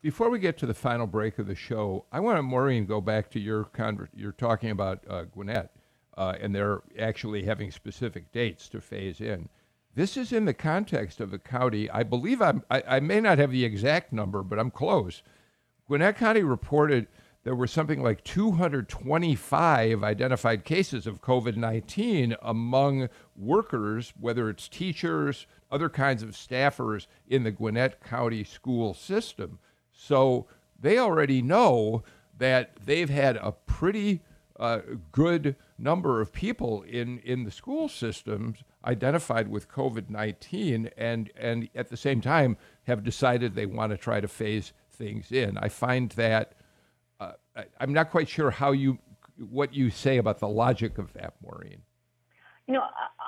Before 0.00 0.30
we 0.30 0.40
get 0.40 0.58
to 0.58 0.66
the 0.66 0.74
final 0.74 1.06
break 1.06 1.38
of 1.38 1.46
the 1.46 1.54
show, 1.54 2.06
I 2.10 2.18
want 2.18 2.38
to 2.38 2.42
Maureen 2.42 2.86
go 2.86 3.00
back 3.00 3.30
to 3.30 3.38
your 3.38 3.66
conver- 3.66 4.08
you're 4.16 4.32
talking 4.32 4.70
about 4.70 5.04
uh, 5.08 5.26
Gwinnett, 5.32 5.70
uh, 6.18 6.34
and 6.40 6.52
they're 6.52 6.82
actually 6.98 7.44
having 7.44 7.70
specific 7.70 8.32
dates 8.32 8.68
to 8.70 8.80
phase 8.80 9.20
in. 9.20 9.48
This 9.94 10.16
is 10.16 10.32
in 10.32 10.44
the 10.44 10.54
context 10.54 11.20
of 11.20 11.32
a 11.32 11.38
county. 11.38 11.88
I 11.88 12.02
believe 12.02 12.42
I'm, 12.42 12.64
I, 12.68 12.82
I 12.88 13.00
may 13.00 13.20
not 13.20 13.38
have 13.38 13.52
the 13.52 13.64
exact 13.64 14.12
number, 14.12 14.42
but 14.42 14.58
I'm 14.58 14.72
close. 14.72 15.22
Gwinnett 15.86 16.16
County 16.16 16.42
reported 16.42 17.06
there 17.44 17.54
were 17.56 17.66
something 17.66 18.02
like 18.02 18.22
225 18.24 20.04
identified 20.04 20.64
cases 20.64 21.06
of 21.06 21.20
COVID 21.20 21.56
19 21.56 22.36
among 22.40 23.08
workers, 23.36 24.12
whether 24.20 24.48
it's 24.48 24.68
teachers, 24.68 25.46
other 25.70 25.88
kinds 25.88 26.22
of 26.22 26.30
staffers 26.30 27.06
in 27.26 27.42
the 27.42 27.50
Gwinnett 27.50 28.02
County 28.04 28.44
school 28.44 28.94
system. 28.94 29.58
So 29.92 30.46
they 30.78 30.98
already 30.98 31.42
know 31.42 32.04
that 32.38 32.76
they've 32.84 33.10
had 33.10 33.36
a 33.36 33.52
pretty 33.52 34.22
uh, 34.58 34.80
good 35.10 35.56
number 35.78 36.20
of 36.20 36.32
people 36.32 36.82
in, 36.82 37.18
in 37.20 37.42
the 37.42 37.50
school 37.50 37.88
systems 37.88 38.58
identified 38.84 39.48
with 39.48 39.68
COVID 39.68 40.10
19 40.10 40.90
and, 40.96 41.30
and 41.36 41.68
at 41.74 41.88
the 41.88 41.96
same 41.96 42.20
time 42.20 42.56
have 42.84 43.02
decided 43.02 43.54
they 43.54 43.66
want 43.66 43.90
to 43.90 43.96
try 43.96 44.20
to 44.20 44.28
phase 44.28 44.72
things 44.92 45.32
in. 45.32 45.58
I 45.58 45.68
find 45.68 46.10
that 46.12 46.54
I'm 47.78 47.92
not 47.92 48.10
quite 48.10 48.28
sure 48.28 48.50
how 48.50 48.72
you, 48.72 48.98
what 49.50 49.74
you 49.74 49.90
say 49.90 50.18
about 50.18 50.38
the 50.38 50.48
logic 50.48 50.98
of 50.98 51.12
that, 51.14 51.34
Maureen. 51.42 51.82
You 52.66 52.74
know, 52.74 52.84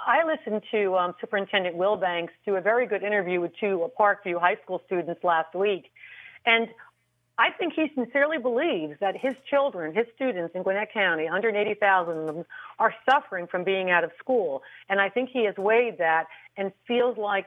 I 0.07 0.25
listened 0.25 0.63
to 0.71 0.95
um, 0.95 1.15
Superintendent 1.21 1.77
Wilbanks 1.77 2.31
do 2.47 2.57
a 2.57 2.61
very 2.61 2.87
good 2.87 3.03
interview 3.03 3.41
with 3.41 3.53
two 3.59 3.89
Parkview 3.99 4.41
high 4.41 4.57
school 4.63 4.81
students 4.87 5.23
last 5.25 5.55
week. 5.55 5.91
And 6.47 6.69
I 7.37 7.51
think 7.51 7.73
he 7.75 7.91
sincerely 7.95 8.39
believes 8.39 8.95
that 9.01 9.17
his 9.17 9.35
children, 9.51 9.95
his 9.95 10.07
students 10.15 10.55
in 10.55 10.63
Gwinnett 10.63 10.93
County, 10.93 11.25
180,000 11.25 12.17
of 12.17 12.27
them, 12.27 12.45
are 12.79 12.95
suffering 13.11 13.49
from 13.49 13.65
being 13.65 13.91
out 13.91 14.05
of 14.05 14.13
school. 14.19 14.63
And 14.89 15.01
I 15.01 15.09
think 15.09 15.31
he 15.33 15.45
has 15.47 15.57
weighed 15.57 15.99
that 15.99 16.27
and 16.57 16.71
feels 16.87 17.19
like 17.19 17.47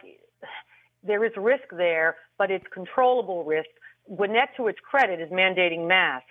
there 1.03 1.23
is 1.23 1.31
risk 1.37 1.63
there, 1.71 2.17
but 2.37 2.51
it's 2.51 2.65
controllable 2.73 3.45
risk. 3.45 3.69
Gwinnett, 4.13 4.49
to 4.57 4.67
its 4.67 4.79
credit, 4.79 5.21
is 5.21 5.29
mandating 5.31 5.87
masks. 5.87 6.27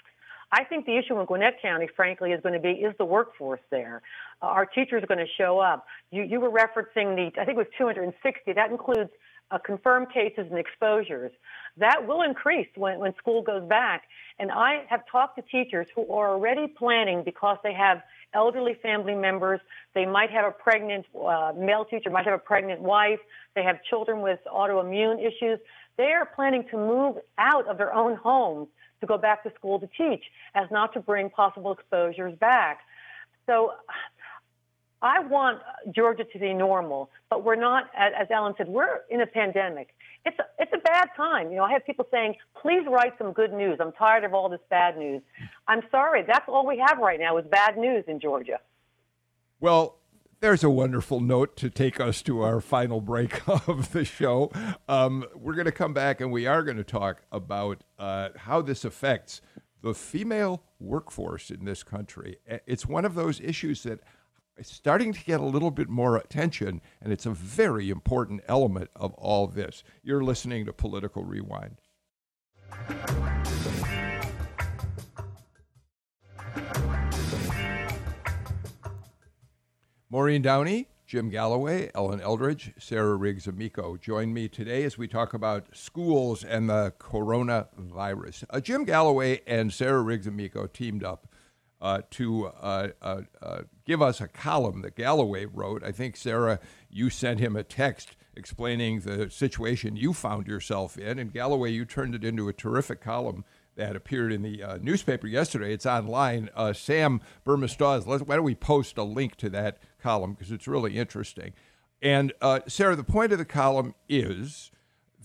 I 0.52 0.64
think 0.64 0.86
the 0.86 0.96
issue 0.96 1.18
in 1.18 1.26
Gwinnett 1.26 1.60
County, 1.60 1.88
frankly, 1.96 2.32
is 2.32 2.40
going 2.40 2.54
to 2.54 2.60
be 2.60 2.70
is 2.70 2.94
the 2.98 3.04
workforce 3.04 3.60
there. 3.70 4.02
Uh, 4.40 4.46
our 4.46 4.66
teachers 4.66 5.02
are 5.02 5.06
going 5.06 5.24
to 5.24 5.32
show 5.36 5.58
up. 5.58 5.86
You, 6.10 6.22
you 6.22 6.40
were 6.40 6.50
referencing 6.50 7.16
the, 7.16 7.40
I 7.40 7.44
think 7.44 7.56
it 7.56 7.56
was 7.56 7.66
260. 7.78 8.52
That 8.52 8.70
includes 8.70 9.10
uh, 9.50 9.58
confirmed 9.58 10.12
cases 10.12 10.46
and 10.50 10.58
exposures. 10.58 11.32
That 11.76 12.06
will 12.06 12.22
increase 12.22 12.68
when, 12.76 12.98
when 12.98 13.14
school 13.16 13.42
goes 13.42 13.66
back. 13.68 14.04
And 14.38 14.50
I 14.50 14.84
have 14.88 15.02
talked 15.10 15.36
to 15.36 15.42
teachers 15.42 15.88
who 15.94 16.02
are 16.12 16.30
already 16.30 16.66
planning 16.68 17.22
because 17.24 17.58
they 17.62 17.74
have 17.74 18.02
elderly 18.34 18.74
family 18.82 19.14
members. 19.14 19.60
They 19.94 20.06
might 20.06 20.30
have 20.30 20.44
a 20.44 20.50
pregnant 20.50 21.06
uh, 21.14 21.52
male 21.56 21.84
teacher, 21.84 22.10
might 22.10 22.24
have 22.24 22.34
a 22.34 22.38
pregnant 22.38 22.80
wife. 22.80 23.20
They 23.54 23.62
have 23.62 23.82
children 23.88 24.20
with 24.20 24.40
autoimmune 24.52 25.18
issues. 25.20 25.58
They 25.96 26.12
are 26.12 26.26
planning 26.26 26.64
to 26.70 26.76
move 26.76 27.16
out 27.38 27.66
of 27.66 27.78
their 27.78 27.94
own 27.94 28.16
homes 28.16 28.68
go 29.06 29.18
back 29.18 29.42
to 29.44 29.52
school 29.54 29.78
to 29.80 29.88
teach 29.96 30.24
as 30.54 30.68
not 30.70 30.92
to 30.94 31.00
bring 31.00 31.30
possible 31.30 31.72
exposures 31.72 32.36
back. 32.38 32.80
So 33.46 33.72
I 35.02 35.20
want 35.20 35.60
Georgia 35.94 36.24
to 36.24 36.38
be 36.38 36.54
normal, 36.54 37.10
but 37.30 37.44
we're 37.44 37.56
not, 37.56 37.90
as 37.96 38.26
Ellen 38.30 38.54
said, 38.56 38.68
we're 38.68 39.00
in 39.10 39.20
a 39.20 39.26
pandemic. 39.26 39.94
It's 40.24 40.38
a, 40.38 40.44
it's 40.58 40.72
a 40.72 40.78
bad 40.78 41.08
time. 41.16 41.50
You 41.50 41.58
know, 41.58 41.64
I 41.64 41.72
have 41.72 41.84
people 41.84 42.06
saying, 42.10 42.34
please 42.60 42.82
write 42.88 43.12
some 43.18 43.32
good 43.32 43.52
news. 43.52 43.78
I'm 43.80 43.92
tired 43.92 44.24
of 44.24 44.34
all 44.34 44.48
this 44.48 44.60
bad 44.70 44.96
news. 44.96 45.22
I'm 45.68 45.82
sorry, 45.90 46.24
that's 46.26 46.48
all 46.48 46.66
we 46.66 46.82
have 46.84 46.98
right 46.98 47.20
now 47.20 47.36
is 47.38 47.46
bad 47.46 47.76
news 47.76 48.04
in 48.08 48.18
Georgia. 48.20 48.58
Well, 49.60 49.96
there's 50.40 50.64
a 50.64 50.70
wonderful 50.70 51.20
note 51.20 51.56
to 51.56 51.70
take 51.70 52.00
us 52.00 52.22
to 52.22 52.42
our 52.42 52.60
final 52.60 53.00
break 53.00 53.46
of 53.68 53.92
the 53.92 54.04
show. 54.04 54.50
Um, 54.88 55.24
we're 55.34 55.54
going 55.54 55.66
to 55.66 55.72
come 55.72 55.94
back 55.94 56.20
and 56.20 56.30
we 56.30 56.46
are 56.46 56.62
going 56.62 56.76
to 56.76 56.84
talk 56.84 57.22
about 57.32 57.84
uh, 57.98 58.30
how 58.36 58.62
this 58.62 58.84
affects 58.84 59.40
the 59.82 59.94
female 59.94 60.62
workforce 60.80 61.50
in 61.50 61.64
this 61.64 61.82
country. 61.82 62.38
It's 62.66 62.86
one 62.86 63.04
of 63.04 63.14
those 63.14 63.40
issues 63.40 63.82
that 63.84 64.00
is 64.56 64.66
starting 64.66 65.12
to 65.12 65.24
get 65.24 65.40
a 65.40 65.44
little 65.44 65.70
bit 65.70 65.88
more 65.88 66.16
attention, 66.16 66.80
and 67.00 67.12
it's 67.12 67.26
a 67.26 67.30
very 67.30 67.90
important 67.90 68.42
element 68.48 68.90
of 68.96 69.12
all 69.14 69.46
this. 69.46 69.84
You're 70.02 70.24
listening 70.24 70.64
to 70.66 70.72
Political 70.72 71.24
Rewind. 71.24 71.76
Maureen 80.16 80.40
Downey, 80.40 80.88
Jim 81.06 81.28
Galloway, 81.28 81.90
Ellen 81.94 82.22
Eldridge, 82.22 82.72
Sarah 82.78 83.16
Riggs 83.16 83.46
Amico 83.46 83.98
join 83.98 84.32
me 84.32 84.48
today 84.48 84.84
as 84.84 84.96
we 84.96 85.06
talk 85.06 85.34
about 85.34 85.66
schools 85.76 86.42
and 86.42 86.70
the 86.70 86.94
coronavirus. 86.98 88.44
Uh, 88.48 88.60
Jim 88.60 88.84
Galloway 88.84 89.42
and 89.46 89.70
Sarah 89.70 90.00
Riggs 90.00 90.26
Amico 90.26 90.66
teamed 90.68 91.04
up 91.04 91.28
uh, 91.82 92.00
to 92.12 92.46
uh, 92.46 92.88
uh, 93.02 93.20
uh, 93.42 93.58
give 93.84 94.00
us 94.00 94.22
a 94.22 94.26
column 94.26 94.80
that 94.80 94.96
Galloway 94.96 95.44
wrote. 95.44 95.84
I 95.84 95.92
think, 95.92 96.16
Sarah, 96.16 96.60
you 96.88 97.10
sent 97.10 97.38
him 97.38 97.54
a 97.54 97.62
text 97.62 98.16
explaining 98.34 99.00
the 99.00 99.28
situation 99.28 99.96
you 99.96 100.14
found 100.14 100.46
yourself 100.46 100.96
in, 100.96 101.18
and 101.18 101.30
Galloway, 101.30 101.72
you 101.72 101.84
turned 101.84 102.14
it 102.14 102.24
into 102.24 102.48
a 102.48 102.54
terrific 102.54 103.02
column 103.02 103.44
that 103.76 103.94
appeared 103.96 104.32
in 104.32 104.42
the 104.42 104.62
uh, 104.62 104.78
newspaper 104.82 105.26
yesterday. 105.26 105.72
It's 105.72 105.86
online. 105.86 106.50
Uh, 106.54 106.72
Sam 106.72 107.20
Bermas-Dawes, 107.44 108.06
why 108.06 108.36
don't 108.36 108.44
we 108.44 108.54
post 108.54 108.98
a 108.98 109.02
link 109.02 109.36
to 109.36 109.50
that 109.50 109.78
column 110.02 110.32
because 110.32 110.50
it's 110.50 110.66
really 110.66 110.98
interesting. 110.98 111.52
And 112.02 112.32
uh, 112.40 112.60
Sarah, 112.66 112.96
the 112.96 113.04
point 113.04 113.32
of 113.32 113.38
the 113.38 113.44
column 113.44 113.94
is 114.08 114.70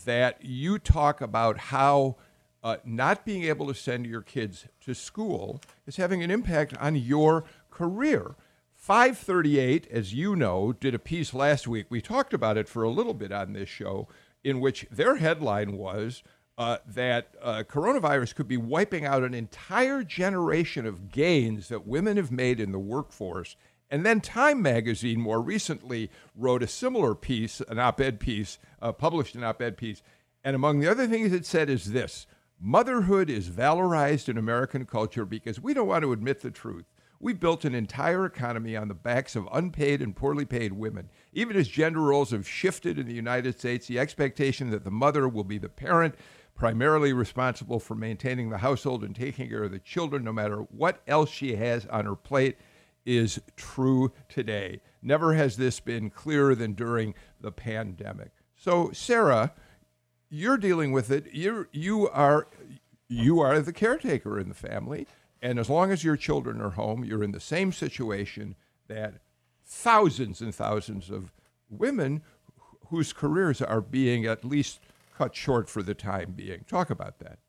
that 0.06 0.38
you 0.42 0.80
talk 0.80 1.22
about 1.22 1.58
how 1.58 2.18
uh, 2.64 2.78
not 2.86 3.26
being 3.26 3.44
able 3.44 3.68
to 3.68 3.74
send 3.74 4.06
your 4.06 4.22
kids 4.22 4.68
to 4.82 4.94
school 4.94 5.62
is 5.88 5.98
having 5.98 6.24
an 6.24 6.32
impact 6.32 6.76
on 6.78 6.96
your 6.96 7.44
career. 7.70 8.36
538, 8.74 9.88
as 9.92 10.14
you 10.14 10.36
know, 10.36 10.74
did 10.74 10.96
a 10.96 11.00
piece 11.00 11.34
last 11.34 11.68
week. 11.68 11.86
We 11.90 12.02
talked 12.02 12.34
about 12.34 12.58
it 12.58 12.68
for 12.68 12.84
a 12.84 12.90
little 12.90 13.14
bit 13.14 13.32
on 13.32 13.54
this 13.54 13.70
show, 13.70 14.08
in 14.44 14.60
which 14.60 14.88
their 14.90 15.18
headline 15.18 15.78
was 15.78 16.24
uh, 16.62 16.78
that 16.86 17.34
uh, 17.42 17.64
coronavirus 17.68 18.36
could 18.36 18.48
be 18.48 18.56
wiping 18.56 19.04
out 19.04 19.24
an 19.24 19.34
entire 19.34 20.04
generation 20.04 20.86
of 20.86 21.10
gains 21.10 21.70
that 21.70 21.88
women 21.88 22.18
have 22.18 22.32
made 22.32 22.60
in 22.60 22.72
the 22.72 22.78
workforce. 22.78 23.56
And 23.90 24.06
then 24.06 24.22
Time 24.22 24.62
magazine 24.62 25.20
more 25.20 25.42
recently 25.42 26.12
wrote 26.36 26.62
a 26.62 26.68
similar 26.68 27.16
piece, 27.16 27.62
an 27.62 27.80
op 27.80 28.00
ed 28.00 28.20
piece, 28.20 28.60
uh, 28.80 28.92
published 28.92 29.34
an 29.34 29.44
op 29.44 29.60
ed 29.60 29.76
piece. 29.76 30.04
And 30.44 30.56
among 30.56 30.80
the 30.80 30.88
other 30.88 31.08
things 31.08 31.34
it 31.34 31.48
said 31.48 31.68
is 31.68 31.94
this 31.94 32.28
Motherhood 32.60 33.28
is 33.28 33.50
valorized 33.50 34.30
in 34.30 34.38
American 34.38 34.86
culture 34.86 35.26
because 35.26 35.60
we 35.60 35.74
don't 35.74 35.88
want 35.88 36.04
to 36.04 36.14
admit 36.14 36.42
the 36.42 36.52
truth. 36.52 36.86
We 37.20 37.34
built 37.34 37.66
an 37.66 37.74
entire 37.74 38.26
economy 38.26 38.76
on 38.76 38.88
the 38.88 38.94
backs 38.94 39.36
of 39.36 39.50
unpaid 39.52 40.02
and 40.02 40.16
poorly 40.16 40.46
paid 40.46 40.74
women. 40.74 41.10
Even 41.34 41.56
as 41.56 41.68
gender 41.68 42.02
roles 42.02 42.32
have 42.32 42.48
shifted 42.48 43.00
in 43.00 43.08
the 43.08 43.14
United 43.14 43.58
States, 43.58 43.88
the 43.88 43.98
expectation 43.98 44.70
that 44.70 44.84
the 44.84 44.92
mother 44.92 45.28
will 45.28 45.44
be 45.44 45.58
the 45.58 45.70
parent 45.70 46.14
primarily 46.56 47.14
responsible 47.14 47.80
for 47.80 47.96
maintaining 47.96 48.50
the 48.50 48.60
household 48.60 49.04
and 49.04 49.16
taking 49.16 49.50
care 49.50 49.64
of 49.64 49.72
the 49.72 49.80
children, 49.80 50.24
no 50.24 50.34
matter 50.34 50.58
what 50.58 51.02
else 51.08 51.30
she 51.30 51.56
has 51.56 51.86
on 51.88 52.06
her 52.06 52.16
plate, 52.16 52.58
is 53.06 53.42
true 53.56 54.12
today. 54.30 54.82
Never 55.02 55.34
has 55.34 55.58
this 55.58 55.80
been 55.80 56.10
clearer 56.10 56.54
than 56.54 56.74
during 56.74 57.16
the 57.40 57.52
pandemic. 57.52 58.32
So, 58.56 58.92
Sarah, 58.94 59.54
you're 60.30 60.58
dealing 60.58 60.92
with 60.92 61.12
it. 61.12 61.34
You 61.34 61.68
you 61.72 62.08
are 62.10 62.48
you 63.08 63.40
are 63.40 63.60
the 63.60 63.74
caretaker 63.74 64.40
in 64.40 64.50
the 64.50 64.56
family, 64.56 65.08
and 65.42 65.60
as 65.60 65.70
long 65.70 65.92
as 65.92 66.04
your 66.04 66.16
children 66.16 66.62
are 66.62 66.72
home, 66.72 67.04
you're 67.04 67.24
in 67.24 67.32
the 67.32 67.40
same 67.40 67.72
situation 67.72 68.56
that 68.88 69.16
thousands 69.66 70.42
and 70.42 70.54
thousands 70.54 71.10
of 71.10 71.32
women 71.70 72.22
whose 72.88 73.14
careers 73.14 73.62
are 73.62 73.82
being 73.82 74.26
at 74.26 74.46
least 74.46 74.82
cut 75.22 75.36
short 75.36 75.70
for 75.70 75.84
the 75.84 75.94
time 75.94 76.34
being. 76.36 76.64
Talk 76.68 76.90
about 76.90 77.20
that. 77.20 77.40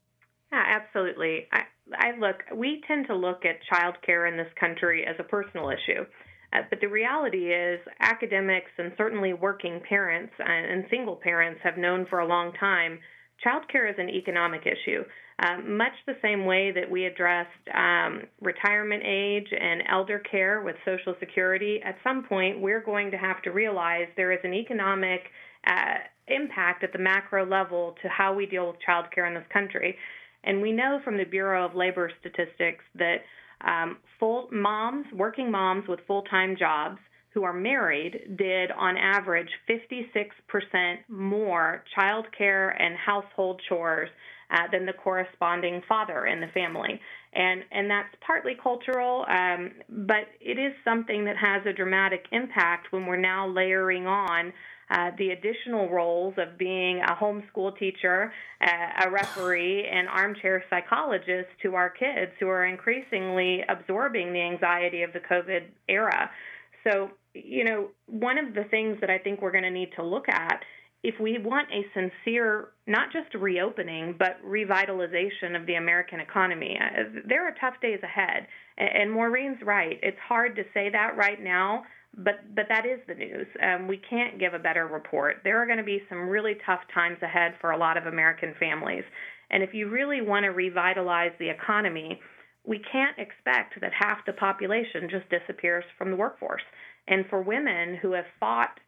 Yeah, 0.53 0.81
absolutely. 0.81 1.47
I, 1.53 1.63
I 1.95 2.19
look. 2.19 2.43
We 2.55 2.83
tend 2.87 3.07
to 3.07 3.17
look 3.17 3.45
at 3.45 3.57
child 3.73 3.97
care 4.05 4.27
in 4.27 4.37
this 4.37 4.53
country 4.59 5.07
as 5.07 5.17
a 5.19 5.25
personal 5.25 5.71
issue. 5.71 6.05
Uh, 6.53 6.59
but 6.69 6.81
the 6.81 6.87
reality 6.87 7.51
is, 7.51 7.81
academics 8.01 8.71
and 8.77 8.93
certainly 8.99 9.33
working 9.33 9.81
parents 9.89 10.35
and, 10.39 10.71
and 10.71 10.85
single 10.91 11.17
parents 11.17 11.61
have 11.65 11.79
known 11.79 12.07
for 12.11 12.21
a 12.21 12.27
long 12.27 12.53
time 12.61 12.99
childcare 13.45 13.91
is 13.91 13.97
an 13.99 14.09
economic 14.09 14.63
issue. 14.63 15.05
Um, 15.45 15.77
much 15.77 15.93
the 16.07 16.17
same 16.23 16.45
way 16.45 16.71
that 16.73 16.89
we 16.89 17.07
addressed 17.07 17.49
um, 17.75 18.23
retirement 18.41 19.03
age 19.05 19.49
and 19.51 19.83
elder 19.91 20.21
care 20.21 20.63
with 20.63 20.77
Social 20.85 21.15
Security, 21.19 21.81
at 21.85 21.97
some 22.05 22.25
point 22.25 22.61
we're 22.61 22.83
going 22.83 23.11
to 23.11 23.17
have 23.17 23.43
to 23.43 23.51
realize 23.51 24.07
there 24.17 24.33
is 24.33 24.39
an 24.45 24.55
economic 24.55 25.23
uh, 25.67 25.99
impact 26.29 26.85
at 26.85 26.93
the 26.93 26.99
macro 26.99 27.45
level 27.47 27.95
to 28.03 28.09
how 28.09 28.35
we 28.35 28.47
deal 28.47 28.67
with 28.69 28.77
childcare 28.87 29.27
in 29.27 29.35
this 29.35 29.47
country. 29.53 29.97
And 30.45 30.61
we 30.61 30.73
know 30.73 31.01
from 31.05 31.17
the 31.17 31.25
Bureau 31.25 31.65
of 31.65 31.75
Labor 31.75 32.11
Statistics 32.21 32.85
that 32.97 33.19
um, 33.65 33.99
full 34.19 34.49
moms, 34.51 35.07
working 35.15 35.51
moms 35.51 35.87
with 35.89 36.01
full 36.07 36.23
time 36.23 36.57
jobs 36.59 36.99
who 37.33 37.45
are 37.45 37.53
married, 37.53 38.37
did 38.37 38.71
on 38.73 38.97
average 38.97 39.49
56% 39.69 40.97
more 41.09 41.83
child 41.95 42.27
care 42.37 42.71
and 42.71 42.97
household 42.97 43.61
chores 43.69 44.11
uh, 44.51 44.71
than 44.71 44.85
the 44.85 44.93
corresponding 44.93 45.81
father 45.89 46.27
in 46.27 46.41
the 46.41 46.49
family. 46.49 47.01
And, 47.33 47.63
and 47.71 47.91
that's 47.91 48.15
partly 48.27 48.53
cultural, 48.63 49.25
um, 49.29 49.71
but 49.89 50.29
it 50.41 50.59
is 50.59 50.75
something 50.85 51.25
that 51.25 51.37
has 51.39 51.65
a 51.65 51.73
dramatic 51.73 52.27
impact 52.33 52.89
when 52.93 53.07
we're 53.07 53.17
now 53.17 53.49
layering 53.49 54.07
on 54.07 54.53
uh, 54.93 55.11
the 55.17 55.31
additional 55.31 55.89
roles 55.89 56.35
of 56.37 56.59
being 56.59 57.01
a 57.01 57.15
homeschool 57.15 57.77
teacher, 57.79 58.33
uh, 58.61 59.07
a 59.07 59.11
referee, 59.11 59.87
and 59.91 60.09
armchair 60.09 60.63
psychologist 60.69 61.49
to 61.63 61.75
our 61.75 61.89
kids 61.89 62.33
who 62.39 62.49
are 62.49 62.67
increasingly 62.67 63.61
absorbing 63.69 64.33
the 64.33 64.41
anxiety 64.41 65.03
of 65.03 65.13
the 65.13 65.21
COVID 65.21 65.65
era. 65.89 66.31
So, 66.85 67.11
you 67.33 67.65
know, 67.65 67.89
one 68.07 68.37
of 68.37 68.55
the 68.55 68.65
things 68.65 68.99
that 69.01 69.09
I 69.09 69.19
think 69.19 69.41
we're 69.41 69.53
going 69.53 69.65
to 69.65 69.71
need 69.71 69.91
to 69.97 70.05
look 70.05 70.29
at 70.29 70.63
if 71.03 71.19
we 71.19 71.39
want 71.39 71.69
a 71.73 71.83
sincere, 71.95 72.69
not 72.87 73.13
just 73.13 73.35
reopening, 73.35 74.15
but 74.17 74.37
revitalization 74.47 75.59
of 75.59 75.67
the 75.67 75.75
American 75.75 76.21
economy, 76.21 76.79
uh, 76.81 77.21
there 77.27 77.47
are 77.47 77.55
tough 77.61 77.81
days 77.81 77.99
ahead. 78.05 78.47
And 78.79 79.11
Maureen's 79.11 79.61
right. 79.65 79.99
It's 80.03 80.19
hard 80.27 80.55
to 80.57 80.63
say 80.73 80.91
that 80.91 81.17
right 81.17 81.43
now 81.43 81.83
but 82.17 82.55
but 82.55 82.67
that 82.69 82.85
is 82.85 83.01
the 83.09 83.15
news. 83.15 83.47
Um, 83.63 83.89
we 83.89 83.97
can't 84.09 84.39
give 84.39 84.55
a 84.55 84.59
better 84.59 84.87
report. 84.87 85.39
There 85.45 85.63
are 85.63 85.67
going 85.67 85.79
to 85.79 85.85
be 85.85 86.03
some 86.09 86.29
really 86.29 86.57
tough 86.67 86.81
times 86.93 87.19
ahead 87.23 87.55
for 87.61 87.71
a 87.71 87.79
lot 87.79 87.97
of 87.97 88.07
American 88.07 88.55
families, 88.61 89.05
And 89.51 89.63
if 89.63 89.75
you 89.75 89.89
really 89.89 90.21
want 90.21 90.45
to 90.45 90.51
revitalize 90.51 91.33
the 91.39 91.49
economy, 91.49 92.21
we 92.65 92.81
can't 92.91 93.19
expect 93.19 93.81
that 93.81 93.93
half 93.93 94.25
the 94.27 94.33
population 94.33 95.09
just 95.11 95.29
disappears 95.29 95.85
from 95.99 96.11
the 96.11 96.17
workforce. 96.17 96.63
And 97.09 97.25
for 97.29 97.43
women 97.43 97.97
who 98.01 98.13
have 98.13 98.27
fought 98.39 98.79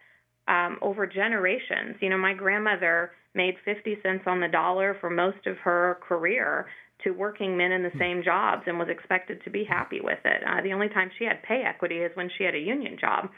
um, 0.46 0.78
over 0.82 1.06
generations, 1.06 1.96
you 2.00 2.10
know, 2.10 2.18
my 2.18 2.34
grandmother 2.34 3.12
made 3.34 3.56
50 3.64 3.96
cents 4.02 4.24
on 4.26 4.40
the 4.40 4.48
dollar 4.48 4.96
for 5.00 5.10
most 5.10 5.46
of 5.46 5.56
her 5.58 5.98
career 6.06 6.66
to 7.02 7.10
working 7.10 7.56
men 7.56 7.72
in 7.72 7.82
the 7.82 7.92
same 7.98 8.22
jobs 8.22 8.62
and 8.66 8.78
was 8.78 8.88
expected 8.88 9.42
to 9.44 9.50
be 9.50 9.64
happy 9.64 10.00
with 10.00 10.18
it. 10.24 10.42
Uh, 10.46 10.62
the 10.62 10.72
only 10.72 10.88
time 10.88 11.10
she 11.18 11.24
had 11.24 11.42
pay 11.42 11.62
equity 11.66 11.96
is 11.96 12.10
when 12.14 12.30
she 12.38 12.44
had 12.44 12.54
a 12.54 12.58
union 12.58 12.96
job. 13.00 13.28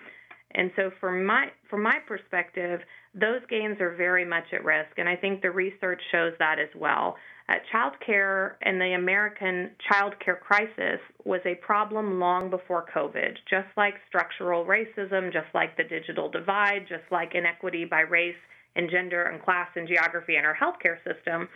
And 0.52 0.70
so 0.76 0.90
from 1.00 1.24
my 1.24 1.48
from 1.68 1.82
my 1.82 1.98
perspective, 2.06 2.80
those 3.14 3.40
gains 3.50 3.80
are 3.80 3.94
very 3.96 4.24
much 4.24 4.44
at 4.52 4.64
risk 4.64 4.98
and 4.98 5.08
I 5.08 5.16
think 5.16 5.42
the 5.42 5.50
research 5.50 6.00
shows 6.12 6.32
that 6.38 6.58
as 6.58 6.68
well. 6.76 7.16
Uh, 7.48 7.54
child 7.70 7.92
care 8.04 8.56
and 8.62 8.80
the 8.80 8.94
American 8.94 9.70
child 9.88 10.14
care 10.24 10.36
crisis 10.36 11.00
was 11.24 11.40
a 11.44 11.54
problem 11.56 12.18
long 12.18 12.50
before 12.50 12.86
COVID, 12.94 13.36
just 13.48 13.68
like 13.76 13.94
structural 14.08 14.64
racism, 14.64 15.32
just 15.32 15.46
like 15.54 15.76
the 15.76 15.84
digital 15.84 16.28
divide, 16.28 16.86
just 16.88 17.04
like 17.12 17.34
inequity 17.34 17.84
by 17.84 18.00
race 18.00 18.34
and 18.74 18.90
gender 18.90 19.24
and 19.24 19.42
class 19.42 19.68
and 19.76 19.88
geography 19.88 20.36
in 20.36 20.44
our 20.44 20.56
healthcare 20.56 20.98
system. 21.04 21.48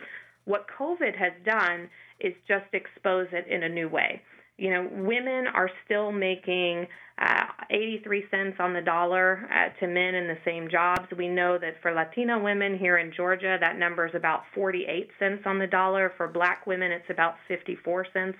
What 0.44 0.66
COVID 0.78 1.16
has 1.16 1.32
done 1.44 1.88
is 2.20 2.34
just 2.46 2.66
expose 2.72 3.28
it 3.32 3.46
in 3.48 3.62
a 3.62 3.68
new 3.68 3.88
way. 3.88 4.22
You 4.56 4.70
know, 4.70 4.88
women 4.92 5.46
are 5.54 5.70
still 5.86 6.12
making 6.12 6.86
uh, 7.18 7.44
83 7.70 8.24
cents 8.30 8.56
on 8.58 8.74
the 8.74 8.82
dollar 8.82 9.48
uh, 9.50 9.78
to 9.80 9.86
men 9.86 10.14
in 10.14 10.26
the 10.26 10.36
same 10.44 10.68
jobs. 10.70 11.06
We 11.16 11.28
know 11.28 11.58
that 11.58 11.80
for 11.80 11.92
Latina 11.92 12.38
women 12.38 12.78
here 12.78 12.98
in 12.98 13.12
Georgia, 13.16 13.56
that 13.58 13.78
number 13.78 14.06
is 14.06 14.14
about 14.14 14.42
48 14.54 15.08
cents 15.18 15.42
on 15.46 15.58
the 15.58 15.66
dollar. 15.66 16.12
For 16.16 16.28
black 16.28 16.66
women, 16.66 16.92
it's 16.92 17.08
about 17.08 17.36
54 17.48 18.06
cents 18.12 18.38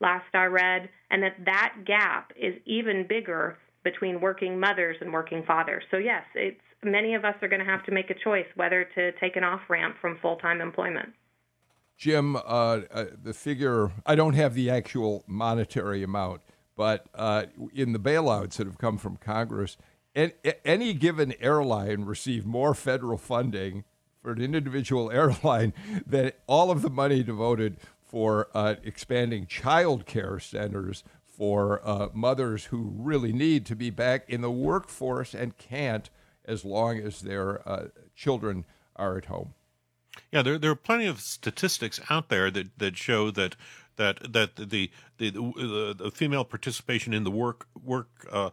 last 0.00 0.34
I 0.34 0.44
read, 0.44 0.90
and 1.10 1.22
that 1.22 1.36
that 1.46 1.74
gap 1.86 2.32
is 2.36 2.54
even 2.66 3.06
bigger 3.08 3.56
between 3.84 4.20
working 4.20 4.60
mothers 4.60 4.96
and 5.00 5.12
working 5.12 5.42
fathers. 5.46 5.84
So 5.90 5.96
yes, 5.96 6.24
it's 6.34 6.60
many 6.82 7.14
of 7.14 7.24
us 7.24 7.34
are 7.40 7.48
going 7.48 7.64
to 7.64 7.70
have 7.70 7.84
to 7.86 7.92
make 7.92 8.10
a 8.10 8.24
choice 8.24 8.46
whether 8.56 8.86
to 8.94 9.12
take 9.12 9.36
an 9.36 9.44
off 9.44 9.60
ramp 9.70 9.96
from 10.00 10.18
full 10.20 10.36
time 10.36 10.60
employment. 10.60 11.10
Jim, 12.02 12.34
uh, 12.34 12.40
uh, 12.40 13.04
the 13.22 13.32
figure, 13.32 13.92
I 14.04 14.16
don't 14.16 14.34
have 14.34 14.54
the 14.54 14.68
actual 14.68 15.22
monetary 15.28 16.02
amount, 16.02 16.40
but 16.76 17.06
uh, 17.14 17.44
in 17.72 17.92
the 17.92 18.00
bailouts 18.00 18.54
that 18.54 18.66
have 18.66 18.76
come 18.76 18.98
from 18.98 19.18
Congress, 19.18 19.76
any 20.12 20.94
given 20.94 21.32
airline 21.38 22.02
received 22.02 22.44
more 22.44 22.74
federal 22.74 23.18
funding 23.18 23.84
for 24.20 24.32
an 24.32 24.40
individual 24.40 25.10
airline 25.12 25.72
than 26.04 26.32
all 26.48 26.72
of 26.72 26.82
the 26.82 26.90
money 26.90 27.22
devoted 27.22 27.76
for 28.00 28.48
uh, 28.52 28.74
expanding 28.82 29.46
child 29.46 30.04
care 30.04 30.40
centers 30.40 31.04
for 31.24 31.80
uh, 31.84 32.08
mothers 32.12 32.64
who 32.64 32.92
really 32.96 33.32
need 33.32 33.64
to 33.66 33.76
be 33.76 33.90
back 33.90 34.28
in 34.28 34.40
the 34.40 34.50
workforce 34.50 35.34
and 35.34 35.56
can't 35.56 36.10
as 36.44 36.64
long 36.64 36.98
as 36.98 37.20
their 37.20 37.66
uh, 37.68 37.86
children 38.16 38.64
are 38.96 39.16
at 39.16 39.26
home. 39.26 39.54
Yeah, 40.32 40.42
there 40.42 40.58
there 40.58 40.70
are 40.70 40.76
plenty 40.76 41.06
of 41.06 41.20
statistics 41.20 42.00
out 42.08 42.28
there 42.28 42.50
that, 42.50 42.78
that 42.78 42.96
show 42.96 43.30
that 43.32 43.54
that 43.96 44.32
that 44.32 44.56
the 44.56 44.90
the, 45.18 45.30
the, 45.30 45.94
the 45.96 46.10
female 46.10 46.44
participation 46.44 47.12
in 47.12 47.24
the 47.24 47.30
work 47.30 47.66
work 47.82 48.08
uh, 48.30 48.50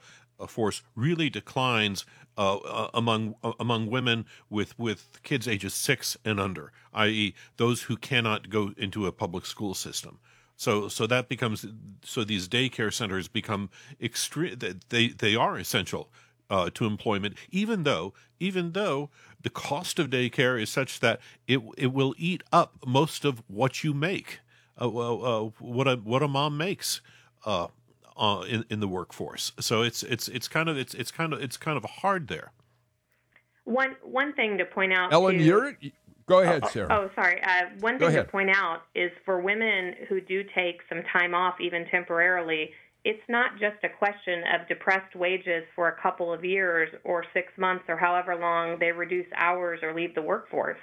force 0.47 0.81
really 0.95 1.29
declines 1.29 2.05
uh, 2.37 2.57
uh, 2.57 2.89
among 2.93 3.35
uh, 3.43 3.53
among 3.59 3.87
women 3.89 4.25
with 4.49 4.77
with 4.77 5.19
kids 5.23 5.47
ages 5.47 5.73
six 5.73 6.17
and 6.25 6.39
under, 6.39 6.71
i.e., 6.93 7.33
those 7.57 7.83
who 7.83 7.95
cannot 7.95 8.49
go 8.49 8.73
into 8.77 9.05
a 9.07 9.11
public 9.11 9.45
school 9.45 9.73
system. 9.73 10.19
So 10.57 10.89
so 10.89 11.07
that 11.07 11.29
becomes 11.29 11.65
so 12.03 12.25
these 12.25 12.49
daycare 12.49 12.93
centers 12.93 13.29
become 13.29 13.69
extreme. 14.01 14.57
They 14.89 15.07
they 15.09 15.35
are 15.35 15.57
essential 15.57 16.11
uh, 16.49 16.69
to 16.73 16.85
employment, 16.85 17.35
even 17.49 17.83
though 17.83 18.13
even 18.39 18.71
though 18.71 19.09
the 19.41 19.49
cost 19.49 19.99
of 19.99 20.09
daycare 20.09 20.61
is 20.61 20.69
such 20.69 20.99
that 20.99 21.19
it 21.47 21.61
it 21.77 21.93
will 21.93 22.13
eat 22.17 22.43
up 22.51 22.77
most 22.85 23.25
of 23.25 23.43
what 23.47 23.83
you 23.83 23.93
make, 23.93 24.39
uh, 24.79 24.87
uh, 24.87 25.49
what 25.59 25.87
a 25.87 25.95
what 25.95 26.23
a 26.23 26.27
mom 26.27 26.57
makes. 26.57 27.01
Uh, 27.45 27.67
uh, 28.17 28.41
in 28.49 28.65
in 28.69 28.81
the 28.81 28.87
workforce, 28.87 29.53
so 29.61 29.81
it's 29.81 30.03
it's 30.03 30.27
it's 30.27 30.49
kind 30.49 30.67
of 30.67 30.77
it's 30.77 30.93
it's 30.93 31.09
kind 31.09 31.31
of 31.31 31.41
it's 31.41 31.55
kind 31.55 31.77
of 31.77 31.85
hard 31.85 32.27
there. 32.27 32.51
One 33.63 33.95
one 34.03 34.33
thing 34.33 34.57
to 34.57 34.65
point 34.65 34.91
out, 34.91 35.13
Ellen, 35.13 35.37
too, 35.37 35.43
you're 35.45 35.77
Go 36.29 36.41
ahead, 36.41 36.61
oh, 36.63 36.69
Sarah. 36.69 36.87
Oh, 36.91 37.09
sorry. 37.15 37.41
Uh, 37.41 37.69
one 37.79 37.97
thing 37.97 38.11
to 38.11 38.23
point 38.23 38.51
out 38.55 38.83
is 38.93 39.09
for 39.25 39.41
women 39.41 39.95
who 40.07 40.21
do 40.21 40.43
take 40.53 40.81
some 40.87 41.01
time 41.11 41.33
off, 41.33 41.59
even 41.59 41.87
temporarily, 41.87 42.69
it's 43.09 43.27
not 43.27 43.53
just 43.53 43.83
a 43.83 43.89
question 43.89 44.43
of 44.53 44.67
depressed 44.67 45.15
wages 45.15 45.63
for 45.75 45.87
a 45.87 45.99
couple 45.99 46.31
of 46.31 46.45
years 46.45 46.89
or 47.03 47.25
six 47.33 47.47
months 47.57 47.85
or 47.87 47.97
however 47.97 48.35
long 48.35 48.77
they 48.79 48.91
reduce 48.91 49.25
hours 49.35 49.79
or 49.81 49.95
leave 49.95 50.13
the 50.13 50.21
workforce. 50.21 50.77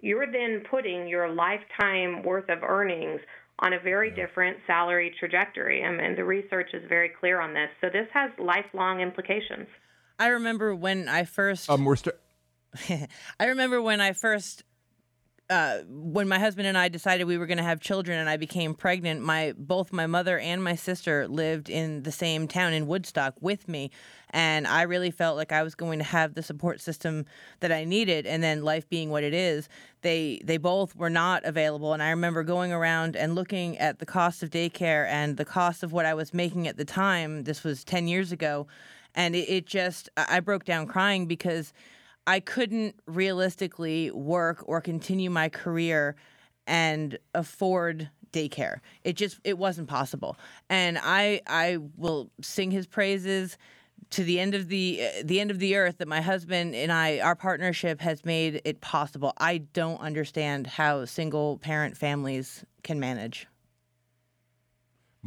You're 0.00 0.30
then 0.30 0.62
putting 0.70 1.08
your 1.08 1.28
lifetime 1.34 2.22
worth 2.22 2.48
of 2.48 2.62
earnings 2.62 3.20
on 3.58 3.72
a 3.72 3.80
very 3.80 4.10
yeah. 4.10 4.24
different 4.24 4.58
salary 4.68 5.12
trajectory. 5.18 5.82
I 5.82 5.90
mean, 5.90 6.14
the 6.14 6.22
research 6.22 6.68
is 6.74 6.82
very 6.88 7.08
clear 7.08 7.40
on 7.40 7.54
this. 7.54 7.70
So 7.80 7.88
this 7.92 8.06
has 8.14 8.30
lifelong 8.38 9.00
implications. 9.00 9.66
I 10.20 10.28
remember 10.28 10.76
when 10.76 11.08
I 11.08 11.24
first. 11.24 11.68
Um, 11.68 11.84
we're 11.84 11.96
st- 11.96 12.14
I 13.40 13.46
remember 13.46 13.82
when 13.82 14.00
I 14.00 14.12
first 14.12 14.62
uh, 15.50 15.80
when 15.86 16.26
my 16.26 16.38
husband 16.38 16.66
and 16.66 16.78
I 16.78 16.88
decided 16.88 17.24
we 17.24 17.36
were 17.36 17.46
going 17.46 17.58
to 17.58 17.64
have 17.64 17.78
children 17.78 18.18
and 18.18 18.30
I 18.30 18.38
became 18.38 18.74
pregnant, 18.74 19.20
my 19.20 19.52
both 19.58 19.92
my 19.92 20.06
mother 20.06 20.38
and 20.38 20.64
my 20.64 20.74
sister 20.74 21.28
lived 21.28 21.68
in 21.68 22.02
the 22.02 22.12
same 22.12 22.48
town 22.48 22.72
in 22.72 22.86
Woodstock 22.86 23.34
with 23.40 23.68
me, 23.68 23.90
and 24.30 24.66
I 24.66 24.82
really 24.82 25.10
felt 25.10 25.36
like 25.36 25.52
I 25.52 25.62
was 25.62 25.74
going 25.74 25.98
to 25.98 26.04
have 26.04 26.34
the 26.34 26.42
support 26.42 26.80
system 26.80 27.26
that 27.60 27.70
I 27.70 27.84
needed. 27.84 28.26
And 28.26 28.42
then 28.42 28.64
life 28.64 28.88
being 28.88 29.10
what 29.10 29.22
it 29.22 29.34
is, 29.34 29.68
they 30.00 30.40
they 30.42 30.56
both 30.56 30.96
were 30.96 31.10
not 31.10 31.44
available. 31.44 31.92
And 31.92 32.02
I 32.02 32.10
remember 32.10 32.42
going 32.42 32.72
around 32.72 33.14
and 33.14 33.34
looking 33.34 33.76
at 33.76 33.98
the 33.98 34.06
cost 34.06 34.42
of 34.42 34.48
daycare 34.48 35.06
and 35.08 35.36
the 35.36 35.44
cost 35.44 35.82
of 35.82 35.92
what 35.92 36.06
I 36.06 36.14
was 36.14 36.32
making 36.32 36.68
at 36.68 36.78
the 36.78 36.86
time. 36.86 37.44
This 37.44 37.62
was 37.62 37.84
ten 37.84 38.08
years 38.08 38.32
ago, 38.32 38.66
and 39.14 39.36
it, 39.36 39.50
it 39.50 39.66
just 39.66 40.08
I 40.16 40.40
broke 40.40 40.64
down 40.64 40.86
crying 40.86 41.26
because 41.26 41.74
I 42.26 42.40
couldn't 42.40 42.96
realistically 43.06 44.10
work 44.10 44.64
or 44.66 44.80
continue 44.80 45.30
my 45.30 45.48
career 45.48 46.16
and 46.66 47.18
afford 47.34 48.10
daycare. 48.32 48.78
It 49.04 49.16
just 49.16 49.40
it 49.44 49.58
wasn't 49.58 49.88
possible. 49.88 50.36
And 50.68 50.98
I 51.02 51.40
I 51.46 51.78
will 51.96 52.30
sing 52.40 52.70
his 52.70 52.86
praises 52.86 53.56
to 54.10 54.24
the 54.24 54.40
end 54.40 54.54
of 54.54 54.68
the 54.68 55.02
uh, 55.02 55.22
the 55.24 55.40
end 55.40 55.50
of 55.50 55.58
the 55.58 55.76
earth 55.76 55.98
that 55.98 56.08
my 56.08 56.20
husband 56.20 56.74
and 56.74 56.90
I 56.92 57.20
our 57.20 57.36
partnership 57.36 58.00
has 58.00 58.24
made 58.24 58.60
it 58.64 58.80
possible. 58.80 59.32
I 59.38 59.58
don't 59.58 60.00
understand 60.00 60.66
how 60.66 61.04
single 61.04 61.58
parent 61.58 61.96
families 61.96 62.64
can 62.82 62.98
manage. 62.98 63.46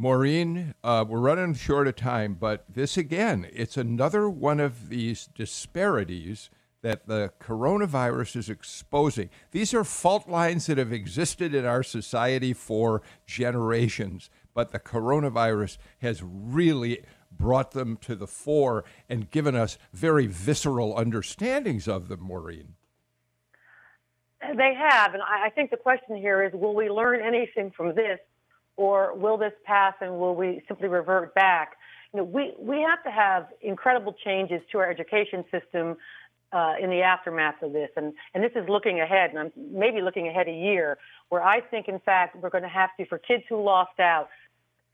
Maureen, 0.00 0.74
uh, 0.84 1.04
we're 1.08 1.18
running 1.18 1.54
short 1.54 1.88
of 1.88 1.96
time, 1.96 2.34
but 2.34 2.64
this 2.72 2.96
again, 2.96 3.48
it's 3.52 3.76
another 3.76 4.30
one 4.30 4.60
of 4.60 4.90
these 4.90 5.28
disparities 5.34 6.50
that 6.82 7.06
the 7.06 7.32
coronavirus 7.40 8.36
is 8.36 8.48
exposing. 8.48 9.30
These 9.50 9.74
are 9.74 9.84
fault 9.84 10.28
lines 10.28 10.66
that 10.66 10.78
have 10.78 10.92
existed 10.92 11.54
in 11.54 11.64
our 11.64 11.82
society 11.82 12.52
for 12.52 13.02
generations, 13.26 14.30
but 14.54 14.70
the 14.70 14.78
coronavirus 14.78 15.78
has 15.98 16.22
really 16.22 17.02
brought 17.30 17.72
them 17.72 17.96
to 17.98 18.14
the 18.14 18.26
fore 18.26 18.84
and 19.08 19.30
given 19.30 19.54
us 19.54 19.78
very 19.92 20.26
visceral 20.26 20.96
understandings 20.96 21.88
of 21.88 22.08
them, 22.08 22.20
Maureen. 22.22 22.74
They 24.40 24.74
have, 24.74 25.14
and 25.14 25.22
I 25.22 25.50
think 25.50 25.70
the 25.70 25.76
question 25.76 26.16
here 26.16 26.44
is 26.44 26.52
will 26.52 26.74
we 26.74 26.88
learn 26.88 27.20
anything 27.20 27.72
from 27.76 27.94
this, 27.96 28.20
or 28.76 29.14
will 29.16 29.36
this 29.36 29.52
pass 29.64 29.94
and 30.00 30.18
will 30.18 30.36
we 30.36 30.62
simply 30.68 30.86
revert 30.86 31.34
back? 31.34 31.76
You 32.14 32.18
know, 32.20 32.24
we, 32.24 32.54
we 32.58 32.80
have 32.80 33.02
to 33.02 33.10
have 33.10 33.48
incredible 33.60 34.14
changes 34.24 34.62
to 34.72 34.78
our 34.78 34.88
education 34.88 35.44
system 35.50 35.96
uh, 36.52 36.74
in 36.80 36.90
the 36.90 37.02
aftermath 37.02 37.62
of 37.62 37.72
this. 37.72 37.90
And, 37.96 38.12
and 38.34 38.42
this 38.42 38.52
is 38.54 38.68
looking 38.68 39.00
ahead, 39.00 39.30
and 39.30 39.38
I'm 39.38 39.52
maybe 39.56 40.00
looking 40.00 40.28
ahead 40.28 40.48
a 40.48 40.52
year, 40.52 40.98
where 41.28 41.42
I 41.42 41.60
think, 41.60 41.88
in 41.88 42.00
fact, 42.00 42.36
we're 42.36 42.50
going 42.50 42.62
to 42.64 42.68
have 42.68 42.90
to, 42.98 43.06
for 43.06 43.18
kids 43.18 43.44
who 43.48 43.62
lost 43.62 44.00
out, 44.00 44.28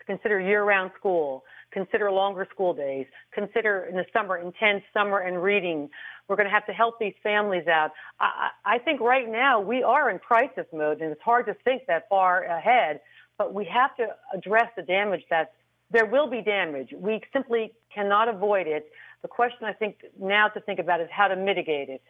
consider 0.07 0.38
year-round 0.40 0.90
school, 0.98 1.44
consider 1.70 2.11
longer 2.11 2.46
school 2.52 2.74
days, 2.74 3.07
consider 3.32 3.86
in 3.88 3.96
the 3.96 4.05
summer 4.12 4.36
intense 4.36 4.82
summer 4.92 5.20
and 5.20 5.42
reading. 5.42 5.88
We're 6.28 6.36
going 6.36 6.46
to 6.46 6.52
have 6.52 6.66
to 6.66 6.72
help 6.72 6.98
these 6.98 7.14
families 7.22 7.66
out. 7.68 7.92
I, 8.20 8.50
I 8.64 8.78
think 8.78 9.00
right 9.00 9.30
now 9.30 9.61
we 9.61 9.82
are 9.82 10.11
in 10.11 10.18
crisis 10.18 10.66
mode, 10.72 11.00
and 11.00 11.11
it's 11.11 11.22
hard 11.22 11.46
to 11.46 11.55
think 11.64 11.82
that 11.86 12.09
far 12.09 12.44
ahead. 12.44 13.00
But 13.38 13.55
we 13.55 13.64
have 13.64 13.96
to 13.96 14.09
address 14.32 14.68
the 14.76 14.82
damage 14.82 15.22
that 15.30 15.52
there 15.90 16.07
will 16.07 16.28
be 16.28 16.42
damage. 16.42 16.90
We 16.96 17.20
simply 17.32 17.72
cannot 17.94 18.28
avoid 18.28 18.66
it. 18.66 18.90
The 19.25 19.29
question 19.29 19.64
I 19.64 19.72
think 19.72 20.05
now 20.20 20.49
to 20.49 20.61
think 20.61 20.79
about 20.79 21.01
is 21.01 21.09
how 21.11 21.29
to 21.29 21.35
mitigate 21.35 21.89
it. 21.89 22.03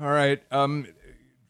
All 0.00 0.08
right. 0.08 0.42
Um, 0.50 0.86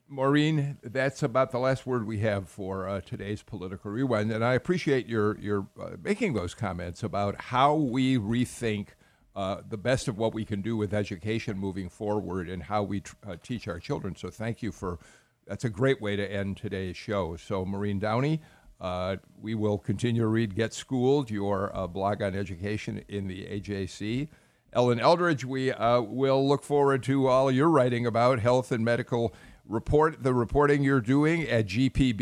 Maureen, 0.09 0.78
that's 0.82 1.22
about 1.22 1.53
the 1.53 1.61
last 1.61 1.86
word 1.86 2.09
we 2.09 2.18
have 2.18 2.49
for 2.49 2.88
uh, 2.88 3.01
today's 3.03 3.40
political 3.40 3.93
rewind, 3.93 4.32
and 4.32 4.45
I 4.45 4.55
appreciate 4.55 5.07
your 5.07 5.38
your 5.38 5.68
uh, 5.80 5.90
making 6.03 6.34
those 6.34 6.55
comments 6.55 7.05
about 7.05 7.40
how 7.40 7.76
we 7.76 8.18
rethink 8.18 8.88
uh, 9.36 9.59
the 9.68 9.78
best 9.78 10.09
of 10.09 10.18
what 10.18 10.34
we 10.34 10.45
can 10.45 10.61
do 10.61 10.76
with 10.76 10.93
education 10.93 11.57
moving 11.57 11.88
forward 11.88 12.49
and 12.49 12.64
how 12.64 12.82
we 12.82 13.03
tr- 13.03 13.14
uh, 13.24 13.36
teach 13.40 13.68
our 13.68 13.78
children. 13.78 14.16
So, 14.16 14.28
thank 14.28 14.61
you 14.61 14.72
for 14.72 14.99
that's 15.47 15.64
a 15.64 15.70
great 15.70 16.03
way 16.03 16.16
to 16.16 16.28
end 16.28 16.57
today's 16.57 16.97
show. 16.97 17.36
So, 17.36 17.64
Maureen 17.64 18.01
Downey, 18.01 18.43
uh, 18.83 19.16
we 19.41 19.55
will 19.55 19.78
continue 19.78 20.20
to 20.20 20.28
read 20.28 20.55
Get 20.55 20.74
Schooled, 20.74 21.30
your 21.30 21.74
uh, 21.74 21.87
blog 21.87 22.20
on 22.20 22.35
education 22.35 23.03
in 23.09 23.28
the 23.28 23.47
AJC. 23.47 24.28
Ellen 24.74 25.01
Eldridge, 25.01 25.45
we 25.45 25.70
will 25.70 26.49
look 26.49 26.62
forward 26.62 27.03
to 27.05 27.26
all 27.26 27.51
you're 27.51 27.68
writing 27.68 28.07
about 28.07 28.41
health 28.41 28.72
and 28.72 28.85
medical 28.85 29.35
report 29.68 30.22
the 30.22 30.35
reporting 30.35 30.83
you're 30.83 31.01
doing 31.01 31.43
at 31.49 31.66
gpbnews.org 31.66 32.20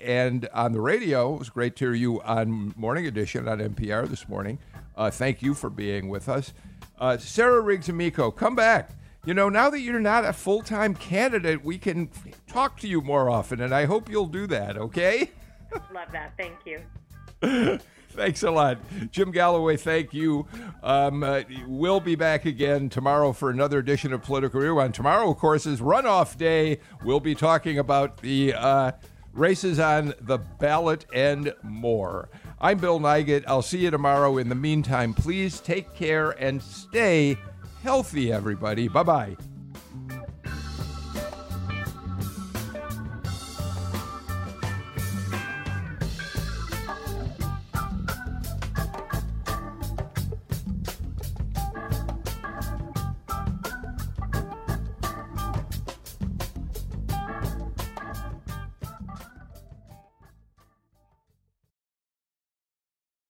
and 0.00 0.48
on 0.52 0.72
the 0.72 0.80
radio. 0.80 1.34
It 1.34 1.38
was 1.38 1.50
great 1.50 1.76
to 1.76 1.84
hear 1.86 1.94
you 1.94 2.20
on 2.22 2.74
Morning 2.76 3.06
Edition 3.06 3.46
on 3.48 3.58
NPR 3.58 4.08
this 4.08 4.28
morning. 4.28 4.58
Uh, 4.96 5.10
thank 5.10 5.42
you 5.42 5.54
for 5.54 5.70
being 5.70 6.08
with 6.08 6.28
us. 6.28 6.52
Uh, 6.98 7.16
Sarah 7.16 7.60
Riggs 7.60 7.88
Amico, 7.88 8.32
come 8.32 8.56
back. 8.56 8.90
You 9.28 9.34
know, 9.34 9.50
now 9.50 9.68
that 9.68 9.80
you're 9.80 10.00
not 10.00 10.24
a 10.24 10.32
full 10.32 10.62
time 10.62 10.94
candidate, 10.94 11.62
we 11.62 11.76
can 11.76 12.08
talk 12.46 12.80
to 12.80 12.88
you 12.88 13.02
more 13.02 13.28
often, 13.28 13.60
and 13.60 13.74
I 13.74 13.84
hope 13.84 14.08
you'll 14.08 14.24
do 14.24 14.46
that, 14.46 14.78
okay? 14.78 15.32
Love 15.92 16.10
that. 16.12 16.32
Thank 16.38 16.56
you. 16.64 17.78
Thanks 18.12 18.42
a 18.42 18.50
lot. 18.50 18.78
Jim 19.10 19.30
Galloway, 19.30 19.76
thank 19.76 20.14
you. 20.14 20.46
Um, 20.82 21.22
uh, 21.22 21.42
we'll 21.66 22.00
be 22.00 22.14
back 22.14 22.46
again 22.46 22.88
tomorrow 22.88 23.34
for 23.34 23.50
another 23.50 23.80
edition 23.80 24.14
of 24.14 24.22
Political 24.22 24.62
Rewind. 24.62 24.94
Tomorrow, 24.94 25.30
of 25.30 25.36
course, 25.36 25.66
is 25.66 25.80
runoff 25.80 26.38
day. 26.38 26.80
We'll 27.04 27.20
be 27.20 27.34
talking 27.34 27.78
about 27.78 28.22
the 28.22 28.54
uh, 28.54 28.92
races 29.34 29.78
on 29.78 30.14
the 30.22 30.38
ballot 30.38 31.04
and 31.12 31.52
more. 31.62 32.30
I'm 32.62 32.78
Bill 32.78 32.98
Nigut. 32.98 33.44
I'll 33.46 33.60
see 33.60 33.80
you 33.80 33.90
tomorrow. 33.90 34.38
In 34.38 34.48
the 34.48 34.54
meantime, 34.54 35.12
please 35.12 35.60
take 35.60 35.94
care 35.94 36.30
and 36.30 36.62
stay 36.62 37.36
healthy, 37.82 38.32
everybody. 38.32 38.88
Bye 38.88 39.02
bye. 39.02 39.57